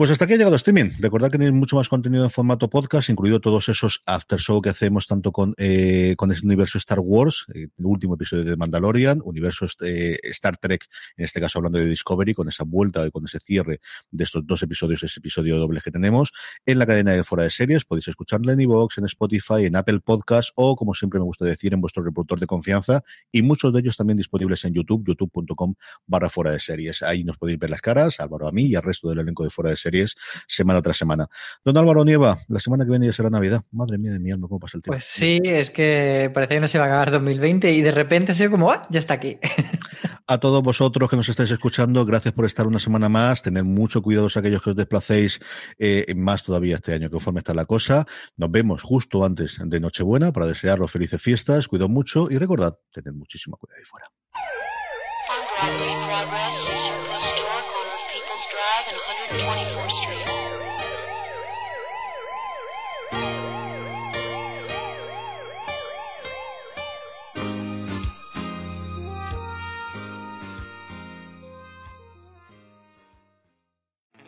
Pues 0.00 0.10
hasta 0.10 0.24
aquí 0.24 0.32
ha 0.32 0.36
llegado 0.38 0.56
streaming. 0.56 0.92
Recordad 0.98 1.26
que 1.30 1.36
tenéis 1.36 1.52
mucho 1.52 1.76
más 1.76 1.90
contenido 1.90 2.24
en 2.24 2.30
formato 2.30 2.70
podcast, 2.70 3.10
incluido 3.10 3.38
todos 3.38 3.68
esos 3.68 4.02
after 4.06 4.38
show 4.38 4.62
que 4.62 4.70
hacemos 4.70 5.06
tanto 5.06 5.30
con, 5.30 5.54
eh, 5.58 6.14
con 6.16 6.32
el 6.32 6.38
universo 6.42 6.78
Star 6.78 7.00
Wars, 7.00 7.44
el 7.52 7.70
último 7.76 8.14
episodio 8.14 8.44
de 8.44 8.56
Mandalorian, 8.56 9.20
universo 9.22 9.66
eh, 9.82 10.18
Star 10.22 10.56
Trek, 10.56 10.86
en 11.18 11.26
este 11.26 11.38
caso 11.38 11.58
hablando 11.58 11.78
de 11.78 11.84
Discovery, 11.84 12.32
con 12.32 12.48
esa 12.48 12.64
vuelta 12.64 13.06
y 13.06 13.10
con 13.10 13.26
ese 13.26 13.40
cierre 13.40 13.80
de 14.10 14.24
estos 14.24 14.46
dos 14.46 14.62
episodios, 14.62 15.02
ese 15.02 15.20
episodio 15.20 15.58
doble 15.58 15.82
que 15.84 15.90
tenemos, 15.90 16.32
en 16.64 16.78
la 16.78 16.86
cadena 16.86 17.12
de 17.12 17.22
fuera 17.22 17.44
de 17.44 17.50
series. 17.50 17.84
Podéis 17.84 18.08
escucharla 18.08 18.54
en 18.54 18.60
iVoox, 18.62 18.96
en 18.96 19.04
Spotify, 19.04 19.66
en 19.66 19.76
Apple 19.76 20.00
Podcast 20.00 20.52
o, 20.54 20.76
como 20.76 20.94
siempre 20.94 21.20
me 21.20 21.26
gusta 21.26 21.44
decir, 21.44 21.74
en 21.74 21.82
vuestro 21.82 22.02
reproductor 22.02 22.40
de 22.40 22.46
confianza 22.46 23.04
y 23.30 23.42
muchos 23.42 23.70
de 23.74 23.80
ellos 23.80 23.98
también 23.98 24.16
disponibles 24.16 24.64
en 24.64 24.72
YouTube, 24.72 25.04
youtube.com 25.06 25.74
barra 26.06 26.30
fuera 26.30 26.52
de 26.52 26.58
series. 26.58 27.02
Ahí 27.02 27.22
nos 27.22 27.36
podéis 27.36 27.58
ver 27.58 27.68
las 27.68 27.82
caras, 27.82 28.18
Álvaro 28.18 28.48
a 28.48 28.52
mí 28.52 28.64
y 28.64 28.76
al 28.76 28.82
resto 28.82 29.10
del 29.10 29.18
elenco 29.18 29.44
de 29.44 29.50
fuera 29.50 29.68
de 29.68 29.76
series 29.80 30.16
semana 30.46 30.82
tras 30.82 30.96
semana. 30.96 31.28
Don 31.64 31.76
Álvaro 31.76 32.04
Nieva, 32.04 32.38
la 32.48 32.60
semana 32.60 32.84
que 32.84 32.90
viene 32.90 33.06
ya 33.06 33.12
será 33.12 33.30
Navidad. 33.30 33.62
Madre 33.72 33.98
mía 33.98 34.12
de 34.12 34.20
mi 34.20 34.30
alma, 34.30 34.48
cómo 34.48 34.60
pasa 34.60 34.78
el 34.78 34.82
tiempo. 34.82 34.94
Pues 34.94 35.04
sí, 35.04 35.40
es 35.44 35.70
que 35.70 36.30
parece 36.32 36.54
que 36.54 36.60
no 36.60 36.68
se 36.68 36.78
va 36.78 36.84
a 36.84 36.88
acabar 36.88 37.10
2020 37.10 37.72
y 37.72 37.82
de 37.82 37.90
repente 37.90 38.34
se 38.34 38.44
ve 38.44 38.50
como, 38.50 38.70
¡ah! 38.70 38.86
Ya 38.90 38.98
está 38.98 39.14
aquí. 39.14 39.38
A 40.26 40.38
todos 40.38 40.62
vosotros 40.62 41.10
que 41.10 41.16
nos 41.16 41.28
estáis 41.28 41.50
escuchando, 41.50 42.04
gracias 42.04 42.32
por 42.32 42.46
estar 42.46 42.66
una 42.66 42.78
semana 42.78 43.08
más. 43.08 43.42
Tener 43.42 43.64
mucho 43.64 44.00
cuidado 44.00 44.28
aquellos 44.36 44.62
que 44.62 44.70
os 44.70 44.76
desplacéis 44.76 45.40
eh, 45.78 46.12
más 46.14 46.44
todavía 46.44 46.76
este 46.76 46.92
año, 46.92 47.10
conforme 47.10 47.40
está 47.40 47.54
la 47.54 47.64
cosa. 47.64 48.06
Nos 48.36 48.50
vemos 48.50 48.82
justo 48.82 49.24
antes 49.24 49.58
de 49.62 49.80
Nochebuena 49.80 50.32
para 50.32 50.46
desearos 50.46 50.90
felices 50.90 51.20
fiestas. 51.20 51.68
Cuidado 51.68 51.88
mucho 51.88 52.28
y 52.30 52.38
recordad, 52.38 52.76
tened 52.90 53.12
muchísimo 53.12 53.56
cuidado 53.56 53.78
ahí 53.78 53.84
fuera. 53.84 54.10